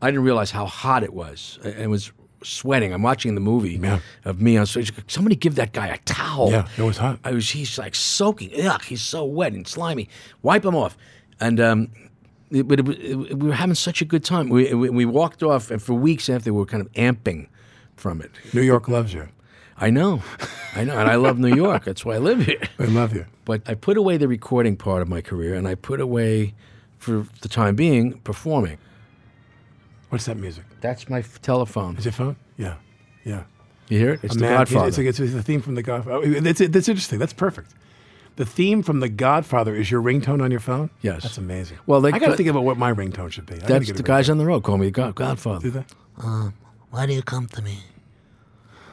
I 0.00 0.06
didn't 0.10 0.24
realize 0.24 0.50
how 0.50 0.66
hot 0.66 1.02
it 1.02 1.12
was. 1.14 1.58
It 1.64 1.88
was 1.88 2.12
sweating. 2.44 2.92
I'm 2.92 3.02
watching 3.02 3.34
the 3.36 3.40
movie 3.40 3.78
Yeah. 3.82 4.00
of 4.24 4.40
me 4.40 4.56
on 4.56 4.66
stage. 4.66 4.92
Somebody 5.08 5.36
give 5.36 5.54
that 5.56 5.72
guy 5.72 5.86
a 5.88 5.98
towel. 5.98 6.50
Yeah, 6.50 6.68
it 6.76 6.82
was 6.82 6.96
hot. 6.98 7.18
I 7.24 7.32
was. 7.32 7.50
He's 7.50 7.78
like 7.78 7.94
soaking. 7.94 8.50
Ugh, 8.64 8.82
he's 8.82 9.00
so 9.02 9.24
wet 9.24 9.52
and 9.52 9.66
slimy. 9.66 10.08
Wipe 10.42 10.64
him 10.64 10.74
off. 10.74 10.96
And 11.40 11.58
um, 11.60 11.88
It- 12.52 12.68
but 12.68 12.80
it, 12.80 12.88
it- 12.88 13.38
we 13.38 13.48
were 13.48 13.54
having 13.54 13.74
such 13.74 14.00
a 14.02 14.04
good 14.04 14.24
time. 14.24 14.48
We, 14.48 14.72
we, 14.74 14.90
we 14.90 15.04
walked 15.04 15.42
off, 15.42 15.70
and 15.70 15.82
for 15.82 15.94
weeks 15.94 16.28
after, 16.28 16.52
we 16.52 16.58
were 16.60 16.66
kind 16.66 16.80
of 16.80 16.92
amping 16.92 17.48
from 17.96 18.20
it. 18.20 18.30
New 18.52 18.62
York 18.62 18.88
loves 18.88 19.12
you. 19.14 19.28
I 19.78 19.90
know, 19.90 20.22
I 20.76 20.84
know, 20.84 20.96
and 20.98 21.08
I 21.08 21.16
love 21.16 21.38
New 21.38 21.54
York. 21.54 21.84
That's 21.84 22.04
why 22.04 22.14
I 22.14 22.18
live 22.18 22.44
here. 22.46 22.60
I 22.78 22.84
love 22.84 23.14
you. 23.14 23.26
But 23.44 23.62
I 23.66 23.74
put 23.74 23.96
away 23.96 24.16
the 24.16 24.28
recording 24.28 24.76
part 24.76 25.02
of 25.02 25.08
my 25.08 25.20
career, 25.20 25.54
and 25.54 25.66
I 25.66 25.74
put 25.74 26.00
away, 26.00 26.54
for 26.98 27.26
the 27.40 27.48
time 27.48 27.74
being, 27.74 28.18
performing. 28.20 28.78
What's 30.10 30.26
that 30.26 30.36
music? 30.36 30.64
That's 30.80 31.08
my 31.08 31.20
f- 31.20 31.40
telephone. 31.40 31.96
Is 31.96 32.04
your 32.04 32.12
phone? 32.12 32.36
Yeah, 32.58 32.74
yeah. 33.24 33.44
You 33.88 33.98
hear 33.98 34.12
it? 34.12 34.20
It's 34.22 34.34
A 34.34 34.38
the 34.38 34.44
man- 34.44 34.58
Godfather. 34.58 34.88
It's, 34.88 34.98
it's, 34.98 35.20
it's 35.20 35.32
the 35.32 35.42
theme 35.42 35.62
from 35.62 35.74
the 35.74 35.82
Godfather. 35.82 36.24
Oh, 36.26 36.40
That's, 36.40 36.60
that's 36.68 36.88
interesting. 36.88 37.18
That's 37.18 37.32
perfect. 37.32 37.72
The 38.36 38.46
theme 38.46 38.82
from 38.82 39.00
the 39.00 39.08
Godfather 39.10 39.74
is 39.74 39.90
your 39.90 40.02
ringtone 40.02 40.42
on 40.42 40.50
your 40.50 40.60
phone. 40.60 40.90
Yes. 41.02 41.22
that's 41.22 41.36
amazing. 41.38 41.78
Well, 41.86 42.00
they 42.00 42.10
I 42.12 42.18
got 42.18 42.28
to 42.30 42.36
think 42.36 42.48
about 42.48 42.64
what 42.64 42.78
my 42.78 42.92
ringtone 42.92 43.30
should 43.30 43.44
be. 43.46 43.54
I 43.54 43.58
gotta 43.58 43.72
That's 43.74 43.86
get 43.86 43.94
a 43.94 43.96
the 43.98 44.02
ringtone. 44.02 44.06
guys 44.06 44.30
on 44.30 44.38
the 44.38 44.46
road 44.46 44.62
call 44.62 44.78
me 44.78 44.90
God, 44.90 45.14
Godfather. 45.14 45.60
Do 45.60 45.70
that. 45.72 45.92
Um, 46.18 46.54
why 46.90 47.06
do 47.06 47.12
you 47.12 47.22
come 47.22 47.46
to 47.48 47.62
me? 47.62 47.78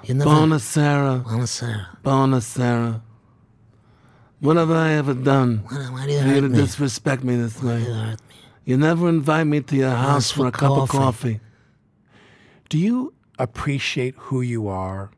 You 0.03 0.13
never. 0.15 0.29
Bonasera, 0.29 1.23
Bonasera. 1.23 1.87
Bonasera. 2.03 3.01
What 4.41 4.55
have 4.55 4.71
I 4.71 4.93
ever 4.93 5.13
done 5.13 5.63
Why, 5.67 5.77
why 5.91 6.05
do 6.05 6.13
you 6.13 6.19
for 6.21 6.25
you 6.27 6.33
hurt 6.35 6.41
to 6.41 6.49
me? 6.49 6.55
disrespect 6.57 7.23
me 7.23 7.35
this 7.35 7.61
way? 7.61 7.79
You 7.79 7.93
hurt 7.93 8.19
me. 8.29 8.35
You 8.65 8.77
never 8.77 9.09
invite 9.09 9.47
me 9.47 9.61
to 9.61 9.75
your 9.75 9.89
house 9.91 10.31
for 10.31 10.41
for 10.43 10.47
a 10.47 10.51
cup 10.51 10.71
of 10.71 10.89
coffee. 10.89 11.33
coffee. 11.35 11.39
Do 12.69 12.77
you 12.77 13.13
appreciate 13.37 14.15
who 14.17 14.41
you 14.41 14.67
are? 14.67 15.11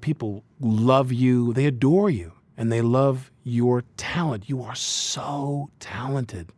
People 0.00 0.42
love 0.60 1.12
you, 1.12 1.52
they 1.52 1.66
adore 1.66 2.10
you, 2.10 2.32
and 2.56 2.72
they 2.72 2.80
love 2.80 3.30
your 3.44 3.84
talent. 3.96 4.48
You 4.48 4.62
are 4.62 4.74
so 4.74 5.70
talented. 5.78 6.52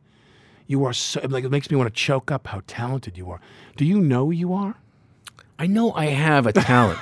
You 0.67 0.85
are 0.85 0.93
so 0.93 1.21
like 1.29 1.45
it 1.45 1.51
makes 1.51 1.71
me 1.71 1.77
want 1.77 1.93
to 1.93 1.95
choke 1.95 2.31
up 2.31 2.47
how 2.47 2.63
talented 2.67 3.19
you 3.19 3.31
are. 3.31 3.41
Do 3.77 3.85
you 3.85 4.01
know 4.01 4.31
you 4.31 4.53
are? 4.55 4.77
I 5.59 5.67
know 5.67 5.93
I 5.93 6.07
have 6.07 6.47
a 6.47 6.53
talent 6.53 6.99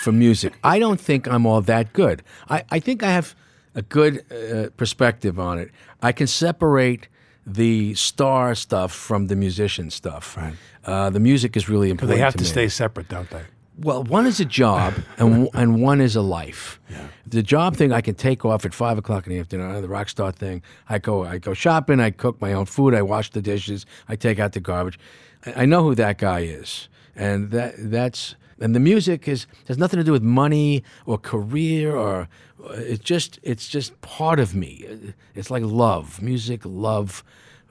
for 0.00 0.12
music. 0.12 0.54
I 0.64 0.78
don't 0.78 1.00
think 1.00 1.28
I'm 1.28 1.46
all 1.46 1.60
that 1.62 1.92
good. 1.92 2.22
I, 2.48 2.64
I 2.70 2.78
think 2.78 3.02
I 3.02 3.10
have 3.10 3.34
a 3.74 3.82
good 3.82 4.24
uh, 4.32 4.70
perspective 4.76 5.38
on 5.38 5.58
it. 5.58 5.70
I 6.02 6.12
can 6.12 6.26
separate 6.26 7.08
the 7.46 7.94
star 7.94 8.54
stuff 8.54 8.92
from 8.92 9.26
the 9.26 9.36
musician 9.36 9.90
stuff. 9.90 10.36
Right. 10.36 10.54
Uh, 10.84 11.10
the 11.10 11.20
music 11.20 11.56
is 11.56 11.68
really 11.68 11.90
important. 11.90 12.16
they 12.16 12.22
have 12.22 12.34
to 12.34 12.42
me. 12.42 12.48
stay 12.48 12.68
separate, 12.68 13.08
don't 13.08 13.30
they? 13.30 13.42
Well, 13.78 14.04
one 14.04 14.26
is 14.26 14.38
a 14.40 14.44
job 14.44 14.94
and 15.18 15.48
and 15.54 15.82
one 15.82 16.00
is 16.00 16.16
a 16.16 16.22
life. 16.22 16.80
The 17.26 17.42
job 17.42 17.76
thing 17.76 17.92
I 17.92 18.00
can 18.00 18.14
take 18.14 18.44
off 18.44 18.64
at 18.66 18.74
five 18.74 18.98
o'clock 18.98 19.26
in 19.26 19.32
the 19.32 19.38
afternoon. 19.38 19.80
The 19.80 19.88
rock 19.88 20.08
star 20.08 20.32
thing, 20.32 20.62
I 20.88 20.98
go 20.98 21.24
I 21.24 21.38
go 21.38 21.54
shopping. 21.54 22.00
I 22.00 22.10
cook 22.10 22.40
my 22.40 22.52
own 22.52 22.66
food. 22.66 22.94
I 22.94 23.02
wash 23.02 23.30
the 23.30 23.42
dishes. 23.42 23.86
I 24.08 24.16
take 24.16 24.38
out 24.38 24.52
the 24.52 24.60
garbage. 24.60 24.98
I, 25.46 25.62
I 25.62 25.66
know 25.66 25.82
who 25.82 25.94
that 25.94 26.18
guy 26.18 26.40
is, 26.40 26.88
and 27.16 27.50
that 27.50 27.74
that's 27.78 28.34
and 28.60 28.74
the 28.74 28.80
music 28.80 29.26
is 29.26 29.46
has 29.68 29.78
nothing 29.78 29.98
to 29.98 30.04
do 30.04 30.12
with 30.12 30.22
money 30.22 30.84
or 31.06 31.18
career 31.18 31.96
or 31.96 32.28
it's 32.70 33.02
just 33.02 33.40
it's 33.42 33.68
just 33.68 34.00
part 34.00 34.38
of 34.38 34.54
me. 34.54 35.14
It's 35.34 35.50
like 35.50 35.62
love, 35.64 36.22
music, 36.22 36.60
love, 36.64 37.24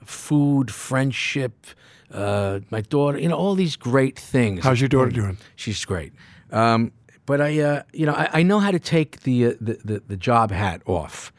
food, 0.04 0.70
friendship. 0.70 1.66
Uh, 2.12 2.60
my 2.70 2.82
daughter, 2.82 3.18
you 3.18 3.28
know, 3.28 3.36
all 3.36 3.54
these 3.54 3.76
great 3.76 4.18
things. 4.18 4.62
How's 4.62 4.80
your 4.80 4.88
daughter 4.88 5.10
doing? 5.10 5.38
She's 5.56 5.84
great. 5.84 6.12
Um, 6.50 6.92
but 7.24 7.40
I, 7.40 7.58
uh, 7.60 7.82
you 7.92 8.04
know, 8.04 8.12
I, 8.12 8.28
I 8.32 8.42
know 8.42 8.58
how 8.58 8.70
to 8.70 8.78
take 8.78 9.22
the, 9.22 9.46
uh, 9.46 9.52
the, 9.60 9.78
the 9.84 10.02
the 10.08 10.16
job 10.16 10.50
hat 10.50 10.82
off, 10.86 11.32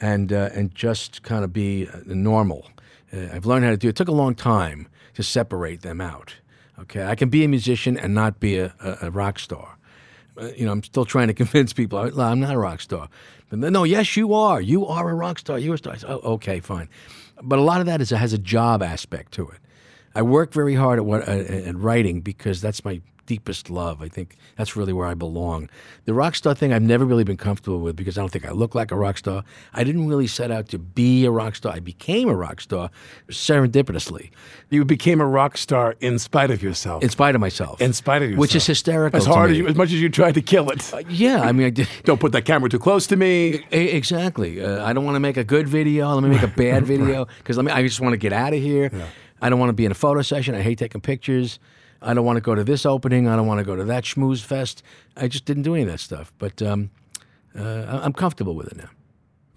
and 0.00 0.32
uh, 0.32 0.50
and 0.54 0.74
just 0.74 1.22
kind 1.22 1.44
of 1.44 1.52
be 1.52 1.88
uh, 1.88 1.98
normal. 2.06 2.66
Uh, 3.12 3.28
I've 3.32 3.44
learned 3.46 3.64
how 3.64 3.70
to 3.72 3.76
do 3.76 3.88
it. 3.88 3.90
It 3.90 3.96
took 3.96 4.08
a 4.08 4.12
long 4.12 4.34
time 4.34 4.88
to 5.14 5.22
separate 5.22 5.82
them 5.82 6.00
out. 6.00 6.36
Okay, 6.78 7.04
I 7.04 7.14
can 7.14 7.28
be 7.28 7.44
a 7.44 7.48
musician 7.48 7.96
and 7.96 8.14
not 8.14 8.40
be 8.40 8.58
a, 8.58 8.74
a, 8.80 9.06
a 9.06 9.10
rock 9.10 9.38
star. 9.38 9.76
Uh, 10.40 10.48
you 10.56 10.64
know, 10.66 10.72
I'm 10.72 10.82
still 10.82 11.04
trying 11.04 11.28
to 11.28 11.34
convince 11.44 11.72
people 11.72 12.02
"No, 12.10 12.22
I'm 12.22 12.40
not 12.40 12.54
a 12.54 12.58
rock 12.58 12.80
star. 12.80 13.08
But 13.50 13.60
then, 13.60 13.72
no, 13.72 13.84
yes, 13.84 14.16
you 14.16 14.34
are. 14.34 14.60
You 14.60 14.86
are 14.86 15.10
a 15.10 15.14
rock 15.14 15.38
star. 15.38 15.58
You're 15.58 15.74
a 15.74 15.78
star. 15.78 15.92
I 15.92 15.96
said, 15.96 16.10
oh, 16.10 16.34
okay, 16.34 16.60
fine. 16.60 16.88
But 17.42 17.58
a 17.58 17.62
lot 17.62 17.80
of 17.80 17.86
that 17.86 18.00
is 18.00 18.10
has 18.10 18.32
a 18.32 18.38
job 18.38 18.82
aspect 18.82 19.32
to 19.32 19.48
it. 19.48 19.58
I 20.14 20.22
work 20.22 20.52
very 20.52 20.74
hard 20.74 20.98
at 20.98 21.04
what 21.04 21.28
uh, 21.28 21.32
at 21.32 21.76
writing 21.76 22.20
because 22.20 22.60
that's 22.60 22.84
my 22.84 23.00
deepest 23.26 23.70
love. 23.70 24.02
I 24.02 24.08
think 24.08 24.36
that's 24.56 24.76
really 24.76 24.92
where 24.92 25.06
I 25.06 25.14
belong. 25.14 25.70
The 26.04 26.12
rock 26.12 26.34
star 26.34 26.54
thing 26.54 26.74
I've 26.74 26.82
never 26.82 27.06
really 27.06 27.24
been 27.24 27.38
comfortable 27.38 27.80
with 27.80 27.96
because 27.96 28.18
I 28.18 28.20
don't 28.20 28.28
think 28.30 28.44
I 28.44 28.50
look 28.50 28.74
like 28.74 28.90
a 28.90 28.96
rock 28.96 29.16
star. 29.16 29.44
I 29.72 29.82
didn't 29.82 30.06
really 30.08 30.26
set 30.26 30.50
out 30.50 30.68
to 30.68 30.78
be 30.78 31.24
a 31.24 31.30
rock 31.30 31.54
star. 31.56 31.72
I 31.72 31.80
became 31.80 32.28
a 32.28 32.34
rock 32.34 32.60
star 32.60 32.90
serendipitously, 33.30 34.30
You 34.70 34.84
became 34.84 35.20
a 35.20 35.26
rock 35.26 35.56
star 35.56 35.96
in 36.00 36.18
spite 36.18 36.50
of 36.50 36.62
yourself. 36.62 37.02
in 37.02 37.08
spite 37.08 37.34
of 37.34 37.40
myself. 37.40 37.80
in 37.80 37.92
spite 37.92 38.22
of 38.22 38.28
yourself. 38.28 38.40
which 38.40 38.54
is 38.54 38.66
hysterical. 38.66 39.16
As 39.18 39.26
hard 39.26 39.50
as 39.52 39.58
you, 39.58 39.66
as 39.68 39.74
much 39.74 39.88
as 39.92 40.00
you 40.00 40.08
tried 40.08 40.34
to 40.34 40.42
kill 40.42 40.70
it. 40.70 40.92
yeah, 41.08 41.40
I 41.40 41.52
mean, 41.52 41.66
I 41.66 41.70
did. 41.70 41.88
Don't 42.04 42.20
put 42.20 42.32
that 42.32 42.44
camera 42.44 42.68
too 42.68 42.78
close 42.78 43.06
to 43.08 43.16
me. 43.16 43.64
E- 43.72 43.94
Exactly. 43.94 44.62
Uh, 44.62 44.84
I 44.84 44.92
don't 44.92 45.04
want 45.04 45.14
to 45.16 45.20
make 45.20 45.36
a 45.36 45.44
good 45.44 45.68
video. 45.68 46.12
Let 46.14 46.22
me 46.24 46.28
make 46.30 46.42
a 46.42 46.46
bad 46.48 46.84
video 46.92 47.26
because 47.38 47.56
let 47.56 47.64
me. 47.64 47.72
I 47.72 47.82
just 47.82 48.00
want 48.00 48.12
to 48.12 48.18
get 48.18 48.32
out 48.32 48.52
of 48.52 48.60
here. 48.60 48.90
I 49.40 49.48
don't 49.48 49.58
want 49.58 49.70
to 49.70 49.74
be 49.74 49.84
in 49.84 49.92
a 49.92 49.96
photo 49.96 50.22
session. 50.22 50.54
I 50.54 50.62
hate 50.62 50.78
taking 50.78 51.00
pictures. 51.00 51.58
I 52.00 52.14
don't 52.14 52.24
want 52.24 52.36
to 52.36 52.40
go 52.40 52.54
to 52.54 52.64
this 52.64 52.84
opening. 52.86 53.28
I 53.28 53.36
don't 53.36 53.46
want 53.46 53.58
to 53.58 53.64
go 53.64 53.76
to 53.76 53.84
that 53.84 54.04
schmooze 54.04 54.42
fest. 54.42 54.82
I 55.16 55.28
just 55.28 55.44
didn't 55.44 55.62
do 55.62 55.74
any 55.74 55.84
of 55.84 55.88
that 55.90 56.00
stuff. 56.00 56.32
But 56.38 56.60
um, 56.62 56.90
uh, 57.58 58.00
I'm 58.02 58.12
comfortable 58.12 58.54
with 58.54 58.68
it 58.68 58.76
now. 58.76 58.90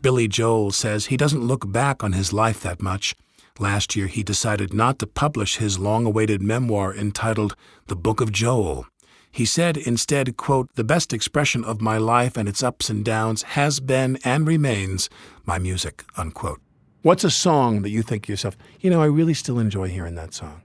Billy 0.01 0.28
Joel 0.28 0.71
says 0.71 1.07
he 1.07 1.17
doesn't 1.17 1.43
look 1.43 1.71
back 1.71 2.03
on 2.03 2.13
his 2.13 2.32
life 2.32 2.61
that 2.61 2.82
much. 2.82 3.15
Last 3.59 3.95
year, 3.95 4.07
he 4.07 4.21
decided 4.21 4.73
not 4.73 4.99
to 4.99 5.07
publish 5.07 5.57
his 5.57 5.80
long 5.80 6.05
awaited 6.05 6.41
memoir 6.41 6.95
entitled 6.95 7.55
The 7.88 7.95
Book 7.95 8.21
of 8.21 8.32
Joel. 8.32 8.86
He 9.32 9.45
said 9.45 9.78
instead, 9.78 10.38
quote, 10.38 10.73
The 10.75 10.84
best 10.84 11.11
expression 11.11 11.63
of 11.63 11.82
my 11.82 11.97
life 11.97 12.38
and 12.38 12.47
its 12.47 12.61
ups 12.61 12.89
and 12.89 13.03
downs 13.03 13.41
has 13.43 13.80
been 13.80 14.17
and 14.23 14.47
remains 14.47 15.09
my 15.45 15.57
music, 15.57 16.03
unquote. 16.15 16.61
What's 17.01 17.23
a 17.23 17.31
song 17.31 17.83
that 17.83 17.89
you 17.89 18.01
think 18.01 18.25
to 18.25 18.33
yourself, 18.33 18.57
you 18.79 18.89
know, 18.89 19.01
I 19.01 19.05
really 19.05 19.33
still 19.33 19.59
enjoy 19.59 19.87
hearing 19.87 20.15
that 20.15 20.33
song? 20.33 20.61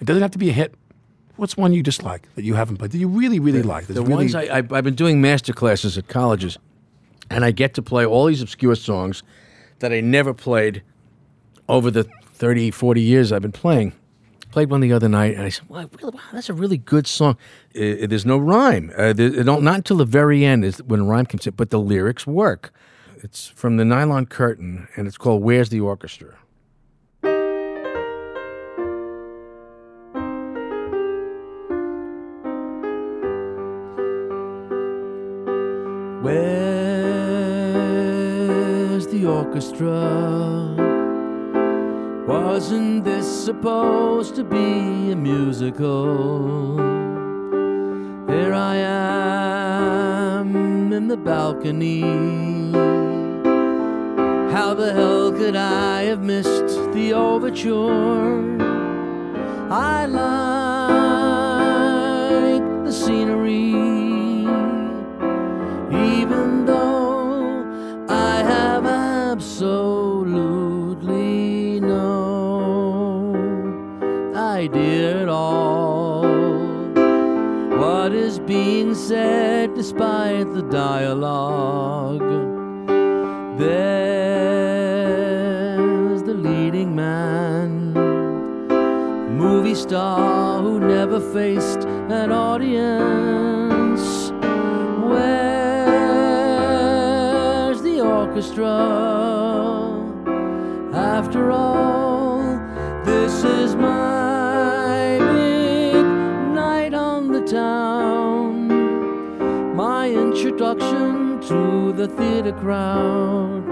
It 0.00 0.06
doesn't 0.06 0.22
have 0.22 0.30
to 0.32 0.38
be 0.38 0.50
a 0.50 0.52
hit. 0.52 0.74
What's 1.36 1.56
one 1.56 1.72
you 1.72 1.82
dislike 1.82 2.28
that 2.34 2.44
you 2.44 2.54
haven't 2.54 2.76
played 2.76 2.92
that 2.92 2.98
you 2.98 3.08
really, 3.08 3.38
really 3.38 3.62
like? 3.62 3.86
that's 3.86 3.94
The 3.94 4.02
really, 4.02 4.14
ones 4.14 4.34
I, 4.34 4.42
I, 4.42 4.56
I've 4.58 4.84
been 4.84 4.94
doing 4.94 5.20
master 5.20 5.52
classes 5.52 5.96
at 5.96 6.08
colleges, 6.08 6.58
and 7.30 7.44
I 7.44 7.50
get 7.50 7.74
to 7.74 7.82
play 7.82 8.04
all 8.04 8.26
these 8.26 8.42
obscure 8.42 8.74
songs 8.74 9.22
that 9.78 9.92
I 9.92 10.00
never 10.00 10.34
played 10.34 10.82
over 11.68 11.90
the 11.90 12.04
30, 12.34 12.70
40 12.70 13.00
years 13.00 13.32
I've 13.32 13.42
been 13.42 13.52
playing. 13.52 13.92
Played 14.50 14.70
one 14.70 14.80
the 14.80 14.92
other 14.92 15.08
night, 15.08 15.34
and 15.34 15.44
I 15.44 15.48
said, 15.48 15.66
"Wow, 15.70 15.88
really, 15.98 16.12
wow 16.14 16.20
that's 16.30 16.50
a 16.50 16.52
really 16.52 16.76
good 16.76 17.06
song." 17.06 17.38
Uh, 17.74 18.06
there's 18.06 18.26
no 18.26 18.36
rhyme. 18.36 18.92
Uh, 18.98 19.14
there, 19.14 19.28
it 19.28 19.44
don't, 19.44 19.62
not 19.62 19.76
until 19.76 19.96
the 19.96 20.04
very 20.04 20.44
end 20.44 20.62
is 20.62 20.82
when 20.82 21.06
rhyme 21.06 21.24
comes 21.24 21.46
in, 21.46 21.54
but 21.54 21.70
the 21.70 21.78
lyrics 21.80 22.26
work. 22.26 22.70
It's 23.24 23.46
from 23.46 23.76
the 23.76 23.84
Nylon 23.84 24.26
Curtain, 24.26 24.88
and 24.96 25.06
it's 25.06 25.16
called 25.16 25.44
"Where's 25.44 25.68
the 25.68 25.78
Orchestra." 25.78 26.38
Where's 36.20 36.66
the 39.06 39.26
orchestra? 39.26 40.74
Wasn't 42.26 43.04
this 43.04 43.44
supposed 43.44 44.34
to 44.34 44.42
be 44.42 45.12
a 45.12 45.16
musical? 45.16 46.76
Here 48.26 48.52
I 48.52 48.78
am 48.78 50.92
in 50.92 51.06
the 51.06 51.16
balcony. 51.16 52.61
How 54.52 54.74
the 54.74 54.92
hell 54.92 55.32
could 55.32 55.56
I 55.56 56.02
have 56.02 56.20
missed 56.20 56.92
the 56.92 57.14
overture? 57.14 58.60
I 59.70 60.04
like 60.04 60.44
the 62.84 62.92
scenery 62.92 63.70
even 66.12 66.66
though 66.66 68.04
I 68.10 68.42
have 68.42 68.84
absolutely 68.84 69.80
no 71.80 73.32
idea 74.36 75.22
at 75.22 75.30
all 75.30 76.28
what 77.78 78.12
is 78.12 78.38
being 78.38 78.94
said 78.94 79.74
despite 79.74 80.52
the 80.52 80.60
dialogue. 80.64 82.51
Star 89.92 90.62
who 90.62 90.80
never 90.80 91.20
faced 91.20 91.84
an 92.08 92.32
audience. 92.32 94.04
Where's 95.10 95.82
the 97.82 98.00
orchestra? 98.00 98.74
After 100.94 101.50
all, 101.50 102.40
This 103.04 103.44
is 103.44 103.76
my 103.76 105.18
big 105.18 106.06
night 106.62 106.94
on 106.94 107.30
the 107.30 107.42
town. 107.42 108.68
My 109.76 110.08
introduction 110.08 111.38
to 111.50 111.92
the 111.92 112.08
theater 112.08 112.52
crowd. 112.52 113.62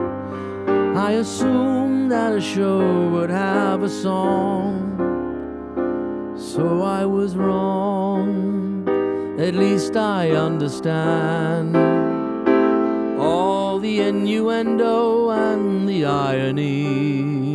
I 1.09 1.13
assumed 1.13 2.13
that 2.13 2.35
a 2.35 2.41
show 2.43 3.09
would 3.09 3.31
have 3.31 3.83
a 3.83 3.89
song. 3.89 4.80
So 6.61 6.83
I 6.83 7.07
was 7.07 7.37
wrong. 7.37 8.87
At 9.41 9.55
least 9.55 9.97
I 9.97 10.33
understand 10.33 11.75
all 13.19 13.79
the 13.79 14.01
innuendo 14.01 15.31
and 15.31 15.89
the 15.89 16.05
irony. 16.05 17.55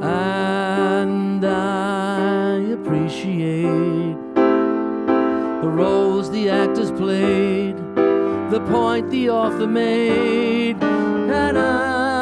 And 0.00 1.44
I 1.44 2.58
appreciate 2.76 4.16
the 5.64 5.70
roles 5.82 6.30
the 6.30 6.48
actors 6.48 6.92
played, 6.92 7.76
the 8.52 8.64
point 8.70 9.10
the 9.10 9.30
author 9.30 9.66
made, 9.66 10.76
and 10.84 11.58
after 11.58 12.15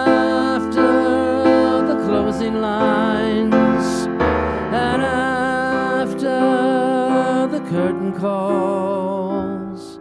calls, 8.25 10.01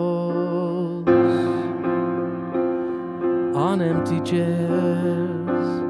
on 3.54 3.82
empty 3.82 4.22
chairs. 4.22 5.82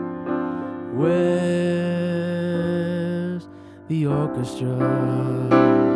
Where's 0.96 1.78
the 3.90 4.08
orchestra? 4.08 5.93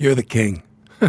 You're 0.00 0.14
the 0.14 0.22
king. 0.22 0.62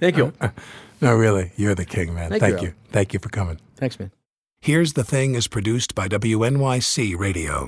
Thank 0.00 0.16
you. 0.16 0.32
No, 1.00 1.12
really, 1.14 1.52
you're 1.56 1.74
the 1.74 1.84
king, 1.84 2.14
man. 2.14 2.30
Thank 2.30 2.40
Thank, 2.40 2.62
you, 2.62 2.68
you. 2.68 2.74
Thank 2.90 3.12
you 3.12 3.18
for 3.18 3.28
coming. 3.28 3.58
Thanks, 3.76 3.98
man. 3.98 4.10
Here's 4.62 4.94
the 4.94 5.04
Thing 5.04 5.34
is 5.34 5.48
produced 5.48 5.94
by 5.94 6.08
WNYC 6.08 7.18
Radio. 7.18 7.62